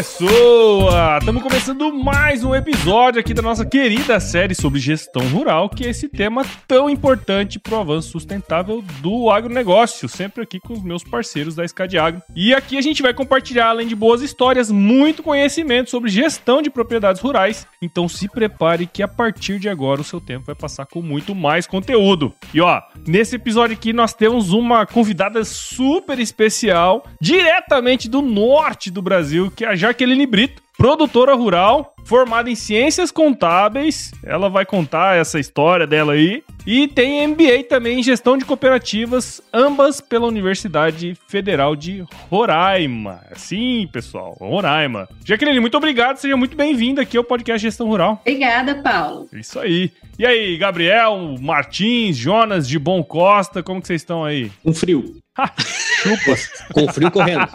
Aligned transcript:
Pessoa! 0.00 1.18
Estamos 1.18 1.42
começando 1.42 1.92
mais 1.92 2.42
um 2.42 2.54
episódio 2.54 3.20
aqui 3.20 3.34
da 3.34 3.42
nossa 3.42 3.66
querida 3.66 4.18
série 4.18 4.54
sobre 4.54 4.80
gestão 4.80 5.20
rural, 5.28 5.68
que 5.68 5.84
é 5.84 5.90
esse 5.90 6.08
tema 6.08 6.42
tão 6.66 6.88
importante 6.88 7.58
para 7.58 7.74
o 7.74 7.80
avanço 7.80 8.08
sustentável 8.08 8.82
do 9.02 9.28
agronegócio, 9.28 10.08
sempre 10.08 10.42
aqui 10.42 10.58
com 10.58 10.72
os 10.72 10.82
meus 10.82 11.04
parceiros 11.04 11.54
da 11.54 11.68
SCAD 11.68 11.98
Agro. 11.98 12.22
E 12.34 12.54
aqui 12.54 12.78
a 12.78 12.80
gente 12.80 13.02
vai 13.02 13.12
compartilhar, 13.12 13.68
além 13.68 13.86
de 13.86 13.94
boas 13.94 14.22
histórias, 14.22 14.70
muito 14.70 15.22
conhecimento 15.22 15.90
sobre 15.90 16.08
gestão 16.08 16.62
de 16.62 16.70
propriedades 16.70 17.20
rurais. 17.20 17.66
Então 17.82 18.08
se 18.08 18.26
prepare 18.26 18.86
que 18.86 19.02
a 19.02 19.08
partir 19.08 19.58
de 19.58 19.68
agora 19.68 20.00
o 20.00 20.04
seu 20.04 20.18
tempo 20.18 20.46
vai 20.46 20.54
passar 20.54 20.86
com 20.86 21.02
muito 21.02 21.34
mais 21.34 21.66
conteúdo. 21.66 22.32
E 22.54 22.60
ó, 22.62 22.80
nesse 23.06 23.36
episódio 23.36 23.76
aqui 23.76 23.92
nós 23.92 24.14
temos 24.14 24.50
uma 24.50 24.86
convidada 24.86 25.44
super 25.44 26.18
especial, 26.18 27.04
diretamente 27.20 28.08
do 28.08 28.22
norte 28.22 28.90
do 28.90 29.02
Brasil, 29.02 29.50
que 29.50 29.62
é 29.62 29.68
a 29.68 29.89
Jaqueline 29.90 30.24
Brito, 30.24 30.62
produtora 30.78 31.34
rural, 31.34 31.96
formada 32.04 32.48
em 32.48 32.54
ciências 32.54 33.10
contábeis. 33.10 34.12
Ela 34.24 34.48
vai 34.48 34.64
contar 34.64 35.16
essa 35.16 35.40
história 35.40 35.84
dela 35.84 36.12
aí. 36.12 36.44
E 36.64 36.86
tem 36.86 37.26
MBA 37.26 37.64
também 37.68 37.98
em 37.98 38.02
gestão 38.02 38.38
de 38.38 38.44
cooperativas, 38.44 39.42
ambas 39.52 40.00
pela 40.00 40.28
Universidade 40.28 41.16
Federal 41.26 41.74
de 41.74 42.04
Roraima. 42.30 43.20
Sim, 43.34 43.88
pessoal, 43.92 44.36
Roraima. 44.38 45.08
Jaqueline, 45.24 45.58
muito 45.58 45.76
obrigado, 45.76 46.18
seja 46.18 46.36
muito 46.36 46.56
bem-vinda 46.56 47.02
aqui 47.02 47.16
ao 47.16 47.24
podcast 47.24 47.60
Gestão 47.60 47.88
Rural. 47.88 48.20
Obrigada, 48.20 48.76
Paulo. 48.76 49.28
Isso 49.32 49.58
aí. 49.58 49.90
E 50.16 50.24
aí, 50.24 50.56
Gabriel, 50.56 51.34
Martins, 51.40 52.16
Jonas 52.16 52.68
de 52.68 52.78
Bom 52.78 53.02
Costa, 53.02 53.60
como 53.60 53.80
que 53.80 53.88
vocês 53.88 54.02
estão 54.02 54.24
aí? 54.24 54.52
Um 54.64 54.72
frio. 54.72 55.16
Chupa. 55.58 56.36
Com 56.72 56.88
frio 56.92 57.10
correndo. 57.10 57.46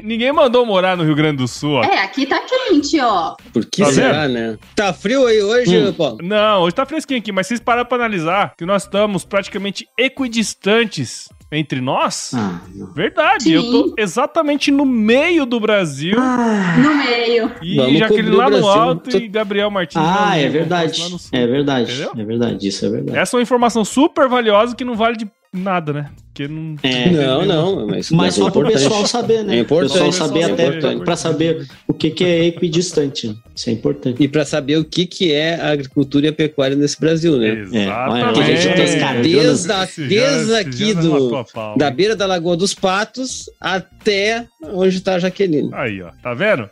Ninguém 0.00 0.32
mandou 0.32 0.64
morar 0.64 0.96
no 0.96 1.04
Rio 1.04 1.14
Grande 1.14 1.38
do 1.38 1.48
Sul, 1.48 1.74
ó. 1.74 1.84
É, 1.84 1.98
aqui 2.02 2.26
tá 2.26 2.40
quente, 2.40 2.98
ó. 3.00 3.34
Por 3.52 3.64
que 3.66 3.82
Tá 3.82 3.92
será, 3.92 4.28
né? 4.28 4.56
Tá 4.74 4.92
frio 4.92 5.26
aí 5.26 5.42
hoje, 5.42 5.76
Hum. 5.76 5.92
Paulo? 5.92 6.18
Não, 6.22 6.62
hoje 6.62 6.74
tá 6.74 6.86
fresquinho 6.86 7.18
aqui, 7.20 7.32
mas 7.32 7.46
vocês 7.46 7.60
pararam 7.60 7.86
pra 7.88 7.96
analisar 7.98 8.54
que 8.56 8.64
nós 8.64 8.84
estamos 8.84 9.24
praticamente 9.24 9.86
equidistantes 9.98 11.28
entre 11.50 11.80
nós? 11.80 12.32
Ah. 12.34 12.60
Verdade, 12.94 13.44
Sim. 13.44 13.52
eu 13.52 13.62
tô 13.62 13.94
exatamente 13.98 14.70
no 14.70 14.84
meio 14.84 15.44
do 15.46 15.58
Brasil 15.58 16.16
No 16.18 16.94
meio. 16.94 17.50
e 17.62 17.76
Vamos 17.76 17.98
Jaqueline 17.98 18.36
lá 18.36 18.50
no 18.50 18.68
alto 18.68 19.10
Tô- 19.10 19.16
e 19.18 19.28
Gabriel 19.28 19.70
Martins 19.70 20.00
Ah, 20.02 20.30
no- 20.34 20.40
é 20.42 20.48
verdade. 20.48 21.02
É 21.32 21.46
verdade. 21.46 21.92
Entendeu? 21.92 22.12
É 22.16 22.24
verdade, 22.24 22.68
isso 22.68 22.84
é 22.86 22.90
verdade. 22.90 23.18
Essa 23.18 23.36
é 23.36 23.38
uma 23.38 23.42
informação 23.42 23.84
super 23.84 24.28
valiosa 24.28 24.76
que 24.76 24.84
não 24.84 24.94
vale 24.94 25.16
de 25.16 25.26
nada, 25.52 25.92
né? 25.92 26.10
Porque 26.26 26.46
não. 26.46 26.76
É, 26.82 27.10
não, 27.10 27.44
não, 27.44 27.86
mas, 27.88 28.10
Mas 28.10 28.34
só 28.34 28.50
para 28.50 28.68
o 28.68 28.70
pessoal 28.72 29.06
saber, 29.06 29.42
né? 29.44 29.56
É 29.56 29.60
importante, 29.60 29.90
o 29.90 30.04
pessoal 30.04 30.08
é 30.08 30.12
saber 30.12 30.44
até 30.44 30.62
é 30.64 30.68
importante. 30.68 31.04
para 31.04 31.16
saber 31.16 31.66
o 31.88 31.94
que, 31.94 32.10
que 32.10 32.24
é 32.24 32.44
equidistante. 32.46 33.36
Isso 33.54 33.70
é 33.70 33.72
importante. 33.72 34.22
E 34.22 34.28
para 34.28 34.44
saber 34.44 34.76
o 34.78 34.84
que, 34.84 35.06
que 35.06 35.32
é 35.32 35.54
a 35.60 35.70
agricultura 35.72 36.26
e 36.26 36.28
a 36.28 36.32
pecuária 36.32 36.76
nesse 36.76 37.00
Brasil, 37.00 37.36
né? 37.38 37.60
Exatamente. 37.62 38.34
que 38.34 38.40
a 38.40 38.56
gente 38.56 38.74
tem 38.76 39.00
cara, 39.00 39.20
Desde, 39.20 39.72
a- 39.72 39.84
Esse 39.84 40.06
desde 40.06 40.54
aqui 40.54 40.94
do, 40.94 41.44
da 41.76 41.90
beira 41.90 42.14
da 42.14 42.26
Lagoa 42.26 42.56
dos 42.56 42.74
Patos 42.74 43.50
até 43.60 44.46
onde 44.62 45.00
tá 45.00 45.14
a 45.14 45.18
Jaqueline. 45.18 45.70
Aí, 45.72 46.00
ó. 46.02 46.10
Tá 46.22 46.34
vendo? 46.34 46.68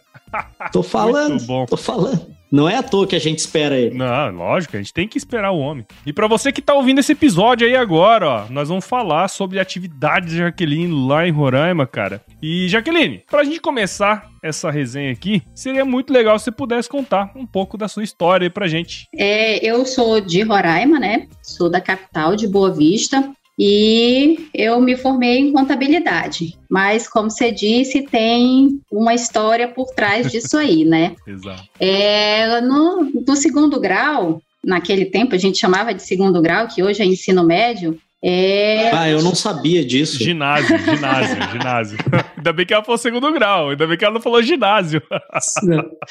Tô 0.72 0.82
falando, 0.82 1.31
Muito 1.31 1.47
bom. 1.47 1.66
tô 1.66 1.76
falando. 1.76 2.26
Não 2.50 2.68
é 2.68 2.76
à 2.76 2.82
toa 2.82 3.06
que 3.06 3.16
a 3.16 3.20
gente 3.20 3.38
espera 3.38 3.76
ele. 3.76 3.96
Não, 3.96 4.30
lógico, 4.30 4.76
a 4.76 4.78
gente 4.78 4.92
tem 4.92 5.08
que 5.08 5.18
esperar 5.18 5.50
o 5.50 5.58
homem. 5.58 5.84
E 6.04 6.12
pra 6.12 6.26
você 6.26 6.52
que 6.52 6.62
tá 6.62 6.74
ouvindo 6.74 7.00
esse 7.00 7.12
episódio 7.12 7.66
aí 7.66 7.76
agora, 7.76 8.28
ó, 8.28 8.46
nós 8.50 8.68
vamos 8.68 8.84
falar 8.86 9.28
sobre 9.28 9.58
atividades 9.58 10.30
de 10.30 10.38
Jaqueline 10.38 11.08
lá 11.08 11.26
em 11.26 11.32
Roraima, 11.32 11.86
cara. 11.86 12.22
E 12.42 12.68
Jaqueline, 12.68 13.22
pra 13.28 13.44
gente 13.44 13.60
começar 13.60 14.30
essa 14.42 14.70
resenha 14.70 15.10
aqui, 15.10 15.42
seria 15.54 15.84
muito 15.84 16.12
legal 16.12 16.38
se 16.38 16.44
você 16.44 16.52
pudesse 16.52 16.88
contar 16.88 17.32
um 17.34 17.46
pouco 17.46 17.76
da 17.76 17.88
sua 17.88 18.04
história 18.04 18.46
aí 18.46 18.50
pra 18.50 18.68
gente. 18.68 19.08
É, 19.14 19.64
eu 19.64 19.84
sou 19.84 20.20
de 20.20 20.42
Roraima, 20.42 21.00
né? 21.00 21.26
Sou 21.42 21.68
da 21.68 21.80
capital 21.80 22.36
de 22.36 22.46
Boa 22.46 22.72
Vista. 22.72 23.32
E 23.59 24.49
eu 24.53 24.81
me 24.81 24.97
formei 24.97 25.39
em 25.39 25.53
contabilidade. 25.53 26.59
Mas, 26.69 27.09
como 27.09 27.31
você 27.31 27.50
disse, 27.50 28.03
tem 28.03 28.81
uma 28.91 29.15
história 29.15 29.67
por 29.67 29.87
trás 29.94 30.31
disso 30.31 30.59
aí, 30.59 30.84
né? 30.84 31.15
Exato. 31.27 31.62
É, 31.81 32.61
no, 32.61 33.11
no 33.27 33.37
segundo 33.37 33.81
grau, 33.81 34.43
naquele 34.62 35.06
tempo 35.06 35.34
a 35.34 35.39
gente 35.39 35.59
chamava 35.59 35.94
de 35.94 36.03
segundo 36.03 36.43
grau, 36.43 36.69
que 36.69 36.83
hoje 36.83 37.03
é 37.03 37.06
ensino 37.06 37.44
médio, 37.44 37.99
é, 38.28 38.91
Ah, 38.92 39.09
eu 39.09 39.22
não 39.22 39.34
sabia 39.34 39.84
disso. 39.84 40.19
Ginásio, 40.22 40.76
ginásio, 40.78 41.37
ginásio. 41.53 41.98
ainda 42.37 42.53
bem 42.53 42.66
que 42.66 42.75
ela 42.75 42.82
falou 42.82 42.98
segundo 42.98 43.32
grau, 43.32 43.70
ainda 43.70 43.87
bem 43.87 43.97
que 43.97 44.04
ela 44.04 44.14
não 44.14 44.20
falou 44.20 44.42
ginásio. 44.42 45.00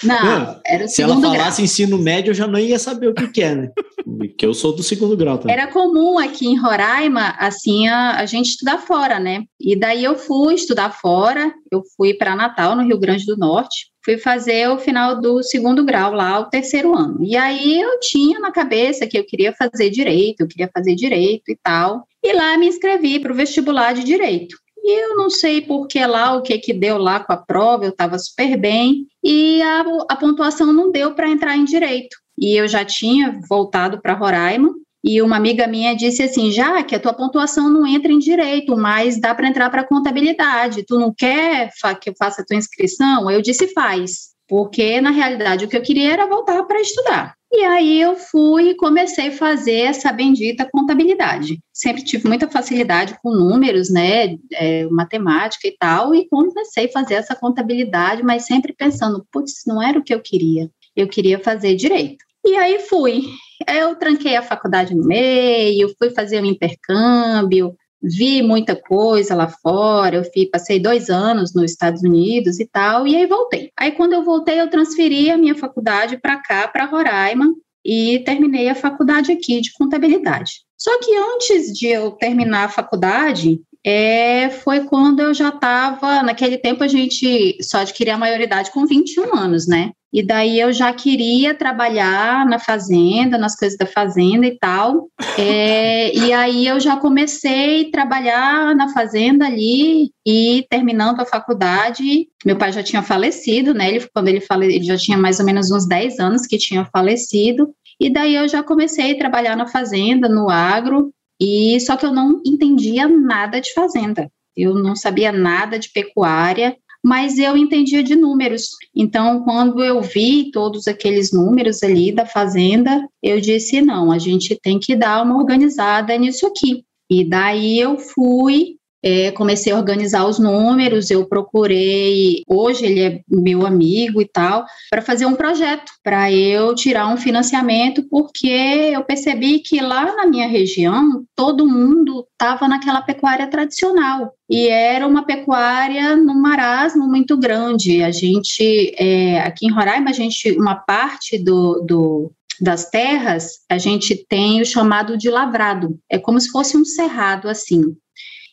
não, 0.04 0.62
era 0.66 0.86
o 0.86 0.88
Se 0.88 1.02
ela 1.02 1.14
segundo 1.14 1.22
grau. 1.22 1.36
falasse 1.36 1.62
ensino 1.62 1.98
médio, 1.98 2.32
eu 2.32 2.36
já 2.36 2.48
não 2.48 2.60
ia 2.60 2.80
saber 2.80 3.08
o 3.10 3.14
que, 3.14 3.28
que 3.28 3.42
é, 3.42 3.56
né? 3.56 3.70
Porque 4.18 4.46
eu 4.46 4.54
sou 4.54 4.76
do 4.76 4.84
segundo 4.84 5.18
grau 5.18 5.38
também. 5.38 5.54
Era 5.56 5.68
comum 5.68 6.18
aqui 6.18 6.48
em 6.48 6.58
Roraima, 6.60 7.36
assim, 7.38 7.88
a, 7.88 8.18
a 8.18 8.26
gente 8.26 8.50
estudar 8.52 8.78
fora, 8.80 9.20
né? 9.20 9.44
E 9.60 9.76
daí 9.76 10.04
eu 10.04 10.16
fui 10.16 10.54
estudar 10.54 10.92
fora, 10.92 11.54
eu 11.72 11.82
fui 11.98 12.14
para 12.14 12.36
Natal, 12.36 12.76
no 12.76 12.84
Rio 12.84 13.00
Grande 13.00 13.26
do 13.26 13.36
Norte, 13.36 13.88
fui 14.06 14.20
fazer 14.20 14.70
o 14.70 14.78
final 14.78 15.20
do 15.20 15.42
segundo 15.42 15.84
grau 15.84 16.14
lá, 16.14 16.40
o 16.40 16.46
terceiro 16.46 16.96
ano. 16.96 17.18
E 17.24 17.36
aí 17.36 17.82
eu 17.82 18.00
tinha 18.00 18.40
na 18.40 18.52
cabeça 18.52 19.08
que 19.08 19.18
eu 19.18 19.26
queria 19.26 19.52
fazer 19.52 19.90
direito, 19.90 20.42
eu 20.42 20.48
queria 20.48 20.70
fazer 20.72 20.94
direito 20.94 21.50
e 21.50 21.58
tal. 21.62 22.08
E 22.24 22.32
lá 22.32 22.56
me 22.56 22.68
inscrevi 22.68 23.20
para 23.20 23.34
o 23.34 23.36
vestibular 23.36 23.94
de 23.94 24.04
direito. 24.04 24.56
E 24.78 25.02
eu 25.02 25.18
não 25.18 25.32
sei 25.32 25.62
por 25.62 25.88
que 25.88 26.06
lá, 26.06 26.36
o 26.36 26.44
que 26.44 26.60
que 26.60 26.72
deu 26.72 27.00
lá 27.00 27.20
com 27.20 27.34
a 27.34 27.38
prova, 27.38 27.86
eu 27.86 27.90
estava 27.90 28.20
super 28.20 28.56
bem. 28.56 29.08
E 29.24 29.60
a, 29.64 29.84
a 30.08 30.16
pontuação 30.16 30.72
não 30.72 30.92
deu 30.92 31.16
para 31.16 31.28
entrar 31.28 31.58
em 31.58 31.66
direito. 31.66 32.16
E 32.38 32.56
eu 32.56 32.68
já 32.68 32.86
tinha 32.86 33.40
voltado 33.50 34.00
para 34.00 34.14
Roraima. 34.14 34.72
E 35.08 35.22
uma 35.22 35.38
amiga 35.38 35.68
minha 35.68 35.96
disse 35.96 36.24
assim: 36.24 36.52
já 36.52 36.82
que 36.84 36.96
a 36.96 37.00
tua 37.00 37.14
pontuação 37.14 37.70
não 37.70 37.86
entra 37.86 38.12
em 38.12 38.18
direito, 38.18 38.76
mas 38.76 39.22
dá 39.22 39.36
para 39.36 39.48
entrar 39.48 39.70
para 39.70 39.84
contabilidade. 39.84 40.84
Tu 40.84 40.98
não 40.98 41.14
quer 41.14 41.70
que 42.02 42.10
eu 42.10 42.16
faça 42.18 42.42
a 42.42 42.46
tua 42.46 42.58
inscrição? 42.58 43.30
Eu 43.30 43.40
disse: 43.40 43.68
faz. 43.68 44.34
Porque, 44.48 45.02
na 45.02 45.12
realidade, 45.12 45.66
o 45.66 45.68
que 45.68 45.78
eu 45.78 45.82
queria 45.82 46.14
era 46.14 46.28
voltar 46.28 46.64
para 46.64 46.80
estudar. 46.80 47.36
E 47.52 47.64
aí 47.64 48.02
eu 48.02 48.16
fui 48.16 48.70
e 48.70 48.76
comecei 48.76 49.30
a 49.30 49.32
fazer 49.32 49.82
essa 49.82 50.12
bendita 50.12 50.68
contabilidade. 50.72 51.60
Sempre 51.74 52.04
tive 52.04 52.28
muita 52.28 52.48
facilidade 52.48 53.18
com 53.24 53.32
números, 53.32 53.90
né, 53.90 54.36
é, 54.54 54.86
matemática 54.88 55.68
e 55.68 55.76
tal, 55.80 56.14
e 56.14 56.28
comecei 56.28 56.86
a 56.86 56.92
fazer 56.92 57.16
essa 57.16 57.36
contabilidade, 57.36 58.22
mas 58.24 58.46
sempre 58.46 58.74
pensando, 58.74 59.26
putz, 59.32 59.64
não 59.66 59.82
era 59.82 59.98
o 59.98 60.04
que 60.04 60.14
eu 60.14 60.22
queria. 60.22 60.70
Eu 60.96 61.08
queria 61.08 61.40
fazer 61.40 61.76
direito. 61.76 62.24
E 62.46 62.56
aí 62.56 62.80
fui. 62.80 63.24
Eu 63.68 63.96
tranquei 63.96 64.36
a 64.36 64.42
faculdade 64.42 64.96
no 64.96 65.06
meio, 65.06 65.94
fui 65.98 66.10
fazer 66.10 66.42
um 66.42 66.46
intercâmbio, 66.46 67.76
vi 68.02 68.42
muita 68.42 68.76
coisa 68.76 69.36
lá 69.36 69.48
fora. 69.48 70.18
Eu 70.18 70.24
fui, 70.24 70.48
passei 70.48 70.80
dois 70.80 71.10
anos 71.10 71.54
nos 71.54 71.72
Estados 71.72 72.04
Unidos 72.04 72.60
e 72.60 72.68
tal, 72.68 73.08
e 73.08 73.16
aí 73.16 73.26
voltei. 73.26 73.72
Aí 73.78 73.92
quando 73.92 74.14
eu 74.14 74.24
voltei, 74.24 74.60
eu 74.60 74.70
transferi 74.70 75.30
a 75.30 75.38
minha 75.38 75.56
faculdade 75.56 76.18
para 76.18 76.38
cá, 76.42 76.68
para 76.68 76.86
Roraima, 76.86 77.54
e 77.84 78.20
terminei 78.26 78.68
a 78.68 78.76
faculdade 78.76 79.32
aqui 79.32 79.62
de 79.62 79.72
contabilidade. 79.74 80.64
Só 80.78 81.00
que 81.00 81.16
antes 81.16 81.72
de 81.72 81.88
eu 81.88 82.12
terminar 82.12 82.66
a 82.66 82.70
faculdade, 82.70 83.62
é, 83.86 84.50
foi 84.50 84.86
quando 84.86 85.20
eu 85.20 85.32
já 85.32 85.50
estava. 85.50 86.24
Naquele 86.24 86.58
tempo 86.58 86.84
a 86.84 86.88
gente 86.88 87.56
só 87.62 87.78
adquiria 87.78 88.16
a 88.16 88.18
maioridade 88.18 88.72
com 88.72 88.88
21 88.88 89.36
anos, 89.36 89.68
né? 89.68 89.92
E 90.12 90.26
daí 90.26 90.60
eu 90.60 90.72
já 90.72 90.92
queria 90.94 91.54
trabalhar 91.54 92.46
na 92.48 92.58
fazenda, 92.58 93.38
nas 93.38 93.56
coisas 93.56 93.78
da 93.78 93.86
fazenda 93.86 94.48
e 94.48 94.58
tal. 94.58 95.10
É, 95.38 96.16
e 96.18 96.34
aí 96.34 96.66
eu 96.66 96.80
já 96.80 96.96
comecei 96.96 97.88
a 97.88 97.92
trabalhar 97.92 98.76
na 98.76 98.90
fazenda 98.94 99.46
ali 99.46 100.10
e 100.26 100.66
terminando 100.70 101.20
a 101.20 101.26
faculdade, 101.26 102.28
meu 102.46 102.58
pai 102.58 102.72
já 102.72 102.82
tinha 102.82 103.04
falecido, 103.04 103.74
né? 103.74 103.90
Ele, 103.90 104.08
quando 104.14 104.30
ele, 104.30 104.42
fale, 104.42 104.74
ele 104.74 104.86
já 104.86 104.98
tinha 104.98 105.18
mais 105.18 105.40
ou 105.40 105.46
menos 105.46 105.70
uns 105.70 105.86
10 105.88 106.20
anos 106.20 106.48
que 106.48 106.58
tinha 106.58 106.86
falecido. 106.86 107.70
E 108.00 108.10
daí 108.10 108.36
eu 108.36 108.48
já 108.48 108.64
comecei 108.64 109.12
a 109.12 109.18
trabalhar 109.18 109.56
na 109.56 109.68
fazenda, 109.68 110.28
no 110.28 110.50
agro, 110.50 111.12
e 111.40 111.80
só 111.82 111.96
que 111.98 112.06
eu 112.06 112.14
não 112.14 112.42
entendia 112.46 113.08
nada 113.08 113.60
de 113.60 113.74
fazenda. 113.74 114.30
Eu 114.56 114.74
não 114.76 114.96
sabia 114.96 115.32
nada 115.32 115.78
de 115.78 115.90
pecuária, 115.92 116.78
mas 117.04 117.38
eu 117.38 117.56
entendia 117.56 118.02
de 118.02 118.16
números. 118.16 118.70
Então, 118.96 119.44
quando 119.44 119.84
eu 119.84 120.02
vi 120.02 120.50
todos 120.52 120.88
aqueles 120.88 121.32
números 121.32 121.84
ali 121.84 122.12
da 122.12 122.26
fazenda, 122.26 123.08
eu 123.22 123.40
disse: 123.40 123.82
não, 123.82 124.12
a 124.12 124.18
gente 124.18 124.58
tem 124.62 124.80
que 124.80 124.96
dar 124.96 125.24
uma 125.24 125.38
organizada 125.38 126.18
nisso 126.18 126.48
aqui. 126.48 126.84
E 127.10 127.24
daí 127.24 127.80
eu 127.80 127.98
fui 127.98 128.78
é, 129.06 129.30
comecei 129.32 129.72
a 129.72 129.78
organizar 129.78 130.26
os 130.26 130.40
números, 130.40 131.12
eu 131.12 131.28
procurei, 131.28 132.42
hoje 132.48 132.86
ele 132.86 133.02
é 133.02 133.22
meu 133.30 133.64
amigo 133.64 134.20
e 134.20 134.26
tal, 134.26 134.66
para 134.90 135.04
fazer 135.04 135.28
um 135.28 135.36
projeto, 135.36 135.92
para 136.04 136.32
eu 136.32 136.74
tirar 136.74 137.08
um 137.14 137.18
financiamento, 137.18 138.04
porque 138.10 138.48
eu 138.48 139.04
percebi 139.04 139.60
que 139.60 139.80
lá 139.80 140.16
na 140.16 140.26
minha 140.26 140.48
região, 140.48 141.24
todo 141.36 141.68
mundo 141.68 142.26
estava 142.32 142.68
naquela 142.68 143.04
pecuária 143.04 143.48
tradicional, 143.48 144.34
e 144.50 144.68
era 144.68 145.08
uma 145.08 145.24
pecuária 145.24 146.16
num 146.16 146.40
marasmo 146.40 147.08
muito 147.08 147.38
grande. 147.38 148.04
A 148.04 148.12
gente, 148.12 148.94
é, 148.98 149.40
aqui 149.42 149.68
em 149.68 149.72
Roraima, 149.72 150.10
a 150.10 150.14
gente, 150.14 150.52
uma 150.52 150.76
parte 150.76 151.38
do, 151.38 151.82
do, 151.82 152.32
das 152.60 152.90
terras, 152.90 153.60
a 153.70 153.78
gente 153.78 154.26
tem 154.28 154.62
o 154.62 154.66
chamado 154.66 155.18
de 155.18 155.30
lavrado. 155.30 156.00
É 156.10 156.18
como 156.18 156.40
se 156.40 156.50
fosse 156.50 156.78
um 156.78 156.86
cerrado 156.86 157.48
assim. 157.48 157.96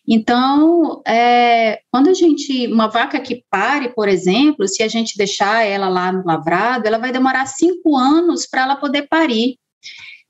Então, 0.07 1.01
é, 1.07 1.81
quando 1.91 2.09
a 2.09 2.15
gente, 2.15 2.67
uma 2.67 2.89
vaca 2.89 3.21
que 3.21 3.45
pare, 3.49 3.91
por 3.95 4.09
exemplo, 4.09 4.67
se 4.67 4.83
a 4.83 4.89
gente 4.89 5.17
deixar 5.17 5.65
ela 5.65 5.89
lá 5.89 6.11
no 6.11 6.25
lavrado, 6.25 6.87
ela 6.87 6.99
vai 6.99 7.13
demorar 7.13 7.47
cinco 7.47 7.97
anos 7.97 8.47
para 8.47 8.63
ela 8.63 8.77
poder 8.77 9.07
parir. 9.09 9.57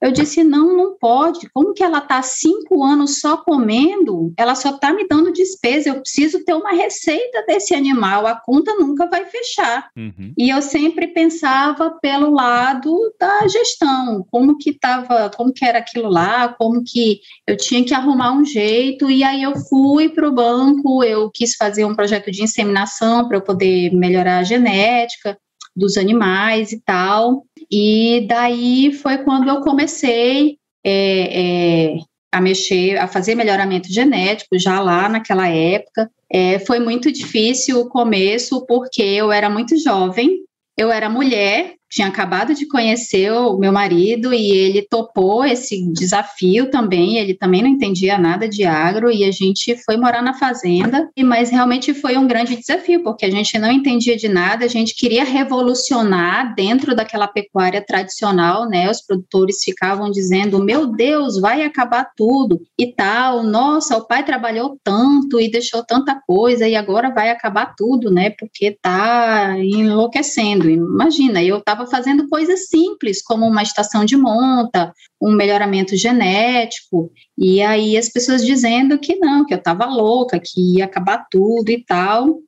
Eu 0.02 0.10
disse, 0.10 0.42
não, 0.42 0.76
não 0.76 0.96
pode. 0.98 1.48
Como 1.54 1.72
que 1.72 1.82
ela 1.84 1.98
está 1.98 2.20
cinco 2.22 2.82
anos 2.82 3.20
só 3.20 3.36
comendo? 3.36 4.34
Ela 4.36 4.56
só 4.56 4.70
está 4.70 4.92
me 4.92 5.06
dando 5.06 5.32
despesa. 5.32 5.90
Eu 5.90 6.00
preciso 6.00 6.44
ter 6.44 6.54
uma 6.54 6.72
receita 6.72 7.44
desse 7.46 7.72
animal. 7.72 8.26
A 8.26 8.34
conta 8.34 8.74
nunca 8.74 9.06
vai 9.06 9.24
fechar. 9.26 9.88
Uhum. 9.96 10.32
E 10.36 10.50
eu 10.50 10.60
sempre 10.60 11.06
pensava 11.06 11.96
pelo 12.02 12.30
lado 12.30 12.92
da 13.18 13.46
gestão, 13.46 14.26
como 14.28 14.58
que 14.58 14.70
estava, 14.70 15.30
como 15.30 15.52
que 15.52 15.64
era 15.64 15.78
aquilo 15.78 16.08
lá, 16.08 16.48
como 16.48 16.82
que 16.84 17.20
eu 17.46 17.56
tinha 17.56 17.84
que 17.84 17.94
arrumar 17.94 18.32
um 18.32 18.44
jeito. 18.44 19.08
E 19.08 19.22
aí 19.22 19.44
eu 19.44 19.54
fui 19.68 20.08
para 20.08 20.28
o 20.28 20.34
banco, 20.34 21.04
eu 21.04 21.30
quis 21.32 21.54
fazer 21.54 21.84
um 21.84 21.94
projeto 21.94 22.28
de 22.28 22.42
inseminação 22.42 23.28
para 23.28 23.36
eu 23.36 23.42
poder 23.42 23.92
melhorar 23.92 24.38
a 24.38 24.44
genética 24.44 25.38
dos 25.74 25.96
animais 25.96 26.72
e 26.72 26.80
tal. 26.80 27.44
E 27.72 28.26
daí 28.28 28.92
foi 28.92 29.16
quando 29.18 29.48
eu 29.48 29.62
comecei 29.62 30.58
é, 30.84 31.94
é, 31.94 31.98
a 32.30 32.38
mexer, 32.38 32.98
a 32.98 33.08
fazer 33.08 33.34
melhoramento 33.34 33.90
genético 33.90 34.58
já 34.58 34.78
lá 34.78 35.08
naquela 35.08 35.48
época. 35.48 36.10
É, 36.30 36.58
foi 36.58 36.78
muito 36.78 37.10
difícil 37.10 37.80
o 37.80 37.88
começo 37.88 38.66
porque 38.66 39.02
eu 39.02 39.32
era 39.32 39.48
muito 39.48 39.78
jovem, 39.78 40.44
eu 40.76 40.92
era 40.92 41.08
mulher 41.08 41.76
tinha 41.92 42.08
acabado 42.08 42.54
de 42.54 42.64
conhecer 42.64 43.30
o 43.30 43.58
meu 43.58 43.70
marido 43.70 44.32
e 44.32 44.50
ele 44.50 44.80
topou 44.80 45.44
esse 45.44 45.86
desafio 45.92 46.70
também. 46.70 47.18
Ele 47.18 47.34
também 47.34 47.60
não 47.60 47.68
entendia 47.68 48.16
nada 48.16 48.48
de 48.48 48.64
agro 48.64 49.12
e 49.12 49.24
a 49.24 49.30
gente 49.30 49.76
foi 49.84 49.98
morar 49.98 50.22
na 50.22 50.32
fazenda. 50.32 51.10
Mas 51.22 51.50
realmente 51.50 51.92
foi 51.92 52.16
um 52.16 52.26
grande 52.26 52.56
desafio, 52.56 53.02
porque 53.02 53.26
a 53.26 53.30
gente 53.30 53.58
não 53.58 53.70
entendia 53.70 54.16
de 54.16 54.26
nada, 54.26 54.64
a 54.64 54.68
gente 54.68 54.94
queria 54.94 55.22
revolucionar 55.22 56.54
dentro 56.54 56.96
daquela 56.96 57.28
pecuária 57.28 57.84
tradicional, 57.86 58.66
né? 58.66 58.90
Os 58.90 59.02
produtores 59.02 59.62
ficavam 59.62 60.10
dizendo: 60.10 60.64
meu 60.64 60.86
Deus, 60.86 61.38
vai 61.38 61.62
acabar 61.62 62.10
tudo 62.16 62.58
e 62.78 62.86
tal. 62.94 63.42
Nossa, 63.42 63.98
o 63.98 64.06
pai 64.06 64.24
trabalhou 64.24 64.78
tanto 64.82 65.38
e 65.38 65.50
deixou 65.50 65.84
tanta 65.84 66.18
coisa 66.26 66.66
e 66.66 66.74
agora 66.74 67.12
vai 67.12 67.28
acabar 67.28 67.74
tudo, 67.76 68.10
né? 68.10 68.30
Porque 68.30 68.78
tá 68.80 69.56
enlouquecendo. 69.58 70.70
Imagina, 70.70 71.42
eu 71.42 71.58
estava 71.58 71.81
estava 71.82 71.90
fazendo 71.90 72.28
coisas 72.28 72.68
simples, 72.68 73.22
como 73.22 73.46
uma 73.46 73.62
estação 73.62 74.04
de 74.04 74.16
monta, 74.16 74.92
um 75.20 75.32
melhoramento 75.32 75.96
genético, 75.96 77.10
e 77.36 77.62
aí 77.62 77.96
as 77.96 78.08
pessoas 78.08 78.44
dizendo 78.44 78.98
que 78.98 79.16
não, 79.16 79.44
que 79.44 79.54
eu 79.54 79.58
estava 79.58 79.86
louca, 79.86 80.40
que 80.40 80.78
ia 80.78 80.84
acabar 80.84 81.26
tudo 81.30 81.70
e 81.70 81.84
tal. 81.84 82.38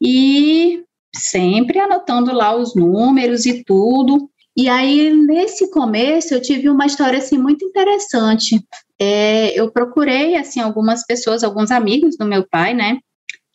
E 0.00 0.82
sempre 1.14 1.78
anotando 1.78 2.32
lá 2.32 2.54
os 2.54 2.74
números 2.74 3.46
e 3.46 3.64
tudo. 3.64 4.30
E 4.56 4.68
aí, 4.68 5.12
nesse 5.14 5.70
começo, 5.70 6.32
eu 6.32 6.40
tive 6.40 6.68
uma 6.68 6.86
história 6.86 7.18
assim 7.18 7.38
muito 7.38 7.64
interessante. 7.64 8.62
É, 8.98 9.58
eu 9.58 9.70
procurei 9.70 10.36
assim 10.36 10.60
algumas 10.60 11.04
pessoas, 11.04 11.44
alguns 11.44 11.70
amigos 11.70 12.16
do 12.16 12.24
meu 12.24 12.46
pai, 12.48 12.72
né, 12.72 12.98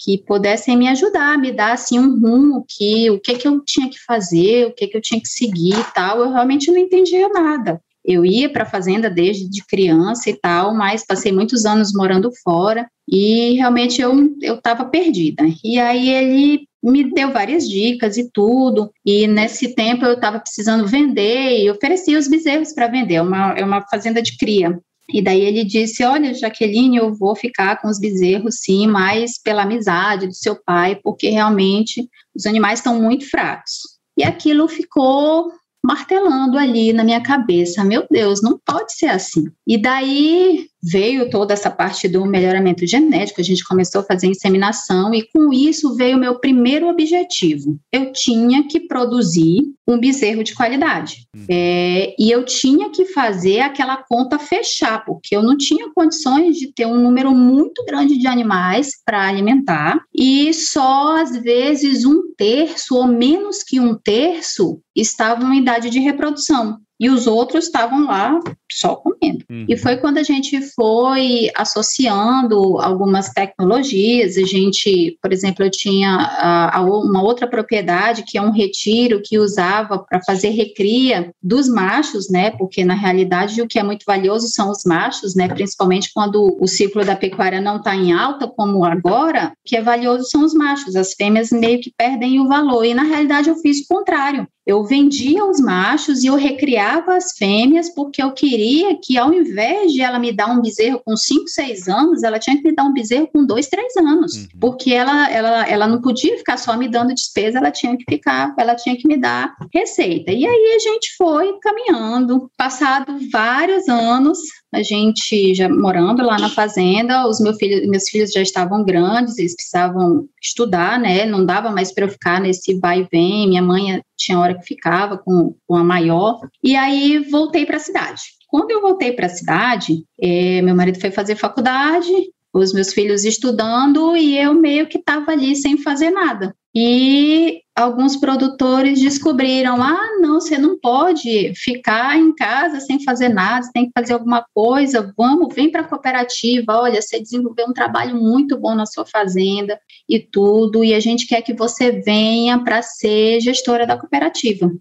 que 0.04 0.18
pudessem 0.18 0.76
me 0.76 0.88
ajudar, 0.88 1.38
me 1.38 1.52
dar 1.52 1.74
assim 1.74 2.00
um 2.00 2.20
rumo 2.20 2.66
que 2.68 3.10
o 3.12 3.20
que 3.20 3.36
que 3.36 3.48
eu 3.48 3.64
tinha 3.64 3.90
que 3.90 4.04
fazer, 4.04 4.66
o 4.66 4.74
que 4.74 4.88
que 4.88 4.98
eu 4.98 5.02
tinha 5.02 5.22
que 5.22 5.28
seguir 5.28 5.80
e 5.80 5.94
tal. 5.94 6.20
Eu 6.20 6.32
realmente 6.32 6.72
não 6.72 6.80
entendia 6.80 7.30
nada. 7.30 7.80
Eu 8.04 8.26
ia 8.26 8.52
para 8.52 8.64
a 8.64 8.70
fazenda 8.70 9.12
desde 9.12 9.48
de 9.48 9.64
criança 9.64 10.30
e 10.30 10.34
tal, 10.34 10.74
mas 10.74 11.06
passei 11.06 11.32
muitos 11.32 11.66
anos 11.66 11.94
morando 11.94 12.32
fora 12.44 12.90
e 13.08 13.54
realmente 13.54 14.02
eu 14.02 14.12
eu 14.42 14.56
estava 14.56 14.86
perdida. 14.86 15.44
E 15.64 15.80
aí 15.80 16.10
ele 16.10 16.68
me 16.84 17.04
deu 17.14 17.32
várias 17.32 17.70
dicas 17.70 18.18
e 18.18 18.30
tudo. 18.32 18.92
E 19.06 19.28
nesse 19.28 19.76
tempo 19.76 20.04
eu 20.04 20.14
estava 20.14 20.40
precisando 20.40 20.88
vender 20.88 21.64
e 21.64 21.70
oferecia 21.70 22.18
os 22.18 22.28
bezerros 22.28 22.74
para 22.74 22.88
vender. 22.88 23.16
É 23.16 23.22
uma, 23.22 23.54
é 23.54 23.64
uma 23.64 23.86
fazenda 23.88 24.22
de 24.22 24.36
cria. 24.36 24.80
E 25.14 25.22
daí 25.22 25.42
ele 25.42 25.64
disse: 25.64 26.04
Olha, 26.04 26.34
Jaqueline, 26.34 26.98
eu 26.98 27.14
vou 27.14 27.36
ficar 27.36 27.82
com 27.82 27.88
os 27.88 28.00
bezerros, 28.00 28.60
sim, 28.62 28.88
mas 28.88 29.38
pela 29.42 29.64
amizade 29.64 30.28
do 30.28 30.34
seu 30.34 30.56
pai, 30.56 31.00
porque 31.04 31.30
realmente 31.30 32.08
os 32.36 32.46
animais 32.46 32.80
estão 32.80 33.02
muito 33.02 33.30
fracos. 33.30 33.74
E 34.18 34.24
aquilo 34.24 34.68
ficou 34.68 35.52
martelando 35.84 36.58
ali 36.58 36.94
na 36.94 37.04
minha 37.04 37.22
cabeça: 37.22 37.84
Meu 37.84 38.06
Deus, 38.10 38.42
não 38.42 38.60
pode 38.66 38.94
ser 38.94 39.08
assim. 39.08 39.46
E 39.68 39.78
daí 39.78 40.68
veio 40.84 41.30
toda 41.30 41.54
essa 41.54 41.70
parte 41.70 42.08
do 42.08 42.26
melhoramento 42.26 42.86
genético, 42.86 43.42
a 43.42 43.44
gente 43.44 43.64
começou 43.64 44.02
a 44.02 44.04
fazer 44.04 44.28
inseminação 44.28 45.14
e 45.14 45.28
com 45.32 45.54
isso 45.54 45.96
veio 45.96 46.18
o 46.18 46.20
meu 46.20 46.40
primeiro 46.40 46.88
objetivo. 46.88 47.80
Eu 47.92 48.12
tinha 48.12 48.68
que 48.68 48.80
produzir 48.80 49.62
um 49.88 50.00
bezerro 50.00 50.44
de 50.44 50.56
qualidade. 50.56 51.28
Hum. 51.36 51.46
É, 51.50 52.16
e 52.18 52.32
eu 52.32 52.46
tinha 52.46 52.90
que 52.90 53.06
fazer 53.06 53.60
aquela 53.60 53.98
conta 53.98 54.40
fechar, 54.40 55.04
porque 55.06 55.36
eu 55.36 55.44
não 55.44 55.58
tinha 55.58 55.92
condições 55.94 56.58
de 56.58 56.72
ter 56.74 56.86
um 56.86 57.02
número 57.02 57.32
muito 57.32 57.84
grande 57.86 58.18
de 58.18 58.28
animais 58.28 58.92
para 59.06 59.28
alimentar 59.28 60.02
e 60.16 60.54
só 60.54 61.18
às 61.18 61.36
vezes 61.38 62.06
um 62.06 62.34
terço 62.38 62.96
ou 62.96 63.08
menos 63.08 63.64
que 63.64 63.80
um 63.80 63.96
terço 63.96 64.80
estavam 64.96 65.54
em 65.54 65.60
idade 65.60 65.90
de 65.90 66.00
reprodução 66.00 66.80
e 67.02 67.10
os 67.10 67.26
outros 67.26 67.66
estavam 67.66 68.06
lá 68.06 68.40
só 68.72 68.96
comendo. 68.96 69.44
Uhum. 69.50 69.66
E 69.68 69.76
foi 69.76 69.98
quando 69.98 70.20
a 70.20 70.24
gente 70.24 70.62
foi 70.76 71.50
associando 71.56 72.80
algumas 72.80 73.30
tecnologias, 73.30 74.38
a 74.38 74.46
gente, 74.46 75.18
por 75.20 75.34
exemplo, 75.34 75.66
eu 75.66 75.72
tinha 75.72 76.12
a, 76.12 76.78
a 76.78 76.82
uma 76.82 77.24
outra 77.24 77.48
propriedade 77.48 78.24
que 78.26 78.38
é 78.38 78.42
um 78.42 78.52
retiro 78.52 79.20
que 79.26 79.40
usava 79.40 79.98
para 79.98 80.22
fazer 80.24 80.50
recria 80.50 81.34
dos 81.42 81.68
machos, 81.68 82.30
né? 82.30 82.52
Porque 82.52 82.86
na 82.86 82.94
realidade 82.94 83.60
o 83.64 83.68
que 83.68 83.80
é 83.80 83.84
muito 83.84 84.06
valioso 84.06 84.48
são 84.50 84.70
os 84.70 84.84
machos, 84.86 85.36
né? 85.36 85.48
Principalmente 85.48 86.12
quando 86.14 86.56
o 86.62 86.68
ciclo 86.68 87.04
da 87.04 87.16
pecuária 87.16 87.60
não 87.60 87.78
está 87.78 87.96
em 87.96 88.14
alta, 88.14 88.48
como 88.48 88.86
agora, 88.86 89.48
o 89.48 89.52
que 89.66 89.76
é 89.76 89.82
valioso 89.82 90.30
são 90.30 90.46
os 90.46 90.54
machos, 90.54 90.96
as 90.96 91.14
fêmeas 91.14 91.50
meio 91.50 91.82
que 91.82 91.92
perdem 91.98 92.40
o 92.40 92.48
valor. 92.48 92.86
E 92.86 92.94
na 92.94 93.04
realidade 93.04 93.50
eu 93.50 93.56
fiz 93.56 93.80
o 93.80 93.88
contrário. 93.88 94.48
Eu 94.66 94.84
vendia 94.84 95.44
os 95.44 95.60
machos 95.60 96.24
e 96.24 96.28
eu 96.28 96.36
recriava 96.36 97.16
as 97.16 97.34
fêmeas 97.36 97.90
porque 97.94 98.22
eu 98.22 98.32
queria 98.32 98.96
que, 99.02 99.18
ao 99.18 99.34
invés 99.34 99.92
de 99.92 100.02
ela 100.02 100.20
me 100.20 100.32
dar 100.32 100.48
um 100.48 100.62
bezerro 100.62 101.02
com 101.04 101.18
5, 101.18 101.48
6 101.48 101.88
anos, 101.88 102.24
ela 102.24 102.38
tinha 102.38 102.56
que 102.56 102.64
me 102.64 102.76
dar 102.76 102.84
um 102.84 102.94
bezerro 102.94 103.28
com 103.28 103.44
2, 103.44 103.68
3 103.68 103.98
anos. 103.98 104.36
Uhum. 104.36 104.48
Porque 104.60 104.94
ela, 104.94 105.30
ela, 105.32 105.68
ela 105.68 105.88
não 105.88 106.00
podia 106.00 106.38
ficar 106.38 106.58
só 106.58 106.78
me 106.78 106.88
dando 106.88 107.14
despesa, 107.14 107.58
ela 107.58 107.72
tinha 107.72 107.98
que 107.98 108.06
ficar, 108.08 108.54
ela 108.58 108.76
tinha 108.76 108.96
que 108.96 109.08
me 109.08 109.18
dar 109.18 109.56
receita. 109.74 110.32
E 110.32 110.46
aí 110.46 110.76
a 110.76 110.80
gente 110.80 111.16
foi 111.18 111.58
caminhando. 111.60 112.52
Passado 112.56 113.18
vários 113.32 113.90
anos, 113.90 114.38
a 114.74 114.82
gente 114.82 115.54
já 115.54 115.68
morando 115.68 116.24
lá 116.24 116.40
na 116.40 116.50
fazenda, 116.50 117.28
os 117.28 117.42
meu 117.42 117.54
filho, 117.54 117.90
meus 117.90 118.08
filhos 118.08 118.32
já 118.32 118.42
estavam 118.42 118.84
grandes, 118.86 119.38
eles 119.38 119.56
precisavam 119.56 120.28
estudar, 120.42 120.98
né? 120.98 121.26
Não 121.26 121.46
dava 121.46 121.70
mais 121.72 121.92
para 121.92 122.06
eu 122.06 122.10
ficar 122.10 122.40
nesse 122.40 122.80
vai 122.80 123.02
e 123.02 123.08
vem. 123.12 123.50
Minha 123.50 123.62
mãe 123.62 124.02
tinha 124.18 124.40
hora 124.40 124.58
que 124.58 124.66
ficava 124.66 125.18
com, 125.18 125.56
com 125.68 125.76
a 125.76 125.84
maior. 125.84 126.40
E 126.64 126.76
aí 126.76 127.20
voltei 127.30 127.66
para 127.66 127.78
a 127.78 127.82
cidade. 127.82 128.22
Quando 128.48 128.72
eu 128.72 128.82
voltei 128.82 129.12
para 129.12 129.26
a 129.26 129.30
cidade, 129.30 130.04
é, 130.22 130.62
meu 130.62 130.76
marido 130.76 131.00
foi 131.00 131.12
fazer 131.12 131.36
faculdade, 131.36 132.12
os 132.54 132.74
meus 132.74 132.94
filhos 132.94 133.24
estudando 133.24 134.16
e 134.16 134.38
eu 134.38 134.54
meio 134.54 134.88
que 134.88 134.98
estava 134.98 135.32
ali 135.32 135.56
sem 135.56 135.78
fazer 135.78 136.12
nada. 136.12 136.56
E 136.74 137.62
alguns 137.76 138.16
produtores 138.16 139.02
descobriram: 139.02 139.82
ah, 139.82 140.18
não, 140.22 140.40
você 140.40 140.58
não 140.58 140.80
pode 140.80 141.54
ficar 141.56 142.18
em 142.18 142.34
casa 142.34 142.80
sem 142.80 143.04
fazer 143.04 143.30
nada, 143.30 143.64
você 143.64 143.72
tem 143.74 143.86
que 143.86 143.92
fazer 143.98 144.14
alguma 144.14 144.46
coisa, 144.54 145.14
vamos, 145.18 145.54
vem 145.54 145.70
para 145.70 145.82
a 145.82 145.88
cooperativa, 145.88 146.80
olha, 146.80 147.02
você 147.02 147.20
desenvolveu 147.20 147.68
um 147.68 147.74
trabalho 147.74 148.16
muito 148.16 148.58
bom 148.58 148.74
na 148.74 148.86
sua 148.86 149.06
fazenda 149.06 149.80
e 150.08 150.20
tudo, 150.20 150.84
e 150.84 150.94
a 150.94 151.00
gente 151.00 151.28
quer 151.28 151.42
que 151.42 151.54
você 151.54 151.92
venha 151.92 152.60
para 152.64 152.82
ser 152.82 153.42
gestora 153.42 153.86
da 153.86 153.98
cooperativa. 153.98 154.72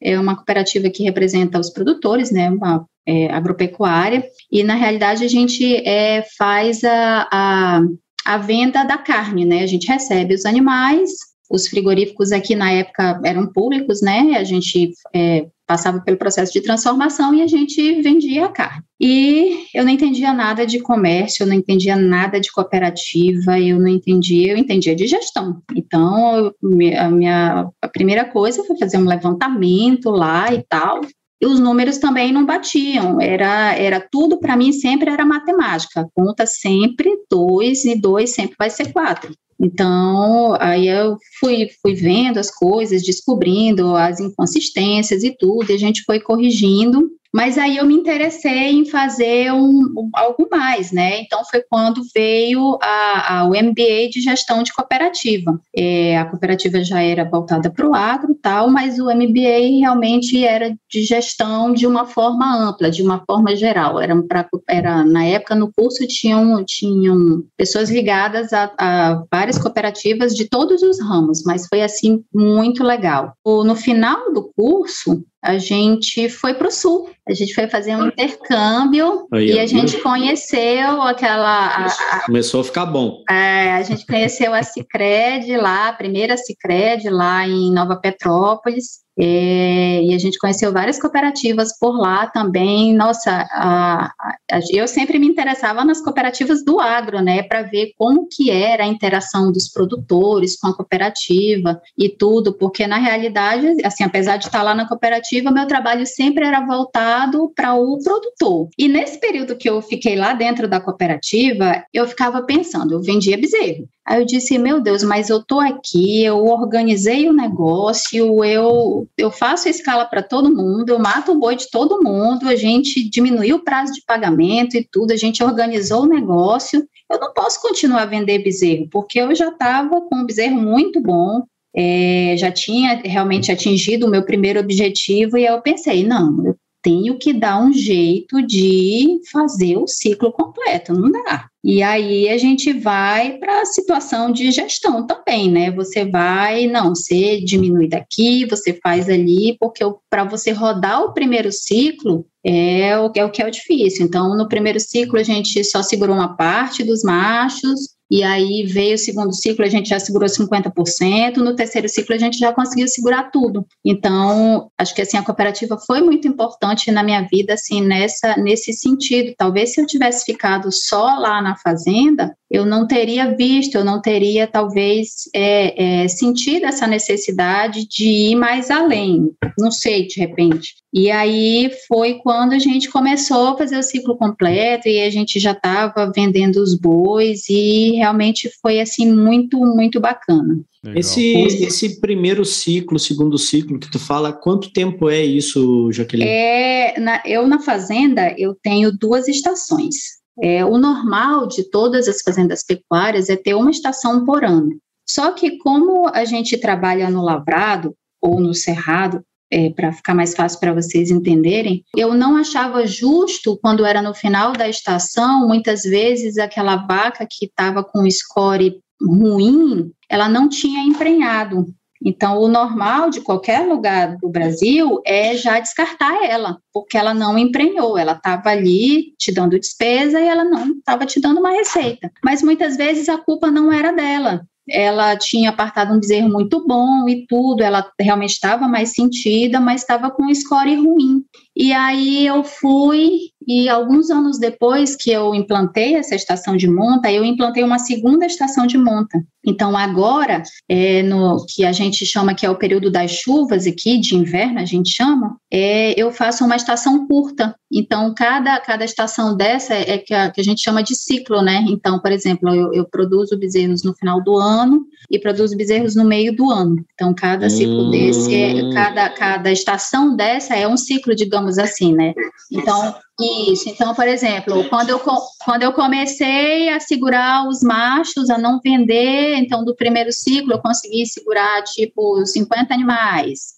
É 0.00 0.18
uma 0.18 0.36
cooperativa 0.36 0.90
que 0.90 1.04
representa 1.04 1.58
os 1.58 1.70
produtores, 1.70 2.30
né, 2.30 2.50
uma 2.50 2.84
é, 3.06 3.32
agropecuária, 3.32 4.28
e 4.50 4.62
na 4.62 4.74
realidade 4.74 5.24
a 5.24 5.28
gente 5.28 5.76
é, 5.88 6.22
faz 6.36 6.84
a, 6.84 7.28
a, 7.32 7.80
a 8.26 8.36
venda 8.36 8.84
da 8.84 8.98
carne, 8.98 9.46
né, 9.46 9.62
a 9.62 9.66
gente 9.66 9.86
recebe 9.88 10.34
os 10.34 10.44
animais, 10.44 11.12
os 11.50 11.68
frigoríficos 11.68 12.32
aqui 12.32 12.54
na 12.54 12.70
época 12.72 13.20
eram 13.24 13.46
públicos, 13.46 14.02
né? 14.02 14.36
A 14.36 14.44
gente 14.44 14.92
é, 15.14 15.46
passava 15.66 16.00
pelo 16.00 16.16
processo 16.16 16.52
de 16.52 16.60
transformação 16.60 17.34
e 17.34 17.42
a 17.42 17.46
gente 17.46 18.00
vendia 18.02 18.46
a 18.46 18.48
carne. 18.48 18.82
E 19.00 19.66
eu 19.74 19.84
não 19.84 19.90
entendia 19.90 20.32
nada 20.32 20.64
de 20.66 20.78
comércio, 20.78 21.42
eu 21.42 21.46
não 21.46 21.54
entendia 21.54 21.96
nada 21.96 22.40
de 22.40 22.50
cooperativa, 22.50 23.58
eu 23.60 23.78
não 23.78 23.88
entendia, 23.88 24.52
eu 24.52 24.56
entendia 24.56 24.94
de 24.94 25.06
gestão. 25.06 25.60
Então, 25.74 26.52
a 26.98 27.10
minha 27.10 27.68
a 27.82 27.88
primeira 27.88 28.24
coisa 28.24 28.64
foi 28.64 28.78
fazer 28.78 28.98
um 28.98 29.06
levantamento 29.06 30.10
lá 30.10 30.52
e 30.52 30.62
tal. 30.62 31.00
E 31.40 31.46
os 31.46 31.60
números 31.60 31.98
também 31.98 32.32
não 32.32 32.46
batiam, 32.46 33.20
era, 33.20 33.74
era 33.74 34.00
tudo 34.00 34.38
para 34.38 34.56
mim 34.56 34.72
sempre 34.72 35.10
era 35.10 35.22
matemática, 35.22 36.08
conta 36.14 36.46
sempre 36.46 37.10
dois 37.30 37.84
e 37.84 37.94
dois 37.94 38.30
sempre 38.30 38.56
vai 38.58 38.70
ser 38.70 38.90
quatro. 38.90 39.34
Então, 39.58 40.54
aí 40.60 40.86
eu 40.86 41.16
fui, 41.40 41.68
fui 41.80 41.94
vendo 41.94 42.38
as 42.38 42.50
coisas, 42.50 43.02
descobrindo 43.02 43.96
as 43.96 44.20
inconsistências 44.20 45.22
e 45.22 45.36
tudo, 45.36 45.70
e 45.70 45.74
a 45.74 45.78
gente 45.78 46.02
foi 46.04 46.20
corrigindo 46.20 47.10
mas 47.36 47.58
aí 47.58 47.76
eu 47.76 47.84
me 47.84 47.94
interessei 47.94 48.70
em 48.70 48.86
fazer 48.86 49.52
um, 49.52 49.92
um, 49.94 50.10
algo 50.14 50.48
mais, 50.50 50.90
né? 50.90 51.20
Então 51.20 51.44
foi 51.44 51.62
quando 51.68 52.00
veio 52.14 52.78
a, 52.80 53.40
a, 53.40 53.44
o 53.44 53.50
MBA 53.50 54.08
de 54.10 54.22
gestão 54.22 54.62
de 54.62 54.72
cooperativa. 54.72 55.60
É, 55.76 56.16
a 56.16 56.24
cooperativa 56.24 56.82
já 56.82 57.02
era 57.02 57.28
voltada 57.28 57.70
para 57.70 57.86
o 57.86 57.94
agro 57.94 58.34
tal, 58.40 58.70
mas 58.70 58.98
o 58.98 59.14
MBA 59.14 59.80
realmente 59.80 60.42
era 60.46 60.74
de 60.90 61.02
gestão 61.02 61.74
de 61.74 61.86
uma 61.86 62.06
forma 62.06 62.56
ampla, 62.56 62.90
de 62.90 63.02
uma 63.02 63.22
forma 63.26 63.54
geral. 63.54 64.00
Era, 64.00 64.16
pra, 64.22 64.48
era 64.66 65.04
na 65.04 65.26
época 65.26 65.54
no 65.54 65.70
curso 65.70 66.06
tinham, 66.06 66.64
tinham 66.64 67.44
pessoas 67.54 67.90
ligadas 67.90 68.50
a, 68.54 68.72
a 68.78 69.22
várias 69.30 69.58
cooperativas 69.58 70.34
de 70.34 70.48
todos 70.48 70.80
os 70.80 70.98
ramos, 71.02 71.42
mas 71.44 71.66
foi 71.68 71.82
assim 71.82 72.24
muito 72.34 72.82
legal. 72.82 73.34
No 73.44 73.76
final 73.76 74.32
do 74.32 74.50
curso, 74.56 75.22
a 75.46 75.58
gente 75.58 76.28
foi 76.28 76.54
para 76.54 76.66
o 76.66 76.70
sul. 76.70 77.08
A 77.28 77.32
gente 77.32 77.54
foi 77.54 77.68
fazer 77.68 77.96
um 77.96 78.08
intercâmbio 78.08 79.26
Aí, 79.32 79.52
e 79.52 79.58
a 79.58 79.66
gente 79.66 79.98
conheceu 79.98 81.00
aquela. 81.02 81.66
A, 81.68 81.86
a, 81.86 82.26
Começou 82.26 82.60
a 82.60 82.64
ficar 82.64 82.86
bom. 82.86 83.22
É, 83.30 83.72
a 83.72 83.82
gente 83.82 84.04
conheceu 84.04 84.52
a 84.52 84.62
Cicred 84.62 85.56
lá, 85.56 85.88
a 85.88 85.92
primeira 85.92 86.36
Cicred 86.36 87.08
lá 87.08 87.46
em 87.46 87.72
Nova 87.72 87.96
Petrópolis. 87.96 89.05
É, 89.18 90.02
e 90.02 90.14
a 90.14 90.18
gente 90.18 90.38
conheceu 90.38 90.72
várias 90.72 91.00
cooperativas 91.00 91.76
por 91.78 91.98
lá 91.98 92.26
também. 92.26 92.94
Nossa, 92.94 93.46
a, 93.50 94.06
a, 94.06 94.60
eu 94.70 94.86
sempre 94.86 95.18
me 95.18 95.26
interessava 95.26 95.84
nas 95.84 96.02
cooperativas 96.02 96.64
do 96.64 96.78
agro, 96.78 97.20
né, 97.20 97.42
para 97.42 97.62
ver 97.62 97.92
como 97.96 98.28
que 98.30 98.50
era 98.50 98.84
a 98.84 98.86
interação 98.86 99.50
dos 99.50 99.68
produtores 99.68 100.58
com 100.58 100.68
a 100.68 100.76
cooperativa 100.76 101.80
e 101.96 102.08
tudo, 102.10 102.52
porque 102.52 102.86
na 102.86 102.98
realidade, 102.98 103.66
assim, 103.84 104.04
apesar 104.04 104.36
de 104.36 104.46
estar 104.46 104.62
lá 104.62 104.74
na 104.74 104.86
cooperativa, 104.86 105.50
meu 105.50 105.66
trabalho 105.66 106.06
sempre 106.06 106.44
era 106.44 106.60
voltado 106.60 107.50
para 107.56 107.74
o 107.74 107.98
produtor. 108.02 108.68
E 108.76 108.86
nesse 108.88 109.18
período 109.18 109.56
que 109.56 109.68
eu 109.68 109.80
fiquei 109.80 110.16
lá 110.16 110.34
dentro 110.34 110.68
da 110.68 110.80
cooperativa, 110.80 111.82
eu 111.92 112.06
ficava 112.06 112.42
pensando, 112.42 112.92
eu 112.92 113.02
vendia 113.02 113.38
bezerro. 113.38 113.88
Aí 114.06 114.20
eu 114.20 114.24
disse, 114.24 114.56
meu 114.56 114.80
Deus, 114.80 115.02
mas 115.02 115.28
eu 115.28 115.42
tô 115.42 115.58
aqui, 115.58 116.22
eu 116.22 116.44
organizei 116.44 117.28
o 117.28 117.32
negócio, 117.32 118.44
eu, 118.44 119.08
eu 119.18 119.30
faço 119.32 119.66
a 119.66 119.70
escala 119.70 120.04
para 120.04 120.22
todo 120.22 120.54
mundo, 120.54 120.90
eu 120.90 120.98
mato 120.98 121.32
o 121.32 121.40
boi 121.40 121.56
de 121.56 121.68
todo 121.68 122.00
mundo, 122.00 122.48
a 122.48 122.54
gente 122.54 123.02
diminuiu 123.10 123.56
o 123.56 123.64
prazo 123.64 123.92
de 123.92 124.04
pagamento 124.06 124.76
e 124.76 124.88
tudo, 124.92 125.12
a 125.12 125.16
gente 125.16 125.42
organizou 125.42 126.02
o 126.02 126.08
negócio. 126.08 126.86
Eu 127.10 127.18
não 127.18 127.32
posso 127.32 127.60
continuar 127.60 128.02
a 128.02 128.06
vender 128.06 128.44
bezerro, 128.44 128.88
porque 128.92 129.20
eu 129.20 129.34
já 129.34 129.48
estava 129.48 130.00
com 130.00 130.16
um 130.16 130.26
bezerro 130.26 130.60
muito 130.60 131.00
bom, 131.00 131.42
é, 131.74 132.36
já 132.38 132.52
tinha 132.52 133.00
realmente 133.04 133.50
atingido 133.50 134.06
o 134.06 134.10
meu 134.10 134.24
primeiro 134.24 134.60
objetivo, 134.60 135.36
e 135.36 135.44
eu 135.44 135.60
pensei, 135.60 136.06
não, 136.06 136.46
eu 136.46 136.56
tenho 136.80 137.18
que 137.18 137.32
dar 137.32 137.60
um 137.60 137.72
jeito 137.72 138.40
de 138.40 139.20
fazer 139.32 139.76
o 139.76 139.88
ciclo 139.88 140.30
completo, 140.30 140.92
não 140.92 141.10
dá. 141.10 141.48
E 141.68 141.82
aí 141.82 142.28
a 142.28 142.38
gente 142.38 142.72
vai 142.72 143.38
para 143.38 143.62
a 143.62 143.64
situação 143.64 144.30
de 144.30 144.52
gestão 144.52 145.04
também, 145.04 145.50
né? 145.50 145.68
Você 145.72 146.04
vai, 146.04 146.68
não, 146.68 146.90
você 146.94 147.40
diminui 147.40 147.88
daqui, 147.88 148.46
você 148.46 148.78
faz 148.80 149.08
ali, 149.08 149.56
porque 149.58 149.82
para 150.08 150.22
você 150.22 150.52
rodar 150.52 151.02
o 151.02 151.12
primeiro 151.12 151.50
ciclo 151.50 152.24
é 152.44 152.96
o, 152.96 153.10
é 153.16 153.24
o 153.24 153.30
que 153.32 153.42
é 153.42 153.46
o 153.48 153.50
difícil. 153.50 154.06
Então, 154.06 154.36
no 154.36 154.48
primeiro 154.48 154.78
ciclo, 154.78 155.18
a 155.18 155.24
gente 155.24 155.64
só 155.64 155.82
segurou 155.82 156.14
uma 156.14 156.36
parte 156.36 156.84
dos 156.84 157.02
machos, 157.02 157.95
e 158.10 158.22
aí 158.22 158.64
veio 158.64 158.94
o 158.94 158.98
segundo 158.98 159.34
ciclo, 159.34 159.64
a 159.64 159.68
gente 159.68 159.88
já 159.88 159.98
segurou 159.98 160.28
50%, 160.28 161.36
no 161.36 161.56
terceiro 161.56 161.88
ciclo 161.88 162.14
a 162.14 162.18
gente 162.18 162.38
já 162.38 162.52
conseguiu 162.52 162.86
segurar 162.86 163.30
tudo. 163.30 163.66
Então, 163.84 164.70
acho 164.78 164.94
que 164.94 165.02
assim 165.02 165.16
a 165.16 165.24
cooperativa 165.24 165.76
foi 165.78 166.00
muito 166.00 166.28
importante 166.28 166.90
na 166.92 167.02
minha 167.02 167.22
vida 167.22 167.54
assim 167.54 167.80
nessa 167.80 168.36
nesse 168.36 168.72
sentido. 168.72 169.34
Talvez 169.36 169.74
se 169.74 169.80
eu 169.80 169.86
tivesse 169.86 170.24
ficado 170.24 170.70
só 170.70 171.18
lá 171.18 171.42
na 171.42 171.56
fazenda, 171.56 172.36
eu 172.50 172.64
não 172.64 172.86
teria 172.86 173.34
visto, 173.34 173.74
eu 173.74 173.84
não 173.84 174.00
teria 174.00 174.46
talvez 174.46 175.28
é, 175.34 176.04
é, 176.04 176.08
sentido 176.08 176.66
essa 176.66 176.86
necessidade 176.86 177.86
de 177.88 178.08
ir 178.30 178.36
mais 178.36 178.70
além. 178.70 179.32
Não 179.58 179.70
sei, 179.70 180.06
de 180.06 180.20
repente. 180.20 180.76
E 180.98 181.10
aí 181.10 181.70
foi 181.86 182.14
quando 182.14 182.54
a 182.54 182.58
gente 182.58 182.90
começou 182.90 183.48
a 183.48 183.58
fazer 183.58 183.76
o 183.76 183.82
ciclo 183.82 184.16
completo 184.16 184.88
e 184.88 185.02
a 185.02 185.10
gente 185.10 185.38
já 185.38 185.52
estava 185.52 186.10
vendendo 186.10 186.56
os 186.56 186.74
bois 186.74 187.50
e 187.50 187.90
realmente 187.96 188.50
foi 188.62 188.80
assim 188.80 189.12
muito, 189.12 189.58
muito 189.58 190.00
bacana. 190.00 190.58
Esse, 190.94 191.34
esse 191.34 192.00
primeiro 192.00 192.46
ciclo, 192.46 192.98
segundo 192.98 193.36
ciclo 193.36 193.78
que 193.78 193.90
tu 193.90 193.98
fala, 193.98 194.32
quanto 194.32 194.72
tempo 194.72 195.10
é 195.10 195.22
isso, 195.22 195.92
Jaqueline? 195.92 196.30
É, 196.30 196.98
na, 196.98 197.20
eu 197.26 197.46
na 197.46 197.60
fazenda 197.60 198.34
eu 198.38 198.56
tenho 198.62 198.90
duas 198.90 199.28
estações. 199.28 199.96
É, 200.40 200.64
o 200.64 200.78
normal 200.78 201.46
de 201.46 201.68
todas 201.68 202.08
as 202.08 202.22
fazendas 202.22 202.64
pecuárias 202.64 203.28
é 203.28 203.36
ter 203.36 203.52
uma 203.52 203.70
estação 203.70 204.24
por 204.24 204.42
ano. 204.42 204.70
Só 205.06 205.32
que 205.32 205.58
como 205.58 206.08
a 206.08 206.24
gente 206.24 206.56
trabalha 206.56 207.10
no 207.10 207.22
lavrado 207.22 207.94
ou 208.18 208.40
no 208.40 208.54
cerrado, 208.54 209.22
é, 209.50 209.70
para 209.70 209.92
ficar 209.92 210.14
mais 210.14 210.34
fácil 210.34 210.58
para 210.60 210.72
vocês 210.72 211.10
entenderem, 211.10 211.84
eu 211.96 212.14
não 212.14 212.36
achava 212.36 212.86
justo 212.86 213.58
quando 213.62 213.84
era 213.84 214.02
no 214.02 214.14
final 214.14 214.52
da 214.52 214.68
estação, 214.68 215.46
muitas 215.46 215.82
vezes 215.82 216.38
aquela 216.38 216.76
vaca 216.76 217.26
que 217.28 217.46
estava 217.46 217.82
com 217.84 218.08
score 218.10 218.80
ruim, 219.00 219.90
ela 220.08 220.28
não 220.28 220.48
tinha 220.48 220.82
emprenhado. 220.82 221.66
Então, 222.04 222.38
o 222.38 222.46
normal 222.46 223.10
de 223.10 223.20
qualquer 223.20 223.66
lugar 223.66 224.16
do 224.18 224.28
Brasil 224.28 225.00
é 225.04 225.34
já 225.34 225.58
descartar 225.58 226.24
ela, 226.24 226.58
porque 226.72 226.96
ela 226.96 227.14
não 227.14 227.38
emprenhou, 227.38 227.96
ela 227.96 228.12
estava 228.12 228.50
ali 228.50 229.14
te 229.18 229.32
dando 229.32 229.58
despesa 229.58 230.20
e 230.20 230.28
ela 230.28 230.44
não 230.44 230.72
estava 230.72 231.06
te 231.06 231.18
dando 231.20 231.40
uma 231.40 231.50
receita. 231.50 232.12
Mas 232.22 232.42
muitas 232.42 232.76
vezes 232.76 233.08
a 233.08 233.16
culpa 233.16 233.50
não 233.50 233.72
era 233.72 233.92
dela, 233.92 234.46
ela 234.68 235.16
tinha 235.16 235.50
apartado 235.50 235.94
um 235.94 236.00
bezerro 236.00 236.28
muito 236.28 236.66
bom 236.66 237.08
e 237.08 237.26
tudo, 237.26 237.62
ela 237.62 237.88
realmente 238.00 238.32
estava 238.32 238.66
mais 238.66 238.94
sentida, 238.94 239.60
mas 239.60 239.82
estava 239.82 240.10
com 240.10 240.24
um 240.24 240.34
score 240.34 240.74
ruim. 240.74 241.24
E 241.54 241.72
aí 241.72 242.26
eu 242.26 242.42
fui 242.42 243.30
e 243.46 243.68
alguns 243.68 244.10
anos 244.10 244.38
depois 244.38 244.96
que 244.96 245.10
eu 245.10 245.34
implantei 245.34 245.94
essa 245.94 246.14
estação 246.14 246.56
de 246.56 246.68
monta, 246.68 247.10
eu 247.10 247.24
implantei 247.24 247.62
uma 247.62 247.78
segunda 247.78 248.26
estação 248.26 248.66
de 248.66 248.76
monta. 248.76 249.22
Então 249.46 249.76
agora, 249.76 250.42
é, 250.68 251.04
no 251.04 251.46
que 251.46 251.64
a 251.64 251.70
gente 251.70 252.04
chama 252.04 252.34
que 252.34 252.44
é 252.44 252.50
o 252.50 252.58
período 252.58 252.90
das 252.90 253.12
chuvas 253.12 253.64
aqui, 253.66 253.98
de 253.98 254.16
inverno 254.16 254.58
a 254.58 254.64
gente 254.64 254.92
chama, 254.92 255.36
é, 255.52 255.98
eu 256.00 256.10
faço 256.10 256.44
uma 256.44 256.56
estação 256.56 257.06
curta. 257.06 257.54
Então 257.72 258.12
cada, 258.12 258.58
cada 258.58 258.84
estação 258.84 259.36
dessa 259.36 259.74
é 259.74 259.98
que 259.98 260.12
a, 260.12 260.30
que 260.30 260.40
a 260.40 260.44
gente 260.44 260.62
chama 260.62 260.82
de 260.82 260.96
ciclo, 260.96 261.42
né? 261.42 261.64
Então, 261.68 262.00
por 262.00 262.10
exemplo, 262.10 262.52
eu, 262.52 262.72
eu 262.72 262.84
produzo 262.84 263.38
bezerros 263.38 263.84
no 263.84 263.94
final 263.94 264.20
do 264.22 264.36
ano 264.36 264.84
e 265.08 265.18
produzo 265.18 265.56
bezerros 265.56 265.94
no 265.94 266.04
meio 266.04 266.34
do 266.34 266.50
ano. 266.50 266.84
Então 266.94 267.14
cada 267.14 267.48
ciclo 267.48 267.86
hum. 267.86 267.90
desse, 267.90 268.34
é, 268.34 268.72
cada, 268.72 269.08
cada 269.10 269.52
estação 269.52 270.16
dessa 270.16 270.56
é 270.56 270.66
um 270.66 270.76
ciclo, 270.76 271.14
digamos 271.14 271.56
assim, 271.58 271.94
né? 271.94 272.12
Então 272.50 272.96
Isso, 273.18 273.70
então, 273.70 273.94
por 273.94 274.06
exemplo, 274.06 274.68
quando 274.68 274.90
eu, 274.90 275.00
quando 275.42 275.62
eu 275.62 275.72
comecei 275.72 276.68
a 276.68 276.78
segurar 276.78 277.48
os 277.48 277.62
machos, 277.62 278.28
a 278.28 278.36
não 278.36 278.60
vender, 278.62 279.36
então, 279.36 279.64
do 279.64 279.74
primeiro 279.74 280.12
ciclo, 280.12 280.52
eu 280.52 280.58
consegui 280.58 281.06
segurar, 281.06 281.62
tipo, 281.62 282.26
50 282.26 282.74
animais. 282.74 283.56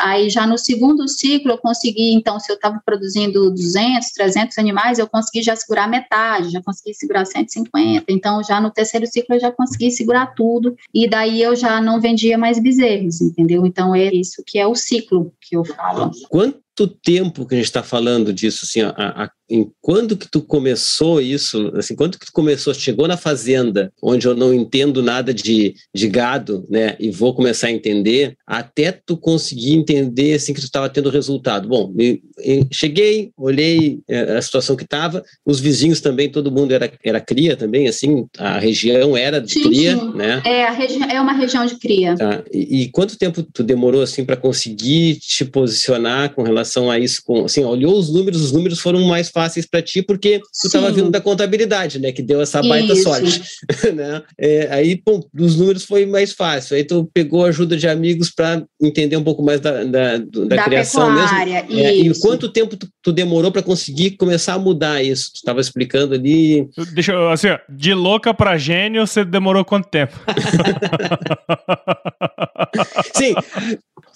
Aí, 0.00 0.28
já 0.28 0.46
no 0.46 0.58
segundo 0.58 1.08
ciclo, 1.08 1.52
eu 1.52 1.58
consegui, 1.58 2.12
então, 2.12 2.38
se 2.38 2.50
eu 2.50 2.56
estava 2.56 2.82
produzindo 2.84 3.50
200, 3.50 4.10
300 4.10 4.58
animais, 4.58 4.98
eu 4.98 5.08
consegui 5.08 5.42
já 5.42 5.56
segurar 5.56 5.88
metade, 5.88 6.50
já 6.50 6.62
consegui 6.62 6.92
segurar 6.94 7.24
150. 7.24 8.04
Então, 8.08 8.42
já 8.42 8.60
no 8.60 8.70
terceiro 8.70 9.06
ciclo, 9.06 9.36
eu 9.36 9.40
já 9.40 9.52
consegui 9.52 9.90
segurar 9.90 10.34
tudo. 10.34 10.76
E 10.92 11.08
daí, 11.08 11.40
eu 11.40 11.56
já 11.56 11.80
não 11.80 12.00
vendia 12.00 12.36
mais 12.36 12.58
bezerros, 12.58 13.20
entendeu? 13.20 13.64
Então, 13.64 13.94
é 13.94 14.12
isso 14.12 14.42
que 14.46 14.58
é 14.58 14.66
o 14.66 14.74
ciclo 14.74 15.32
que 15.40 15.56
eu 15.56 15.64
falo. 15.64 16.10
Quanto 16.28 16.58
tempo 16.86 17.46
que 17.46 17.54
a 17.54 17.58
gente 17.58 17.66
está 17.66 17.82
falando 17.82 18.32
disso, 18.32 18.60
assim, 18.64 18.82
a, 18.82 18.92
a, 18.96 19.30
em 19.50 19.70
quando 19.80 20.16
que 20.16 20.30
tu 20.30 20.42
começou 20.42 21.20
isso, 21.20 21.72
assim, 21.74 21.96
quando 21.96 22.18
que 22.18 22.26
tu 22.26 22.32
começou, 22.32 22.74
chegou 22.74 23.08
na 23.08 23.16
fazenda, 23.16 23.90
onde 24.02 24.26
eu 24.26 24.34
não 24.34 24.52
entendo 24.52 25.02
nada 25.02 25.32
de, 25.32 25.74
de 25.94 26.08
gado, 26.08 26.66
né, 26.68 26.96
e 27.00 27.10
vou 27.10 27.34
começar 27.34 27.68
a 27.68 27.72
entender, 27.72 28.34
até 28.46 28.92
tu 28.92 29.16
conseguir 29.16 29.74
entender, 29.74 30.34
assim, 30.34 30.52
que 30.52 30.60
tu 30.60 30.66
estava 30.66 30.88
tendo 30.88 31.10
resultado. 31.10 31.68
Bom, 31.68 31.92
eu 32.38 32.66
cheguei, 32.70 33.30
olhei 33.36 34.00
é, 34.08 34.36
a 34.36 34.42
situação 34.42 34.76
que 34.76 34.84
estava, 34.84 35.22
os 35.44 35.60
vizinhos 35.60 36.00
também, 36.00 36.30
todo 36.30 36.52
mundo 36.52 36.72
era, 36.72 36.90
era 37.02 37.20
cria 37.20 37.56
também, 37.56 37.88
assim, 37.88 38.26
a 38.36 38.58
região 38.58 39.16
era 39.16 39.40
de 39.40 39.54
sim, 39.54 39.62
cria, 39.62 39.96
sim. 39.96 40.12
né? 40.14 40.42
É, 40.44 40.64
a 40.64 40.78
é 41.12 41.20
uma 41.20 41.32
região 41.32 41.64
de 41.64 41.78
cria. 41.78 42.14
Tá. 42.16 42.42
E, 42.52 42.82
e 42.82 42.90
quanto 42.90 43.18
tempo 43.18 43.42
tu 43.42 43.62
demorou, 43.62 44.02
assim, 44.02 44.24
para 44.24 44.36
conseguir 44.36 45.16
te 45.16 45.44
posicionar 45.44 46.34
com 46.34 46.42
relação 46.42 46.67
a 46.90 46.98
isso? 46.98 47.22
Com, 47.24 47.44
assim, 47.44 47.64
olhou 47.64 47.98
os 47.98 48.12
números, 48.12 48.42
os 48.42 48.52
números 48.52 48.80
foram 48.80 49.04
mais 49.06 49.28
fáceis 49.28 49.66
para 49.66 49.82
ti 49.82 50.02
porque 50.02 50.38
tu 50.38 50.66
estava 50.66 50.90
vindo 50.90 51.10
da 51.10 51.20
contabilidade, 51.20 51.98
né? 51.98 52.12
Que 52.12 52.22
deu 52.22 52.40
essa 52.40 52.62
baita 52.62 52.92
Isso. 52.92 53.02
sorte, 53.02 53.42
né? 53.94 54.22
É, 54.38 54.68
aí, 54.70 54.96
pô, 54.96 55.26
os 55.38 55.56
números 55.56 55.84
foi 55.84 56.06
mais 56.06 56.32
fácil. 56.32 56.76
Aí 56.76 56.84
tu 56.84 57.08
pegou 57.12 57.44
ajuda 57.44 57.76
de 57.76 57.88
amigos 57.88 58.30
para 58.30 58.64
entender 58.80 59.16
um 59.16 59.24
pouco 59.24 59.42
mais 59.42 59.60
da, 59.60 59.84
da, 59.84 60.18
da, 60.18 60.44
da 60.44 60.64
criação 60.64 61.14
pecuária, 61.14 61.64
mesmo. 61.64 61.80
É, 61.80 61.96
e 61.96 62.20
quanto 62.20 62.48
tempo 62.48 62.76
tu, 62.76 62.88
tu 63.02 63.12
demorou 63.12 63.50
para 63.50 63.62
conseguir 63.62 64.12
começar 64.12 64.54
a 64.54 64.58
mudar 64.58 65.02
isso? 65.02 65.32
Tu 65.32 65.36
estava 65.36 65.60
explicando 65.60 66.14
ali. 66.14 66.68
Deixa 66.92 67.12
eu, 67.12 67.30
assim, 67.30 67.48
ó, 67.48 67.58
de 67.68 67.94
louca 67.94 68.34
para 68.34 68.58
gênio, 68.58 69.06
você 69.06 69.24
demorou 69.24 69.64
quanto 69.64 69.88
tempo? 69.88 70.14
Sim, 73.14 73.34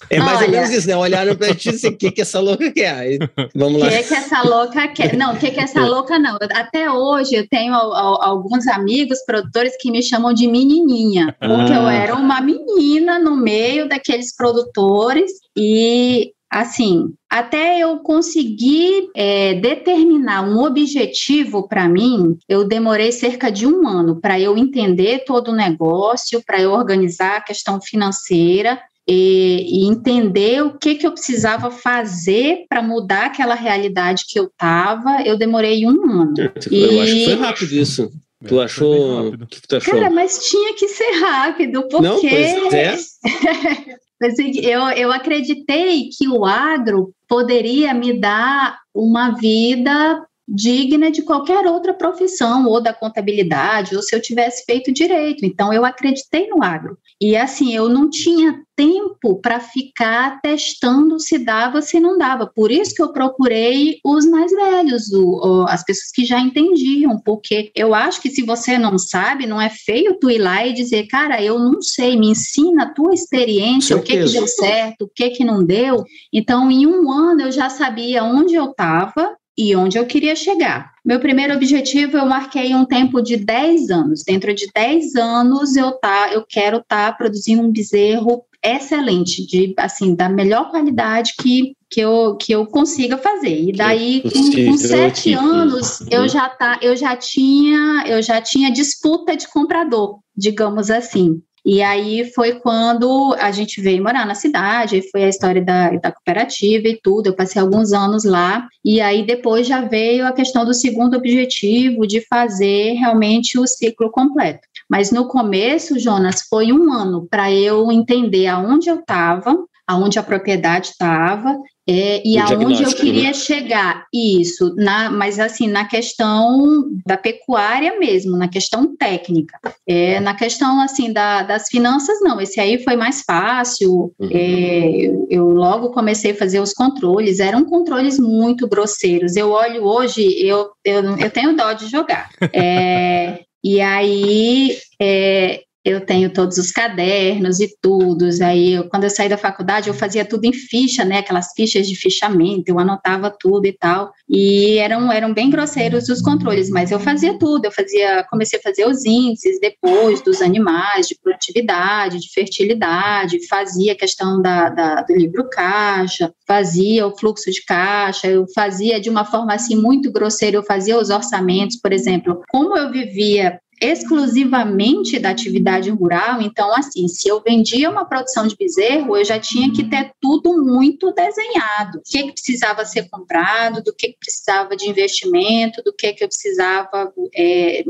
é 0.09 0.19
mais 0.19 0.37
Olha, 0.37 0.45
ou 0.45 0.51
menos 0.51 0.69
isso, 0.71 0.87
né? 0.87 0.95
Olharam 0.95 1.35
pra 1.35 1.53
ti 1.53 1.69
e 1.69 1.71
disse, 1.71 1.87
o 1.87 1.97
que 1.97 2.11
que 2.11 2.21
essa 2.21 2.39
louca 2.39 2.71
quer? 2.71 3.17
Vamos 3.55 3.81
lá. 3.81 3.87
O 3.87 3.89
que 3.89 4.03
que 4.03 4.13
essa 4.13 4.41
louca 4.41 4.87
quer? 4.87 5.15
Não, 5.15 5.33
o 5.33 5.37
que 5.37 5.51
que 5.51 5.59
essa 5.59 5.85
louca 5.85 6.19
não. 6.19 6.37
Até 6.53 6.89
hoje 6.89 7.35
eu 7.35 7.47
tenho 7.47 7.73
alguns 7.73 8.67
amigos 8.67 9.19
produtores 9.25 9.73
que 9.79 9.91
me 9.91 10.01
chamam 10.01 10.33
de 10.33 10.47
menininha, 10.47 11.35
porque 11.39 11.73
ah. 11.73 11.75
eu 11.75 11.87
era 11.87 12.15
uma 12.15 12.41
menina 12.41 13.19
no 13.19 13.35
meio 13.35 13.87
daqueles 13.87 14.35
produtores 14.35 15.31
e 15.57 16.31
assim, 16.53 17.11
até 17.27 17.79
eu 17.79 17.97
conseguir 17.97 19.09
é, 19.15 19.55
determinar 19.55 20.43
um 20.43 20.59
objetivo 20.63 21.67
para 21.67 21.89
mim, 21.89 22.37
eu 22.47 22.63
demorei 22.63 23.11
cerca 23.11 23.51
de 23.51 23.65
um 23.65 23.87
ano 23.87 24.21
para 24.21 24.39
eu 24.39 24.55
entender 24.55 25.23
todo 25.25 25.49
o 25.49 25.55
negócio, 25.55 26.43
para 26.45 26.61
eu 26.61 26.71
organizar 26.71 27.37
a 27.37 27.41
questão 27.41 27.81
financeira 27.81 28.79
e, 29.07 29.83
e, 29.83 29.87
entender 29.87 30.63
o 30.63 30.77
que, 30.77 30.95
que 30.95 31.05
eu 31.05 31.11
precisava 31.11 31.69
fazer 31.69 32.65
para 32.69 32.81
mudar 32.81 33.25
aquela 33.25 33.55
realidade 33.55 34.23
que 34.27 34.39
eu 34.39 34.45
estava, 34.45 35.21
eu 35.25 35.37
demorei 35.37 35.85
um 35.85 36.21
ano. 36.21 36.33
Eu 36.37 36.51
e... 36.71 36.99
acho 37.01 37.13
que 37.13 37.25
foi 37.25 37.33
rápido 37.35 37.73
isso. 37.73 38.11
Tu 38.47 38.59
achou? 38.59 39.29
O 39.29 39.47
que, 39.47 39.61
tu 39.67 39.75
achou? 39.77 39.93
Cara, 39.93 40.09
mas 40.09 40.49
tinha 40.49 40.73
que 40.75 40.87
ser 40.87 41.19
rápido, 41.21 41.87
porque. 41.87 42.07
Não, 42.07 42.19
pois 42.19 42.73
é. 42.73 42.95
eu, 44.69 44.81
eu 44.89 45.11
acreditei 45.11 46.09
que 46.09 46.27
o 46.27 46.45
agro 46.45 47.13
poderia 47.27 47.93
me 47.93 48.19
dar 48.19 48.79
uma 48.93 49.31
vida 49.31 50.21
digna 50.47 51.09
de 51.09 51.21
qualquer 51.21 51.65
outra 51.65 51.93
profissão, 51.93 52.65
ou 52.67 52.81
da 52.81 52.93
contabilidade, 52.93 53.95
ou 53.95 54.01
se 54.01 54.15
eu 54.15 54.21
tivesse 54.21 54.63
feito 54.65 54.91
direito. 54.91 55.45
Então, 55.45 55.71
eu 55.73 55.85
acreditei 55.85 56.47
no 56.47 56.63
agro. 56.63 56.97
E 57.19 57.37
assim, 57.37 57.73
eu 57.73 57.87
não 57.87 58.09
tinha 58.09 58.61
tempo 58.75 59.39
para 59.39 59.59
ficar 59.59 60.41
testando 60.41 61.19
se 61.19 61.37
dava, 61.37 61.81
se 61.81 61.99
não 61.99 62.17
dava. 62.17 62.47
Por 62.47 62.71
isso 62.71 62.93
que 62.93 63.01
eu 63.01 63.13
procurei 63.13 63.99
os 64.03 64.25
mais 64.25 64.51
velhos, 64.51 65.11
o, 65.13 65.23
o, 65.23 65.65
as 65.67 65.83
pessoas 65.83 66.11
que 66.11 66.25
já 66.25 66.39
entendiam, 66.39 67.19
porque 67.23 67.71
eu 67.75 67.93
acho 67.93 68.21
que 68.21 68.29
se 68.29 68.41
você 68.41 68.77
não 68.77 68.97
sabe, 68.97 69.45
não 69.45 69.61
é 69.61 69.69
feio 69.69 70.17
tu 70.19 70.29
ir 70.29 70.39
lá 70.39 70.65
e 70.65 70.73
dizer, 70.73 71.07
cara, 71.07 71.41
eu 71.41 71.59
não 71.59 71.81
sei, 71.81 72.17
me 72.17 72.27
ensina 72.27 72.83
a 72.83 72.93
tua 72.93 73.13
experiência, 73.13 73.95
o 73.95 74.01
que, 74.01 74.17
que 74.17 74.31
deu 74.31 74.47
certo, 74.47 75.03
o 75.03 75.09
que, 75.13 75.29
que 75.29 75.45
não 75.45 75.63
deu. 75.63 76.03
Então, 76.33 76.69
em 76.69 76.85
um 76.85 77.11
ano 77.11 77.41
eu 77.41 77.51
já 77.51 77.69
sabia 77.69 78.23
onde 78.23 78.55
eu 78.55 78.71
estava, 78.71 79.35
e 79.57 79.75
onde 79.75 79.97
eu 79.97 80.05
queria 80.05 80.35
chegar. 80.35 80.91
Meu 81.05 81.19
primeiro 81.19 81.53
objetivo, 81.53 82.17
eu 82.17 82.25
marquei 82.25 82.73
um 82.73 82.85
tempo 82.85 83.21
de 83.21 83.37
10 83.37 83.89
anos. 83.89 84.23
Dentro 84.23 84.53
de 84.53 84.67
10 84.73 85.15
anos, 85.15 85.75
eu, 85.75 85.91
tá, 85.91 86.31
eu 86.31 86.45
quero 86.47 86.77
estar 86.77 87.11
tá 87.11 87.17
produzindo 87.17 87.61
um 87.61 87.71
bezerro 87.71 88.45
excelente, 88.63 89.45
de 89.45 89.73
assim, 89.77 90.15
da 90.15 90.29
melhor 90.29 90.71
qualidade 90.71 91.33
que, 91.37 91.75
que, 91.89 91.99
eu, 91.99 92.37
que 92.37 92.53
eu 92.53 92.65
consiga 92.65 93.17
fazer. 93.17 93.69
E 93.69 93.73
daí, 93.73 94.21
com, 94.21 94.71
com 94.71 94.77
sete 94.77 95.33
anos, 95.33 95.99
eu 96.09 96.27
já, 96.29 96.47
tá, 96.47 96.79
eu, 96.81 96.95
já 96.95 97.15
tinha, 97.15 98.05
eu 98.07 98.21
já 98.21 98.41
tinha 98.41 98.71
disputa 98.71 99.35
de 99.35 99.49
comprador, 99.49 100.19
digamos 100.35 100.89
assim. 100.89 101.41
E 101.65 101.81
aí 101.81 102.29
foi 102.33 102.53
quando 102.59 103.35
a 103.39 103.49
gente 103.51 103.81
veio 103.81 104.03
morar 104.03 104.25
na 104.25 104.35
cidade, 104.35 105.09
foi 105.09 105.23
a 105.23 105.29
história 105.29 105.63
da, 105.63 105.91
da 105.91 106.11
cooperativa 106.11 106.87
e 106.87 106.99
tudo. 107.01 107.27
Eu 107.27 107.35
passei 107.35 107.61
alguns 107.61 107.93
anos 107.93 108.25
lá, 108.25 108.67
e 108.83 108.99
aí 108.99 109.25
depois 109.25 109.65
já 109.65 109.81
veio 109.81 110.27
a 110.27 110.33
questão 110.33 110.65
do 110.65 110.73
segundo 110.73 111.15
objetivo, 111.15 112.05
de 112.05 112.19
fazer 112.27 112.93
realmente 112.93 113.57
o 113.57 113.65
ciclo 113.65 114.11
completo. 114.11 114.67
Mas 114.89 115.11
no 115.11 115.27
começo, 115.27 115.97
Jonas, 115.97 116.41
foi 116.49 116.73
um 116.73 116.91
ano 116.91 117.27
para 117.29 117.51
eu 117.51 117.91
entender 117.91 118.47
aonde 118.47 118.89
eu 118.89 118.99
estava, 118.99 119.57
aonde 119.87 120.19
a 120.19 120.23
propriedade 120.23 120.89
estava 120.89 121.57
é, 121.87 122.21
e 122.25 122.37
aonde 122.37 122.83
eu 122.83 122.95
queria 122.95 123.27
né? 123.27 123.33
chegar, 123.33 124.05
isso, 124.13 124.73
na, 124.75 125.11
mas 125.11 125.37
assim, 125.37 125.67
na 125.67 125.85
questão 125.85 126.85
da 127.05 127.17
pecuária 127.17 127.99
mesmo, 127.99 128.37
na 128.37 128.47
questão 128.47 128.95
técnica. 128.95 129.59
É, 129.87 130.19
na 130.21 130.33
questão, 130.33 130.79
assim, 130.79 131.11
da, 131.11 131.43
das 131.43 131.67
finanças, 131.67 132.19
não, 132.21 132.39
esse 132.39 132.59
aí 132.59 132.81
foi 132.83 132.95
mais 132.95 133.21
fácil, 133.21 134.13
uhum. 134.17 134.29
é, 134.31 135.11
eu 135.29 135.49
logo 135.49 135.91
comecei 135.91 136.31
a 136.31 136.35
fazer 136.35 136.61
os 136.61 136.73
controles, 136.73 137.39
eram 137.39 137.65
controles 137.65 138.17
muito 138.17 138.67
grosseiros, 138.67 139.35
eu 139.35 139.51
olho 139.51 139.83
hoje, 139.83 140.21
eu, 140.39 140.69
eu, 140.85 141.17
eu 141.17 141.29
tenho 141.29 141.55
dó 141.55 141.73
de 141.73 141.89
jogar. 141.89 142.29
É, 142.53 143.41
e 143.61 143.81
aí, 143.81 144.77
é, 145.01 145.63
eu 145.85 146.05
tenho 146.05 146.31
todos 146.31 146.57
os 146.57 146.71
cadernos 146.71 147.59
e 147.59 147.67
tudo. 147.81 148.25
Aí, 148.41 148.73
eu, 148.73 148.87
quando 148.87 149.03
eu 149.03 149.09
saí 149.09 149.27
da 149.27 149.37
faculdade, 149.37 149.89
eu 149.89 149.93
fazia 149.93 150.23
tudo 150.23 150.45
em 150.45 150.53
ficha, 150.53 151.03
né? 151.03 151.19
Aquelas 151.19 151.51
fichas 151.53 151.87
de 151.87 151.95
fichamento, 151.95 152.63
eu 152.67 152.79
anotava 152.79 153.29
tudo 153.29 153.65
e 153.65 153.73
tal. 153.73 154.11
E 154.29 154.77
eram, 154.77 155.11
eram 155.11 155.33
bem 155.33 155.49
grosseiros 155.49 156.07
os 156.07 156.21
controles, 156.21 156.69
mas 156.69 156.91
eu 156.91 156.99
fazia 156.99 157.37
tudo. 157.37 157.65
Eu 157.65 157.71
fazia, 157.71 158.23
comecei 158.29 158.59
a 158.59 158.61
fazer 158.61 158.87
os 158.87 159.03
índices 159.03 159.59
depois 159.59 160.21
dos 160.21 160.41
animais, 160.41 161.07
de 161.07 161.17
produtividade, 161.21 162.19
de 162.19 162.31
fertilidade, 162.31 163.45
fazia 163.47 163.91
a 163.91 163.97
questão 163.97 164.41
da, 164.41 164.69
da, 164.69 165.01
do 165.01 165.13
livro 165.13 165.49
caixa, 165.49 166.31
fazia 166.47 167.05
o 167.05 167.17
fluxo 167.17 167.51
de 167.51 167.63
caixa, 167.65 168.27
eu 168.27 168.45
fazia 168.55 169.01
de 169.01 169.09
uma 169.09 169.25
forma 169.25 169.53
assim 169.53 169.75
muito 169.75 170.11
grosseira, 170.11 170.55
eu 170.55 170.63
fazia 170.63 170.97
os 170.97 171.09
orçamentos, 171.09 171.77
por 171.77 171.91
exemplo. 171.91 172.41
Como 172.49 172.77
eu 172.77 172.89
vivia 172.89 173.59
exclusivamente 173.83 175.19
da 175.19 175.29
atividade 175.29 175.89
rural, 175.89 176.41
então 176.41 176.73
assim, 176.73 177.07
se 177.07 177.27
eu 177.27 177.41
vendia 177.41 177.89
uma 177.89 178.05
produção 178.05 178.47
de 178.47 178.55
bezerro, 178.55 179.17
eu 179.17 179.25
já 179.25 179.37
tinha 179.39 179.71
que 179.71 179.83
ter 179.83 180.11
tudo 180.21 180.63
muito 180.63 181.11
desenhado. 181.11 181.97
O 181.97 182.01
que, 182.05 182.23
que 182.23 182.33
precisava 182.33 182.85
ser 182.85 183.09
comprado, 183.09 183.83
do 183.83 183.93
que, 183.93 184.09
que 184.09 184.17
precisava 184.19 184.75
de 184.75 184.89
investimento, 184.89 185.83
do 185.83 185.93
que, 185.93 186.13
que 186.13 186.23
eu 186.23 186.27
precisava 186.27 187.11
é, 187.35 187.83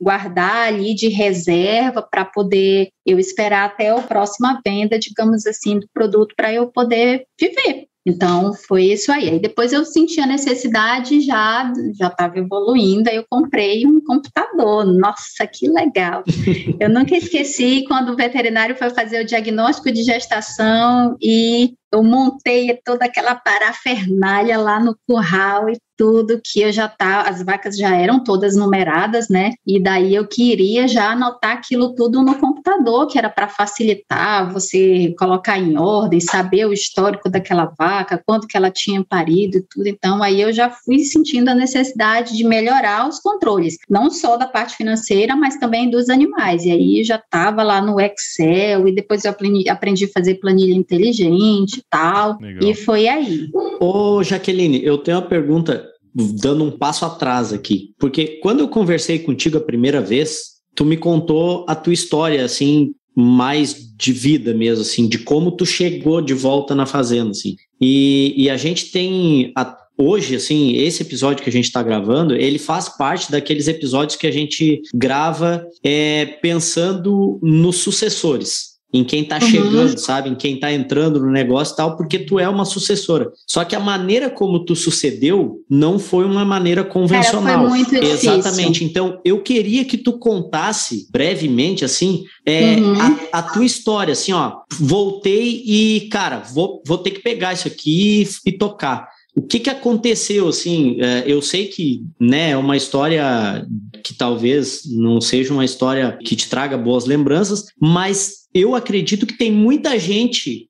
guardar 0.00 0.68
ali 0.68 0.94
de 0.94 1.08
reserva 1.08 2.02
para 2.02 2.24
poder 2.24 2.88
eu 3.06 3.18
esperar 3.18 3.66
até 3.66 3.90
a 3.90 4.00
próxima 4.00 4.60
venda, 4.64 4.98
digamos 4.98 5.46
assim, 5.46 5.78
do 5.78 5.88
produto 5.92 6.34
para 6.36 6.52
eu 6.52 6.68
poder 6.68 7.26
viver. 7.38 7.86
Então 8.06 8.52
foi 8.52 8.84
isso 8.84 9.10
aí. 9.10 9.30
Aí 9.30 9.40
depois 9.40 9.72
eu 9.72 9.84
senti 9.84 10.20
a 10.20 10.26
necessidade, 10.26 11.20
já 11.22 11.72
já 11.98 12.08
estava 12.08 12.38
evoluindo, 12.38 13.08
aí 13.08 13.16
eu 13.16 13.24
comprei 13.28 13.86
um 13.86 14.00
computador. 14.00 14.84
Nossa, 14.84 15.46
que 15.46 15.68
legal! 15.68 16.22
eu 16.78 16.90
nunca 16.90 17.16
esqueci 17.16 17.84
quando 17.88 18.10
o 18.10 18.16
veterinário 18.16 18.76
foi 18.76 18.90
fazer 18.90 19.22
o 19.22 19.26
diagnóstico 19.26 19.90
de 19.90 20.02
gestação 20.02 21.16
e 21.20 21.74
eu 21.92 22.02
montei 22.02 22.78
toda 22.84 23.04
aquela 23.06 23.36
parafernália 23.36 24.58
lá 24.58 24.80
no 24.80 24.96
curral 25.06 25.70
e 25.70 25.78
tudo 25.96 26.40
que 26.42 26.60
eu 26.60 26.72
já 26.72 26.88
tá, 26.88 27.22
as 27.22 27.42
vacas 27.42 27.76
já 27.76 27.94
eram 27.94 28.22
todas 28.22 28.56
numeradas, 28.56 29.28
né? 29.28 29.52
E 29.66 29.80
daí 29.80 30.14
eu 30.14 30.26
queria 30.26 30.86
já 30.88 31.10
anotar 31.10 31.52
aquilo 31.52 31.94
tudo 31.94 32.22
no 32.22 32.36
computador, 32.36 33.06
que 33.06 33.18
era 33.18 33.28
para 33.28 33.48
facilitar 33.48 34.52
você 34.52 35.14
colocar 35.18 35.58
em 35.58 35.76
ordem, 35.78 36.20
saber 36.20 36.66
o 36.66 36.72
histórico 36.72 37.28
daquela 37.28 37.72
vaca, 37.78 38.22
quando 38.26 38.46
que 38.46 38.56
ela 38.56 38.70
tinha 38.70 39.04
parido 39.04 39.58
e 39.58 39.62
tudo. 39.62 39.86
Então 39.86 40.22
aí 40.22 40.40
eu 40.40 40.52
já 40.52 40.70
fui 40.70 41.00
sentindo 41.00 41.48
a 41.48 41.54
necessidade 41.54 42.36
de 42.36 42.44
melhorar 42.44 43.08
os 43.08 43.20
controles, 43.20 43.76
não 43.88 44.10
só 44.10 44.36
da 44.36 44.46
parte 44.46 44.76
financeira, 44.76 45.36
mas 45.36 45.56
também 45.56 45.90
dos 45.90 46.08
animais. 46.08 46.64
E 46.64 46.70
aí 46.70 47.04
já 47.04 47.16
estava 47.16 47.62
lá 47.62 47.80
no 47.80 48.00
Excel 48.00 48.88
e 48.88 48.94
depois 48.94 49.24
eu 49.24 49.30
aprendi, 49.30 49.68
aprendi 49.68 50.04
a 50.04 50.12
fazer 50.12 50.34
planilha 50.36 50.74
inteligente 50.74 51.78
e 51.78 51.84
tal. 51.88 52.38
Legal. 52.40 52.70
E 52.70 52.74
foi 52.74 53.08
aí. 53.08 53.48
Ô, 53.80 54.22
Jaqueline, 54.22 54.84
eu 54.84 54.98
tenho 54.98 55.18
uma 55.18 55.26
pergunta 55.26 55.93
dando 56.14 56.64
um 56.64 56.70
passo 56.70 57.04
atrás 57.04 57.52
aqui, 57.52 57.92
porque 57.98 58.38
quando 58.42 58.60
eu 58.60 58.68
conversei 58.68 59.18
contigo 59.18 59.58
a 59.58 59.60
primeira 59.60 60.00
vez, 60.00 60.54
tu 60.74 60.84
me 60.84 60.96
contou 60.96 61.64
a 61.68 61.74
tua 61.74 61.92
história 61.92 62.44
assim 62.44 62.92
mais 63.16 63.76
de 63.96 64.12
vida 64.12 64.52
mesmo, 64.52 64.82
assim, 64.82 65.08
de 65.08 65.18
como 65.18 65.52
tu 65.52 65.64
chegou 65.64 66.20
de 66.20 66.34
volta 66.34 66.74
na 66.74 66.84
fazenda, 66.84 67.30
assim. 67.30 67.54
E, 67.80 68.34
e 68.36 68.50
a 68.50 68.56
gente 68.56 68.90
tem 68.90 69.52
a, 69.56 69.76
hoje, 69.96 70.34
assim, 70.34 70.74
esse 70.76 71.02
episódio 71.02 71.44
que 71.44 71.48
a 71.48 71.52
gente 71.52 71.66
está 71.66 71.80
gravando, 71.80 72.34
ele 72.34 72.58
faz 72.58 72.88
parte 72.88 73.30
daqueles 73.30 73.68
episódios 73.68 74.16
que 74.16 74.26
a 74.26 74.32
gente 74.32 74.82
grava 74.92 75.64
é, 75.82 76.26
pensando 76.42 77.38
nos 77.40 77.76
sucessores 77.76 78.73
em 78.94 79.02
quem 79.02 79.22
está 79.22 79.34
uhum. 79.36 79.40
chegando, 79.40 79.98
sabe? 79.98 80.30
Em 80.30 80.36
quem 80.36 80.54
está 80.54 80.72
entrando 80.72 81.18
no 81.18 81.28
negócio 81.28 81.74
e 81.74 81.76
tal, 81.76 81.96
porque 81.96 82.20
tu 82.20 82.38
é 82.38 82.48
uma 82.48 82.64
sucessora. 82.64 83.28
Só 83.44 83.64
que 83.64 83.74
a 83.74 83.80
maneira 83.80 84.30
como 84.30 84.64
tu 84.64 84.76
sucedeu 84.76 85.64
não 85.68 85.98
foi 85.98 86.24
uma 86.24 86.44
maneira 86.44 86.84
convencional. 86.84 87.42
Cara, 87.42 87.68
foi 87.68 87.68
muito 87.68 87.94
Exatamente. 87.96 88.72
Difícil. 88.72 88.86
Então, 88.86 89.20
eu 89.24 89.42
queria 89.42 89.84
que 89.84 89.98
tu 89.98 90.12
contasse 90.12 91.08
brevemente, 91.10 91.84
assim, 91.84 92.22
é, 92.46 92.76
uhum. 92.76 92.94
a, 93.32 93.38
a, 93.38 93.42
tua 93.42 93.64
história, 93.64 94.12
assim, 94.12 94.32
ó. 94.32 94.58
Voltei 94.78 95.64
e, 95.66 96.08
cara, 96.08 96.44
vou, 96.54 96.80
vou 96.86 96.98
ter 96.98 97.10
que 97.10 97.20
pegar 97.20 97.52
isso 97.52 97.66
aqui 97.66 98.22
e, 98.22 98.50
e 98.50 98.52
tocar. 98.52 99.08
O 99.36 99.42
que, 99.42 99.58
que 99.58 99.70
aconteceu, 99.70 100.48
assim, 100.48 101.00
é, 101.00 101.24
eu 101.26 101.42
sei 101.42 101.66
que, 101.66 102.04
né, 102.20 102.50
é 102.50 102.56
uma 102.56 102.76
história 102.76 103.66
que 104.04 104.14
talvez 104.14 104.82
não 104.86 105.20
seja 105.20 105.52
uma 105.52 105.64
história 105.64 106.16
que 106.24 106.36
te 106.36 106.48
traga 106.48 106.78
boas 106.78 107.04
lembranças, 107.04 107.64
mas 107.80 108.44
eu 108.54 108.74
acredito 108.74 109.26
que 109.26 109.36
tem 109.36 109.50
muita 109.50 109.98
gente 109.98 110.68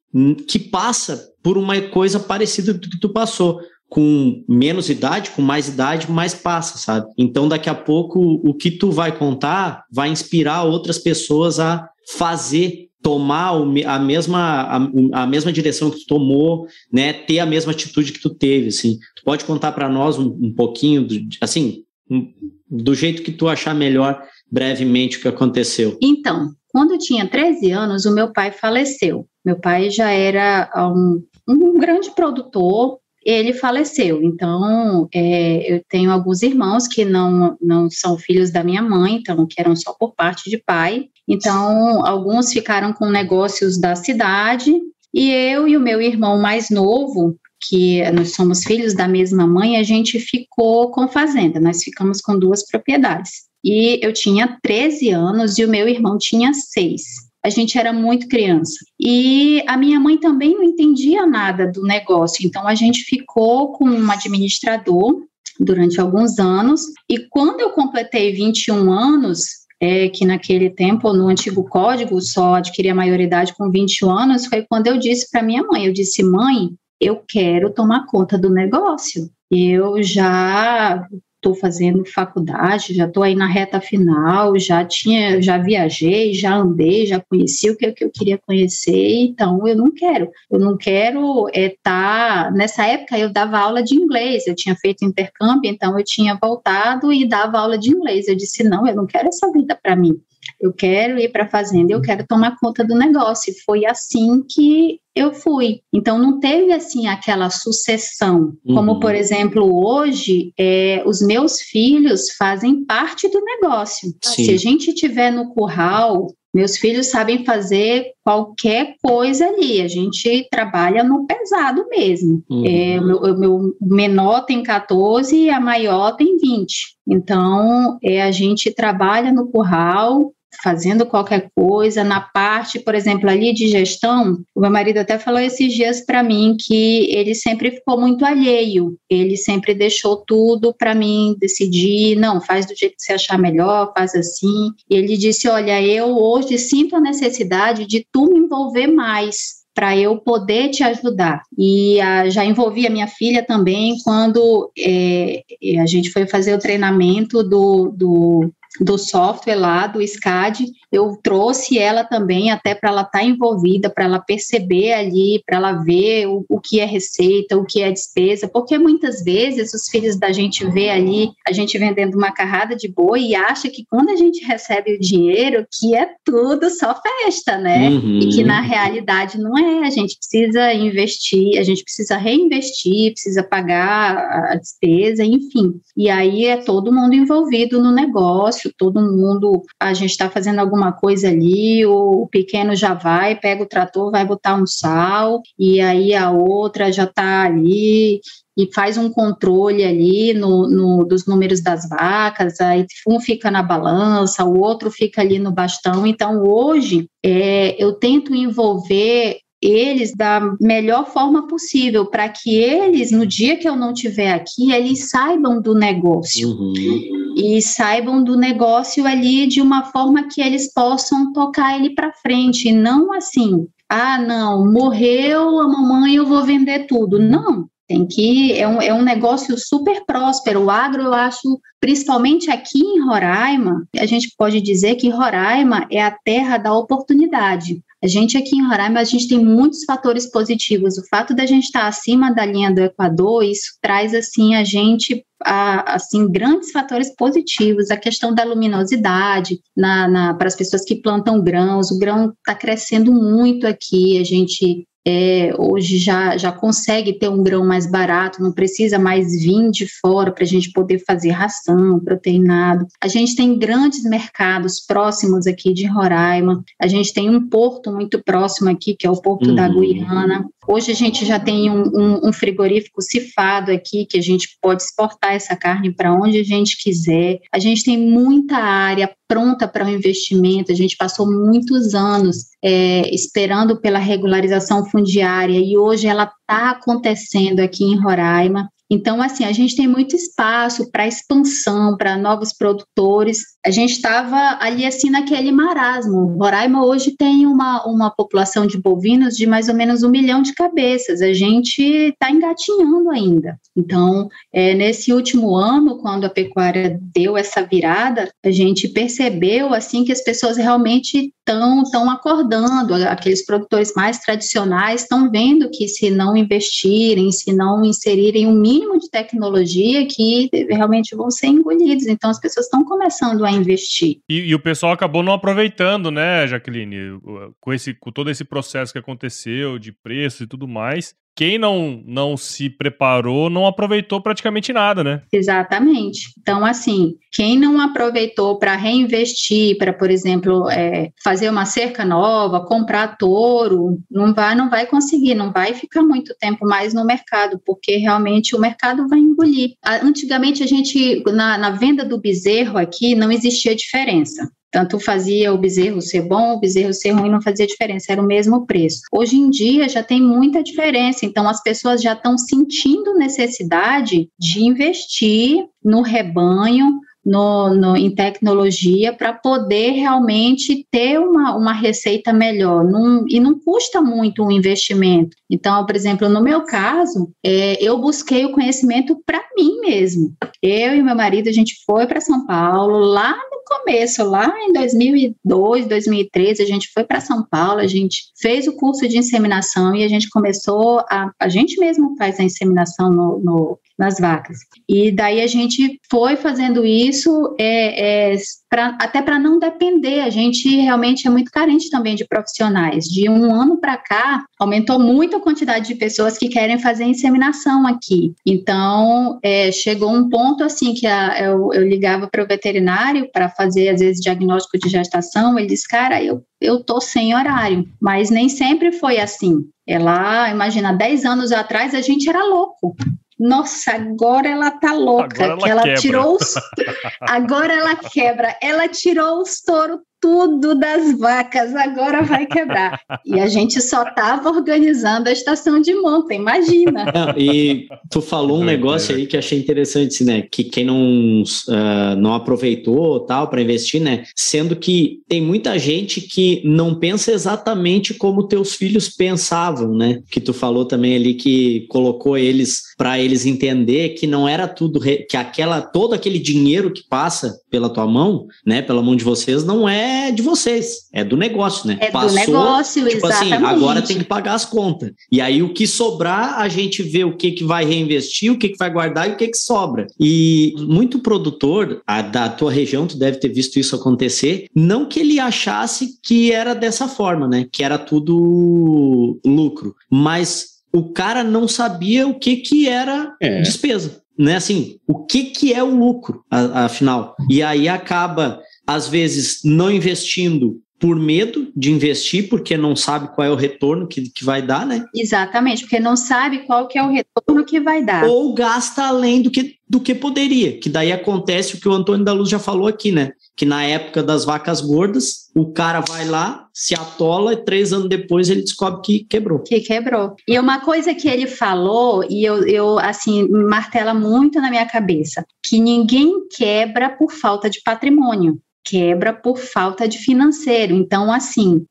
que 0.48 0.58
passa 0.58 1.30
por 1.42 1.58
uma 1.58 1.80
coisa 1.82 2.18
parecida 2.18 2.72
do 2.72 2.88
que 2.88 2.98
tu 2.98 3.08
passou 3.08 3.60
com 3.88 4.42
menos 4.48 4.88
idade, 4.88 5.30
com 5.30 5.42
mais 5.42 5.68
idade, 5.68 6.10
mas 6.10 6.34
passa, 6.34 6.78
sabe? 6.78 7.06
Então, 7.18 7.48
daqui 7.48 7.68
a 7.68 7.74
pouco, 7.74 8.40
o 8.42 8.54
que 8.54 8.70
tu 8.70 8.90
vai 8.90 9.16
contar 9.16 9.84
vai 9.92 10.08
inspirar 10.08 10.64
outras 10.64 10.98
pessoas 10.98 11.60
a 11.60 11.88
fazer 12.16 12.88
tomar 13.04 13.50
a 13.86 13.98
mesma, 13.98 14.62
a, 14.62 14.76
a, 15.22 15.26
mesma 15.26 15.52
direção 15.52 15.90
que 15.90 15.98
tu 16.00 16.06
tomou, 16.06 16.66
né, 16.90 17.12
ter 17.12 17.38
a 17.38 17.44
mesma 17.44 17.70
atitude 17.70 18.12
que 18.12 18.18
tu 18.18 18.30
teve, 18.30 18.68
assim. 18.68 18.98
Tu 19.14 19.22
pode 19.22 19.44
contar 19.44 19.72
para 19.72 19.90
nós 19.90 20.18
um, 20.18 20.28
um 20.40 20.54
pouquinho, 20.54 21.06
do, 21.06 21.14
assim, 21.38 21.84
um, 22.10 22.32
do 22.68 22.94
jeito 22.94 23.22
que 23.22 23.30
tu 23.30 23.46
achar 23.46 23.74
melhor, 23.74 24.26
brevemente, 24.50 25.18
o 25.18 25.20
que 25.20 25.28
aconteceu. 25.28 25.98
Então, 26.00 26.54
quando 26.68 26.92
eu 26.92 26.98
tinha 26.98 27.28
13 27.28 27.70
anos, 27.72 28.06
o 28.06 28.14
meu 28.14 28.32
pai 28.32 28.50
faleceu. 28.50 29.28
Meu 29.44 29.60
pai 29.60 29.90
já 29.90 30.10
era 30.10 30.70
um, 30.74 31.22
um 31.46 31.78
grande 31.78 32.10
produtor, 32.10 33.00
ele 33.24 33.52
faleceu. 33.52 34.22
Então, 34.22 35.08
é, 35.12 35.74
eu 35.74 35.82
tenho 35.88 36.10
alguns 36.10 36.42
irmãos 36.42 36.86
que 36.86 37.04
não, 37.04 37.56
não 37.60 37.88
são 37.90 38.18
filhos 38.18 38.50
da 38.50 38.62
minha 38.62 38.82
mãe, 38.82 39.16
então, 39.16 39.46
que 39.46 39.60
eram 39.60 39.74
só 39.74 39.94
por 39.98 40.14
parte 40.14 40.50
de 40.50 40.58
pai. 40.58 41.06
Então, 41.26 42.04
alguns 42.06 42.52
ficaram 42.52 42.92
com 42.92 43.08
negócios 43.08 43.78
da 43.78 43.96
cidade, 43.96 44.72
e 45.12 45.30
eu 45.30 45.66
e 45.66 45.76
o 45.76 45.80
meu 45.80 46.02
irmão 46.02 46.38
mais 46.38 46.68
novo, 46.70 47.36
que 47.68 48.02
nós 48.10 48.34
somos 48.34 48.62
filhos 48.64 48.94
da 48.94 49.08
mesma 49.08 49.46
mãe, 49.46 49.78
a 49.78 49.82
gente 49.82 50.18
ficou 50.18 50.90
com 50.90 51.08
fazenda, 51.08 51.58
nós 51.58 51.82
ficamos 51.82 52.20
com 52.20 52.38
duas 52.38 52.66
propriedades. 52.66 53.44
E 53.64 53.98
eu 54.04 54.12
tinha 54.12 54.58
13 54.62 55.10
anos 55.10 55.56
e 55.56 55.64
o 55.64 55.68
meu 55.68 55.88
irmão 55.88 56.18
tinha 56.18 56.52
6 56.52 57.23
a 57.44 57.50
gente 57.50 57.78
era 57.78 57.92
muito 57.92 58.26
criança. 58.26 58.74
E 58.98 59.62
a 59.66 59.76
minha 59.76 60.00
mãe 60.00 60.18
também 60.18 60.54
não 60.54 60.62
entendia 60.62 61.26
nada 61.26 61.70
do 61.70 61.82
negócio, 61.82 62.46
então 62.46 62.66
a 62.66 62.74
gente 62.74 63.02
ficou 63.02 63.72
com 63.72 63.84
um 63.84 64.10
administrador 64.10 65.22
durante 65.60 66.00
alguns 66.00 66.38
anos. 66.38 66.80
E 67.08 67.18
quando 67.28 67.60
eu 67.60 67.70
completei 67.70 68.32
21 68.32 68.90
anos, 68.90 69.44
é, 69.80 70.08
que 70.08 70.24
naquele 70.24 70.70
tempo, 70.70 71.12
no 71.12 71.28
antigo 71.28 71.64
código, 71.64 72.20
só 72.20 72.54
adquiria 72.54 72.94
maioridade 72.94 73.54
com 73.54 73.70
21 73.70 74.10
anos, 74.10 74.46
foi 74.46 74.62
quando 74.62 74.86
eu 74.86 74.98
disse 74.98 75.30
para 75.30 75.42
minha 75.42 75.62
mãe, 75.62 75.84
eu 75.84 75.92
disse, 75.92 76.22
mãe, 76.22 76.70
eu 76.98 77.22
quero 77.28 77.74
tomar 77.74 78.06
conta 78.06 78.38
do 78.38 78.48
negócio. 78.48 79.28
Eu 79.50 80.02
já 80.02 81.06
estou 81.44 81.54
fazendo 81.54 82.04
faculdade, 82.06 82.94
já 82.94 83.06
estou 83.06 83.22
aí 83.22 83.34
na 83.34 83.46
reta 83.46 83.80
final, 83.80 84.58
já 84.58 84.82
tinha, 84.82 85.42
já 85.42 85.58
viajei, 85.58 86.32
já 86.32 86.56
andei, 86.56 87.06
já 87.06 87.20
conheci 87.20 87.68
o 87.68 87.76
que, 87.76 87.92
que 87.92 88.04
eu 88.04 88.10
queria 88.10 88.38
conhecer, 88.38 89.16
então 89.20 89.68
eu 89.68 89.76
não 89.76 89.92
quero. 89.92 90.30
Eu 90.50 90.58
não 90.58 90.76
quero 90.76 91.48
estar. 91.48 91.64
É, 91.64 91.76
tá, 91.82 92.50
nessa 92.54 92.86
época 92.86 93.18
eu 93.18 93.30
dava 93.30 93.58
aula 93.58 93.82
de 93.82 93.94
inglês, 93.94 94.46
eu 94.46 94.54
tinha 94.54 94.74
feito 94.76 95.04
intercâmbio, 95.04 95.70
então 95.70 95.98
eu 95.98 96.04
tinha 96.04 96.38
voltado 96.40 97.12
e 97.12 97.28
dava 97.28 97.58
aula 97.58 97.76
de 97.76 97.90
inglês. 97.90 98.26
Eu 98.26 98.36
disse: 98.36 98.64
não, 98.64 98.86
eu 98.86 98.94
não 98.94 99.06
quero 99.06 99.28
essa 99.28 99.50
vida 99.52 99.78
para 99.80 99.94
mim 99.94 100.18
eu 100.60 100.72
quero 100.72 101.18
ir 101.18 101.30
para 101.30 101.44
a 101.44 101.48
fazenda, 101.48 101.92
eu 101.92 102.00
quero 102.00 102.26
tomar 102.26 102.56
conta 102.58 102.84
do 102.84 102.94
negócio. 102.94 103.52
E 103.52 103.60
foi 103.62 103.84
assim 103.84 104.42
que 104.48 104.98
eu 105.14 105.32
fui. 105.32 105.80
Então 105.92 106.18
não 106.18 106.40
teve 106.40 106.72
assim 106.72 107.06
aquela 107.06 107.50
sucessão, 107.50 108.56
uhum. 108.64 108.74
como 108.74 109.00
por 109.00 109.14
exemplo 109.14 109.86
hoje 109.86 110.52
é, 110.58 111.02
os 111.06 111.20
meus 111.20 111.60
filhos 111.60 112.32
fazem 112.36 112.84
parte 112.84 113.28
do 113.28 113.40
negócio. 113.40 114.12
Sim. 114.22 114.44
Se 114.44 114.50
a 114.52 114.56
gente 114.56 114.92
tiver 114.92 115.30
no 115.30 115.52
curral 115.54 116.28
meus 116.54 116.78
filhos 116.78 117.08
sabem 117.08 117.44
fazer 117.44 118.12
qualquer 118.22 118.94
coisa 119.02 119.44
ali. 119.44 119.82
A 119.82 119.88
gente 119.88 120.46
trabalha 120.48 121.02
no 121.02 121.26
pesado 121.26 121.84
mesmo. 121.90 122.44
Uhum. 122.48 122.64
É, 122.64 123.00
o, 123.00 123.04
meu, 123.04 123.16
o, 123.16 123.38
meu, 123.38 123.76
menor 123.82 124.42
tem 124.42 124.62
14 124.62 125.36
e 125.36 125.50
a 125.50 125.58
maior 125.58 126.12
tem 126.12 126.38
20. 126.38 126.94
Então, 127.08 127.98
é, 128.00 128.22
a 128.22 128.30
gente 128.30 128.72
trabalha 128.72 129.32
no 129.32 129.48
curral, 129.48 130.32
fazendo 130.62 131.06
qualquer 131.06 131.48
coisa, 131.54 132.04
na 132.04 132.20
parte, 132.20 132.78
por 132.78 132.94
exemplo, 132.94 133.28
ali 133.28 133.52
de 133.52 133.68
gestão, 133.68 134.42
o 134.54 134.60
meu 134.60 134.70
marido 134.70 134.98
até 134.98 135.18
falou 135.18 135.40
esses 135.40 135.72
dias 135.72 136.00
para 136.04 136.22
mim 136.22 136.56
que 136.58 137.06
ele 137.10 137.34
sempre 137.34 137.70
ficou 137.70 138.00
muito 138.00 138.24
alheio, 138.24 138.96
ele 139.08 139.36
sempre 139.36 139.74
deixou 139.74 140.16
tudo 140.16 140.74
para 140.74 140.94
mim 140.94 141.36
decidir, 141.38 142.16
não, 142.16 142.40
faz 142.40 142.66
do 142.66 142.76
jeito 142.76 142.96
que 142.96 143.02
você 143.02 143.12
achar 143.14 143.38
melhor, 143.38 143.92
faz 143.96 144.14
assim. 144.14 144.70
E 144.90 144.96
ele 144.96 145.16
disse: 145.16 145.48
Olha, 145.48 145.82
eu 145.82 146.16
hoje 146.16 146.58
sinto 146.58 146.96
a 146.96 147.00
necessidade 147.00 147.86
de 147.86 148.06
tu 148.12 148.26
me 148.26 148.38
envolver 148.38 148.86
mais 148.86 149.64
para 149.74 149.96
eu 149.96 150.16
poder 150.18 150.70
te 150.70 150.84
ajudar. 150.84 151.42
E 151.58 152.00
a, 152.00 152.28
já 152.30 152.44
envolvi 152.44 152.86
a 152.86 152.90
minha 152.90 153.08
filha 153.08 153.44
também 153.44 153.96
quando 154.04 154.70
é, 154.78 155.42
a 155.80 155.86
gente 155.86 156.10
foi 156.10 156.26
fazer 156.26 156.54
o 156.54 156.60
treinamento 156.60 157.42
do, 157.42 157.90
do 157.90 158.52
do 158.80 158.98
software 158.98 159.54
lá, 159.54 159.86
do 159.86 160.02
SCAD, 160.02 160.64
eu 160.90 161.18
trouxe 161.22 161.78
ela 161.78 162.04
também 162.04 162.50
até 162.50 162.74
para 162.74 162.90
ela 162.90 163.02
estar 163.02 163.18
tá 163.18 163.24
envolvida, 163.24 163.90
para 163.90 164.04
ela 164.04 164.18
perceber 164.18 164.92
ali, 164.92 165.42
para 165.44 165.56
ela 165.58 165.72
ver 165.72 166.26
o, 166.26 166.44
o, 166.48 166.60
que 166.60 166.80
é 166.80 166.84
receita, 166.84 167.56
o 167.56 167.64
que 167.64 167.82
é 167.82 167.90
despesa, 167.90 168.48
porque 168.48 168.78
muitas 168.78 169.22
vezes 169.22 169.74
os 169.74 169.88
filhos 169.88 170.16
da 170.16 170.32
gente 170.32 170.64
vê 170.70 170.90
ali 170.90 171.30
a 171.46 171.52
gente 171.52 171.76
vendendo 171.78 172.16
uma 172.16 172.32
carrada 172.32 172.76
de 172.76 172.88
boi 172.88 173.22
e 173.22 173.34
acha 173.34 173.68
que 173.68 173.84
quando 173.88 174.10
a 174.10 174.16
gente 174.16 174.44
recebe 174.44 174.94
o 174.94 175.00
dinheiro, 175.00 175.66
que 175.70 175.94
é 175.94 176.08
tudo 176.24 176.70
só 176.70 176.94
festa, 177.00 177.58
né? 177.58 177.88
Uhum. 177.88 178.18
E 178.20 178.28
que 178.28 178.44
na 178.44 178.60
realidade 178.60 179.38
não 179.38 179.56
é, 179.58 179.86
a 179.86 179.90
gente 179.90 180.16
precisa 180.16 180.72
investir, 180.72 181.58
a 181.58 181.62
gente 181.62 181.82
precisa 181.82 182.16
reinvestir, 182.16 183.12
precisa 183.12 183.42
pagar 183.42 184.52
a 184.52 184.56
despesa, 184.56 185.24
enfim. 185.24 185.80
E 185.96 186.08
aí 186.08 186.46
é 186.46 186.56
todo 186.56 186.92
mundo 186.92 187.14
envolvido 187.14 187.82
no 187.82 187.92
negócio, 187.92 188.63
todo 188.76 189.00
mundo, 189.00 189.62
a 189.80 189.92
gente 189.92 190.10
está 190.10 190.30
fazendo 190.30 190.58
alguma 190.58 190.92
coisa 190.92 191.28
ali, 191.28 191.84
o 191.86 192.26
pequeno 192.30 192.74
já 192.74 192.94
vai, 192.94 193.34
pega 193.38 193.62
o 193.62 193.68
trator, 193.68 194.10
vai 194.10 194.24
botar 194.24 194.54
um 194.54 194.66
sal, 194.66 195.42
e 195.58 195.80
aí 195.80 196.14
a 196.14 196.30
outra 196.30 196.92
já 196.92 197.04
está 197.04 197.44
ali, 197.44 198.20
e 198.56 198.72
faz 198.72 198.96
um 198.96 199.10
controle 199.10 199.84
ali 199.84 200.32
no, 200.32 200.68
no, 200.68 201.04
dos 201.04 201.26
números 201.26 201.60
das 201.60 201.88
vacas, 201.88 202.60
aí 202.60 202.86
um 203.06 203.18
fica 203.20 203.50
na 203.50 203.62
balança, 203.62 204.44
o 204.44 204.60
outro 204.60 204.90
fica 204.90 205.20
ali 205.20 205.38
no 205.38 205.50
bastão. 205.50 206.06
Então, 206.06 206.42
hoje, 206.42 207.08
é, 207.24 207.74
eu 207.82 207.94
tento 207.94 208.34
envolver 208.34 209.38
eles 209.66 210.12
da 210.14 210.40
melhor 210.60 211.06
forma 211.06 211.46
possível, 211.46 212.06
para 212.06 212.28
que 212.28 212.54
eles, 212.56 213.10
no 213.10 213.26
dia 213.26 213.56
que 213.56 213.68
eu 213.68 213.76
não 213.76 213.92
estiver 213.92 214.32
aqui, 214.32 214.72
eles 214.72 215.10
saibam 215.10 215.60
do 215.60 215.74
negócio. 215.74 216.48
Uhum. 216.48 217.34
E 217.36 217.60
saibam 217.60 218.22
do 218.22 218.36
negócio 218.36 219.06
ali 219.06 219.46
de 219.46 219.60
uma 219.60 219.84
forma 219.84 220.28
que 220.28 220.40
eles 220.40 220.72
possam 220.72 221.32
tocar 221.32 221.76
ele 221.76 221.90
para 221.90 222.12
frente, 222.12 222.68
e 222.68 222.72
não 222.72 223.12
assim, 223.12 223.66
ah, 223.88 224.18
não, 224.18 224.70
morreu 224.70 225.60
a 225.60 225.68
mamãe, 225.68 226.16
eu 226.16 226.26
vou 226.26 226.42
vender 226.42 226.86
tudo. 226.86 227.18
Não, 227.18 227.66
tem 227.86 228.06
que 228.06 228.52
é 228.52 228.66
um, 228.66 228.80
é 228.80 228.92
um 228.92 229.02
negócio 229.02 229.56
super 229.58 230.04
próspero. 230.06 230.64
O 230.64 230.70
agro, 230.70 231.02
eu 231.02 231.14
acho, 231.14 231.60
principalmente 231.80 232.50
aqui 232.50 232.80
em 232.80 233.04
Roraima, 233.04 233.86
a 233.96 234.06
gente 234.06 234.32
pode 234.36 234.60
dizer 234.60 234.96
que 234.96 235.10
Roraima 235.10 235.86
é 235.90 236.02
a 236.02 236.10
terra 236.10 236.56
da 236.56 236.72
oportunidade. 236.72 237.82
A 238.04 238.06
gente 238.06 238.36
aqui 238.36 238.54
em 238.54 238.66
Roraima, 238.66 239.00
a 239.00 239.04
gente 239.04 239.26
tem 239.26 239.42
muitos 239.42 239.82
fatores 239.84 240.30
positivos. 240.30 240.98
O 240.98 241.08
fato 241.08 241.34
da 241.34 241.46
gente 241.46 241.64
estar 241.64 241.86
acima 241.86 242.34
da 242.34 242.44
linha 242.44 242.70
do 242.70 242.82
Equador, 242.82 243.42
isso 243.42 243.78
traz 243.80 244.12
assim 244.12 244.54
a 244.54 244.62
gente 244.62 245.24
a, 245.42 245.94
assim 245.94 246.30
grandes 246.30 246.70
fatores 246.70 247.16
positivos. 247.16 247.90
A 247.90 247.96
questão 247.96 248.34
da 248.34 248.44
luminosidade 248.44 249.58
na, 249.74 250.06
na 250.06 250.34
para 250.34 250.48
as 250.48 250.54
pessoas 250.54 250.84
que 250.84 251.00
plantam 251.00 251.42
grãos, 251.42 251.90
o 251.90 251.98
grão 251.98 252.34
está 252.36 252.54
crescendo 252.54 253.10
muito 253.10 253.66
aqui. 253.66 254.20
A 254.20 254.24
gente 254.24 254.86
é, 255.06 255.52
hoje 255.58 255.98
já, 255.98 256.36
já 256.36 256.50
consegue 256.50 257.12
ter 257.18 257.28
um 257.28 257.42
grão 257.42 257.64
mais 257.66 257.86
barato, 257.86 258.42
não 258.42 258.52
precisa 258.52 258.98
mais 258.98 259.32
vir 259.42 259.70
de 259.70 259.86
fora 260.00 260.32
para 260.32 260.44
a 260.44 260.46
gente 260.46 260.72
poder 260.72 261.02
fazer 261.06 261.30
ração, 261.30 262.00
proteinado. 262.00 262.86
A 263.00 263.08
gente 263.08 263.36
tem 263.36 263.58
grandes 263.58 264.02
mercados 264.04 264.80
próximos 264.80 265.46
aqui 265.46 265.72
de 265.74 265.86
Roraima, 265.86 266.64
a 266.80 266.86
gente 266.86 267.12
tem 267.12 267.28
um 267.28 267.48
porto 267.48 267.92
muito 267.92 268.22
próximo 268.22 268.70
aqui, 268.70 268.94
que 268.94 269.06
é 269.06 269.10
o 269.10 269.20
Porto 269.20 269.48
uhum. 269.48 269.54
da 269.54 269.68
Guiana. 269.68 270.46
Hoje 270.66 270.92
a 270.92 270.94
gente 270.94 271.26
já 271.26 271.38
tem 271.38 271.70
um, 271.70 271.82
um, 271.82 272.28
um, 272.28 272.32
frigorífico 272.32 273.02
cifado 273.02 273.70
aqui, 273.70 274.06
que 274.06 274.18
a 274.18 274.22
gente 274.22 274.56
pode 274.60 274.82
exportar 274.82 275.34
essa 275.34 275.54
carne 275.54 275.92
para 275.92 276.12
onde 276.12 276.38
a 276.38 276.42
gente 276.42 276.76
quiser. 276.82 277.40
A 277.52 277.58
gente 277.58 277.84
tem 277.84 277.98
muita 277.98 278.56
área 278.56 279.10
pronta 279.28 279.68
para 279.68 279.84
o 279.84 279.90
investimento, 279.90 280.72
a 280.72 280.74
gente 280.74 280.96
passou 280.96 281.26
muitos 281.30 281.94
anos 281.94 282.46
é, 282.62 283.14
esperando 283.14 283.80
pela 283.80 283.98
regularização 283.98 284.84
fundiária 284.86 285.58
e 285.58 285.76
hoje 285.76 286.06
ela 286.06 286.24
está 286.24 286.70
acontecendo 286.70 287.60
aqui 287.60 287.84
em 287.84 288.00
Roraima. 288.00 288.68
Então, 288.90 289.22
assim, 289.22 289.44
a 289.44 289.52
gente 289.52 289.74
tem 289.74 289.88
muito 289.88 290.14
espaço 290.14 290.90
para 290.90 291.08
expansão, 291.08 291.96
para 291.96 292.16
novos 292.16 292.52
produtores. 292.52 293.38
A 293.64 293.70
gente 293.70 293.92
estava 293.92 294.58
ali, 294.60 294.84
assim, 294.84 295.10
naquele 295.10 295.50
marasmo. 295.50 296.36
Roraima 296.38 296.84
hoje 296.84 297.14
tem 297.16 297.46
uma, 297.46 297.84
uma 297.86 298.10
população 298.10 298.66
de 298.66 298.80
bovinos 298.80 299.36
de 299.36 299.46
mais 299.46 299.68
ou 299.68 299.74
menos 299.74 300.02
um 300.02 300.10
milhão 300.10 300.42
de 300.42 300.52
cabeças. 300.52 301.22
A 301.22 301.32
gente 301.32 301.82
está 301.82 302.30
engatinhando 302.30 303.10
ainda. 303.10 303.58
Então, 303.76 304.28
é, 304.52 304.74
nesse 304.74 305.12
último 305.12 305.56
ano, 305.56 305.98
quando 305.98 306.24
a 306.24 306.30
pecuária 306.30 306.98
deu 307.00 307.36
essa 307.36 307.62
virada, 307.62 308.30
a 308.44 308.50
gente 308.50 308.88
percebeu, 308.88 309.72
assim, 309.72 310.04
que 310.04 310.12
as 310.12 310.22
pessoas 310.22 310.56
realmente 310.56 311.32
estão 311.46 311.82
estão 311.82 312.10
acordando, 312.10 312.94
aqueles 312.94 313.44
produtores 313.44 313.92
mais 313.94 314.18
tradicionais 314.18 315.02
estão 315.02 315.30
vendo 315.30 315.70
que 315.70 315.86
se 315.86 316.10
não 316.10 316.36
investirem, 316.36 317.30
se 317.30 317.52
não 317.52 317.84
inserirem 317.84 318.46
um 318.46 318.54
mínimo 318.54 318.73
de 318.98 319.10
tecnologia, 319.10 320.06
que 320.06 320.48
realmente 320.68 321.14
vão 321.16 321.30
ser 321.30 321.48
engolidos. 321.48 322.06
Então 322.06 322.30
as 322.30 322.40
pessoas 322.40 322.66
estão 322.66 322.84
começando 322.84 323.44
a 323.44 323.50
investir. 323.50 324.18
E, 324.28 324.40
e, 324.40 324.54
o 324.54 324.60
pessoal 324.60 324.92
acabou 324.92 325.22
não 325.22 325.32
aproveitando, 325.32 326.10
né, 326.10 326.46
Jaqueline, 326.46 327.20
com, 327.60 327.72
esse, 327.72 327.94
com 327.94 328.10
todo 328.10 328.30
esse 328.30 328.44
processo 328.44 328.92
que 328.92 328.98
aconteceu 328.98 329.78
de 329.78 329.92
preço 329.92 330.44
e 330.44 330.46
tudo 330.46 330.68
mais 330.68 331.14
quem 331.34 331.58
não, 331.58 332.02
não 332.06 332.36
se 332.36 332.70
preparou 332.70 333.50
não 333.50 333.66
aproveitou 333.66 334.20
praticamente 334.20 334.72
nada, 334.72 335.02
né? 335.02 335.22
Exatamente. 335.32 336.32
Então, 336.38 336.64
assim, 336.64 337.16
quem 337.32 337.58
não 337.58 337.80
aproveitou 337.80 338.58
para 338.58 338.76
reinvestir, 338.76 339.76
para, 339.76 339.92
por 339.92 340.10
exemplo, 340.10 340.70
é, 340.70 341.10
fazer 341.22 341.48
uma 341.48 341.66
cerca 341.66 342.04
nova, 342.04 342.64
comprar 342.64 343.16
touro, 343.16 343.98
não 344.10 344.32
vai, 344.32 344.54
não 344.54 344.70
vai 344.70 344.86
conseguir, 344.86 345.34
não 345.34 345.52
vai 345.52 345.74
ficar 345.74 346.02
muito 346.02 346.34
tempo 346.38 346.66
mais 346.66 346.94
no 346.94 347.04
mercado, 347.04 347.60
porque 347.64 347.96
realmente 347.96 348.54
o 348.54 348.60
mercado 348.60 349.08
vai 349.08 349.18
engolir. 349.18 349.74
Antigamente, 349.84 350.62
a 350.62 350.66
gente, 350.66 351.22
na, 351.32 351.58
na 351.58 351.70
venda 351.70 352.04
do 352.04 352.20
bezerro 352.20 352.78
aqui, 352.78 353.14
não 353.14 353.32
existia 353.32 353.74
diferença. 353.74 354.48
Tanto 354.74 354.98
fazia 354.98 355.54
o 355.54 355.56
bezerro 355.56 356.02
ser 356.02 356.22
bom, 356.22 356.56
o 356.56 356.58
bezerro 356.58 356.92
ser 356.92 357.12
ruim, 357.12 357.30
não 357.30 357.40
fazia 357.40 357.64
diferença, 357.64 358.10
era 358.10 358.20
o 358.20 358.26
mesmo 358.26 358.66
preço. 358.66 359.02
Hoje 359.12 359.36
em 359.36 359.48
dia 359.48 359.88
já 359.88 360.02
tem 360.02 360.20
muita 360.20 360.64
diferença, 360.64 361.24
então 361.24 361.48
as 361.48 361.62
pessoas 361.62 362.02
já 362.02 362.12
estão 362.12 362.36
sentindo 362.36 363.14
necessidade 363.14 364.28
de 364.36 364.64
investir 364.64 365.64
no 365.80 366.02
rebanho, 366.02 366.98
no, 367.24 367.74
no, 367.74 367.96
em 367.96 368.14
tecnologia 368.14 369.12
para 369.12 369.32
poder 369.32 369.92
realmente 369.92 370.86
ter 370.90 371.18
uma, 371.18 371.56
uma 371.56 371.72
receita 371.72 372.32
melhor. 372.32 372.84
Num, 372.84 373.24
e 373.28 373.40
não 373.40 373.58
custa 373.58 374.00
muito 374.00 374.44
o 374.44 374.52
investimento. 374.52 375.36
Então, 375.50 375.86
por 375.86 375.96
exemplo, 375.96 376.28
no 376.28 376.42
meu 376.42 376.62
caso, 376.64 377.30
é, 377.44 377.82
eu 377.82 377.98
busquei 377.98 378.44
o 378.44 378.52
conhecimento 378.52 379.20
para 379.24 379.42
mim 379.56 379.80
mesmo. 379.80 380.34
Eu 380.62 380.94
e 380.94 381.02
meu 381.02 381.14
marido, 381.14 381.48
a 381.48 381.52
gente 381.52 381.82
foi 381.86 382.06
para 382.06 382.20
São 382.20 382.46
Paulo, 382.46 382.98
lá 382.98 383.32
no 383.32 383.62
começo, 383.66 384.24
lá 384.24 384.52
em 384.62 384.72
2002, 384.72 385.86
2013, 385.86 386.62
a 386.62 386.66
gente 386.66 386.90
foi 386.92 387.04
para 387.04 387.20
São 387.20 387.44
Paulo, 387.44 387.80
a 387.80 387.86
gente 387.86 388.24
fez 388.40 388.66
o 388.66 388.76
curso 388.76 389.08
de 389.08 389.18
inseminação 389.18 389.94
e 389.94 390.04
a 390.04 390.08
gente 390.08 390.28
começou 390.28 391.00
a. 391.10 391.30
A 391.38 391.48
gente 391.48 391.78
mesmo 391.78 392.16
faz 392.16 392.38
a 392.38 392.44
inseminação 392.44 393.10
no, 393.10 393.38
no 393.40 393.78
nas 393.98 394.18
vacas. 394.18 394.58
E 394.88 395.12
daí 395.12 395.40
a 395.40 395.46
gente 395.46 396.00
foi 396.10 396.36
fazendo 396.36 396.84
isso 396.84 397.54
é, 397.58 398.32
é 398.32 398.36
pra, 398.68 398.96
até 399.00 399.22
para 399.22 399.38
não 399.38 399.58
depender. 399.58 400.20
A 400.20 400.30
gente 400.30 400.68
realmente 400.80 401.26
é 401.26 401.30
muito 401.30 401.50
carente 401.50 401.90
também 401.90 402.16
de 402.16 402.26
profissionais. 402.26 403.04
De 403.04 403.28
um 403.28 403.54
ano 403.54 403.78
para 403.78 403.96
cá, 403.96 404.44
aumentou 404.58 404.98
muito 404.98 405.36
a 405.36 405.40
quantidade 405.40 405.86
de 405.86 405.94
pessoas 405.94 406.36
que 406.36 406.48
querem 406.48 406.78
fazer 406.78 407.04
inseminação 407.04 407.86
aqui. 407.86 408.34
Então, 408.44 409.38
é, 409.42 409.70
chegou 409.70 410.12
um 410.12 410.28
ponto 410.28 410.64
assim 410.64 410.92
que 410.92 411.06
a, 411.06 411.40
eu, 411.40 411.72
eu 411.72 411.86
ligava 411.86 412.26
para 412.26 412.42
o 412.42 412.48
veterinário 412.48 413.30
para 413.32 413.48
fazer, 413.48 413.90
às 413.90 414.00
vezes, 414.00 414.20
diagnóstico 414.20 414.78
de 414.78 414.88
gestação. 414.88 415.56
Ele 415.56 415.68
disse, 415.68 415.86
cara, 415.86 416.22
eu, 416.22 416.42
eu 416.60 416.82
tô 416.82 417.00
sem 417.00 417.34
horário. 417.34 417.88
Mas 418.00 418.28
nem 418.28 418.48
sempre 418.48 418.90
foi 418.90 419.20
assim. 419.20 419.64
É 419.86 419.98
lá, 419.98 420.50
imagina, 420.50 420.92
10 420.92 421.24
anos 421.26 421.52
atrás 421.52 421.94
a 421.94 422.00
gente 422.00 422.28
era 422.28 422.42
louco 422.42 422.96
nossa, 423.38 423.92
agora 423.92 424.48
ela 424.48 424.70
tá 424.70 424.92
louca, 424.92 425.44
agora 425.44 425.70
ela 425.70 425.82
que 425.82 425.88
ela 425.90 425.94
tirou 425.94 426.36
os... 426.36 426.54
agora 427.20 427.72
ela 427.72 427.96
quebra, 427.96 428.56
ela 428.62 428.88
tirou 428.88 429.40
os 429.40 429.60
touros 429.60 430.00
tudo 430.24 430.74
das 430.74 431.18
vacas, 431.18 431.76
agora 431.76 432.22
vai 432.22 432.46
quebrar. 432.46 432.98
E 433.26 433.38
a 433.38 433.46
gente 433.46 433.78
só 433.82 434.04
estava 434.04 434.48
organizando 434.48 435.28
a 435.28 435.32
estação 435.32 435.82
de 435.82 435.92
monta, 435.92 436.32
imagina. 436.32 437.04
e 437.36 437.86
tu 438.10 438.22
falou 438.22 438.62
um 438.62 438.64
negócio 438.64 439.14
aí 439.14 439.26
que 439.26 439.36
achei 439.36 439.58
interessante, 439.58 440.24
né? 440.24 440.40
Que 440.50 440.64
quem 440.64 440.86
não, 440.86 441.42
uh, 441.42 442.16
não 442.16 442.32
aproveitou 442.32 443.20
tal 443.20 443.48
para 443.48 443.60
investir, 443.60 444.00
né? 444.00 444.24
Sendo 444.34 444.74
que 444.74 445.20
tem 445.28 445.42
muita 445.42 445.78
gente 445.78 446.22
que 446.22 446.62
não 446.64 446.94
pensa 446.94 447.30
exatamente 447.30 448.14
como 448.14 448.48
teus 448.48 448.74
filhos 448.74 449.10
pensavam, 449.10 449.94
né? 449.94 450.22
Que 450.30 450.40
tu 450.40 450.54
falou 450.54 450.86
também 450.86 451.16
ali 451.16 451.34
que 451.34 451.86
colocou 451.90 452.38
eles 452.38 452.94
para 452.96 453.18
eles 453.18 453.44
entender 453.44 454.14
que 454.14 454.26
não 454.26 454.48
era 454.48 454.66
tudo 454.66 455.00
que 455.00 455.36
aquela 455.36 455.82
todo 455.82 456.14
aquele 456.14 456.38
dinheiro 456.38 456.90
que 456.90 457.06
passa 457.06 457.60
pela 457.70 457.90
tua 457.90 458.06
mão, 458.06 458.46
né? 458.64 458.80
Pela 458.80 459.02
mão 459.02 459.14
de 459.14 459.22
vocês 459.22 459.64
não 459.64 459.86
é 459.86 460.13
é 460.14 460.30
de 460.30 460.42
vocês, 460.42 461.08
é 461.12 461.24
do 461.24 461.36
negócio, 461.36 461.86
né? 461.86 461.98
É 462.00 462.10
Passou, 462.10 462.30
do 462.30 462.34
negócio, 462.34 463.08
tipo 463.08 463.26
assim, 463.26 463.46
exatamente. 463.46 463.54
assim, 463.54 463.76
agora 463.76 464.02
tem 464.02 464.18
que 464.18 464.24
pagar 464.24 464.54
as 464.54 464.64
contas. 464.64 465.12
E 465.30 465.40
aí 465.40 465.62
o 465.62 465.72
que 465.72 465.86
sobrar, 465.86 466.58
a 466.58 466.68
gente 466.68 467.02
vê 467.02 467.24
o 467.24 467.36
que, 467.36 467.52
que 467.52 467.64
vai 467.64 467.84
reinvestir, 467.84 468.52
o 468.52 468.58
que, 468.58 468.70
que 468.70 468.78
vai 468.78 468.90
guardar 468.90 469.28
e 469.28 469.32
o 469.32 469.36
que, 469.36 469.48
que 469.48 469.58
sobra. 469.58 470.06
E 470.18 470.74
muito 470.78 471.18
produtor 471.18 472.02
a, 472.06 472.22
da 472.22 472.48
tua 472.48 472.70
região, 472.70 473.06
tu 473.06 473.18
deve 473.18 473.38
ter 473.38 473.48
visto 473.48 473.78
isso 473.78 473.96
acontecer, 473.96 474.66
não 474.74 475.06
que 475.06 475.20
ele 475.20 475.38
achasse 475.40 476.18
que 476.22 476.52
era 476.52 476.74
dessa 476.74 477.08
forma, 477.08 477.48
né? 477.48 477.66
Que 477.70 477.82
era 477.82 477.98
tudo 477.98 479.38
lucro, 479.44 479.94
mas 480.10 480.74
o 480.92 481.12
cara 481.12 481.42
não 481.42 481.66
sabia 481.66 482.26
o 482.26 482.38
que, 482.38 482.56
que 482.56 482.88
era 482.88 483.34
é. 483.40 483.60
despesa 483.60 484.24
né? 484.38 484.56
Assim, 484.56 484.98
o 485.06 485.24
que 485.24 485.44
que 485.44 485.72
é 485.72 485.82
o 485.82 485.94
lucro, 485.94 486.44
afinal? 486.50 487.36
E 487.48 487.62
aí 487.62 487.88
acaba 487.88 488.60
às 488.86 489.08
vezes 489.08 489.60
não 489.64 489.90
investindo 489.90 490.80
por 491.04 491.16
medo 491.16 491.70
de 491.76 491.90
investir, 491.92 492.48
porque 492.48 492.78
não 492.78 492.96
sabe 492.96 493.28
qual 493.34 493.46
é 493.46 493.50
o 493.50 493.56
retorno 493.56 494.06
que, 494.06 494.22
que 494.30 494.42
vai 494.42 494.62
dar, 494.62 494.86
né? 494.86 495.04
Exatamente, 495.14 495.82
porque 495.82 496.00
não 496.00 496.16
sabe 496.16 496.60
qual 496.60 496.88
que 496.88 496.98
é 496.98 497.02
o 497.02 497.10
retorno 497.10 497.62
que 497.64 497.78
vai 497.78 498.02
dar. 498.02 498.24
Ou 498.24 498.54
gasta 498.54 499.06
além 499.06 499.42
do 499.42 499.50
que, 499.50 499.74
do 499.86 500.00
que 500.00 500.14
poderia, 500.14 500.78
que 500.78 500.88
daí 500.88 501.12
acontece 501.12 501.74
o 501.74 501.80
que 501.80 501.88
o 501.88 501.92
Antônio 501.92 502.24
da 502.24 502.32
Luz 502.32 502.48
já 502.48 502.58
falou 502.58 502.86
aqui, 502.86 503.12
né? 503.12 503.32
Que 503.54 503.66
na 503.66 503.84
época 503.84 504.22
das 504.22 504.46
vacas 504.46 504.80
gordas, 504.80 505.50
o 505.54 505.72
cara 505.72 506.00
vai 506.00 506.26
lá, 506.26 506.68
se 506.72 506.94
atola 506.94 507.52
e 507.52 507.64
três 507.64 507.92
anos 507.92 508.08
depois 508.08 508.48
ele 508.48 508.62
descobre 508.62 509.02
que 509.02 509.24
quebrou. 509.24 509.58
Que 509.60 509.80
quebrou. 509.80 510.34
E 510.48 510.58
uma 510.58 510.80
coisa 510.80 511.14
que 511.14 511.28
ele 511.28 511.46
falou, 511.46 512.24
e 512.30 512.42
eu, 512.42 512.66
eu 512.66 512.98
assim, 512.98 513.46
martela 513.48 514.14
muito 514.14 514.58
na 514.58 514.70
minha 514.70 514.86
cabeça, 514.86 515.44
que 515.62 515.78
ninguém 515.78 516.48
quebra 516.48 517.10
por 517.10 517.30
falta 517.30 517.68
de 517.68 517.82
patrimônio 517.82 518.58
quebra 518.84 519.32
por 519.32 519.58
falta 519.58 520.06
de 520.06 520.18
financeiro. 520.18 520.94
Então, 520.94 521.32
assim, 521.32 521.84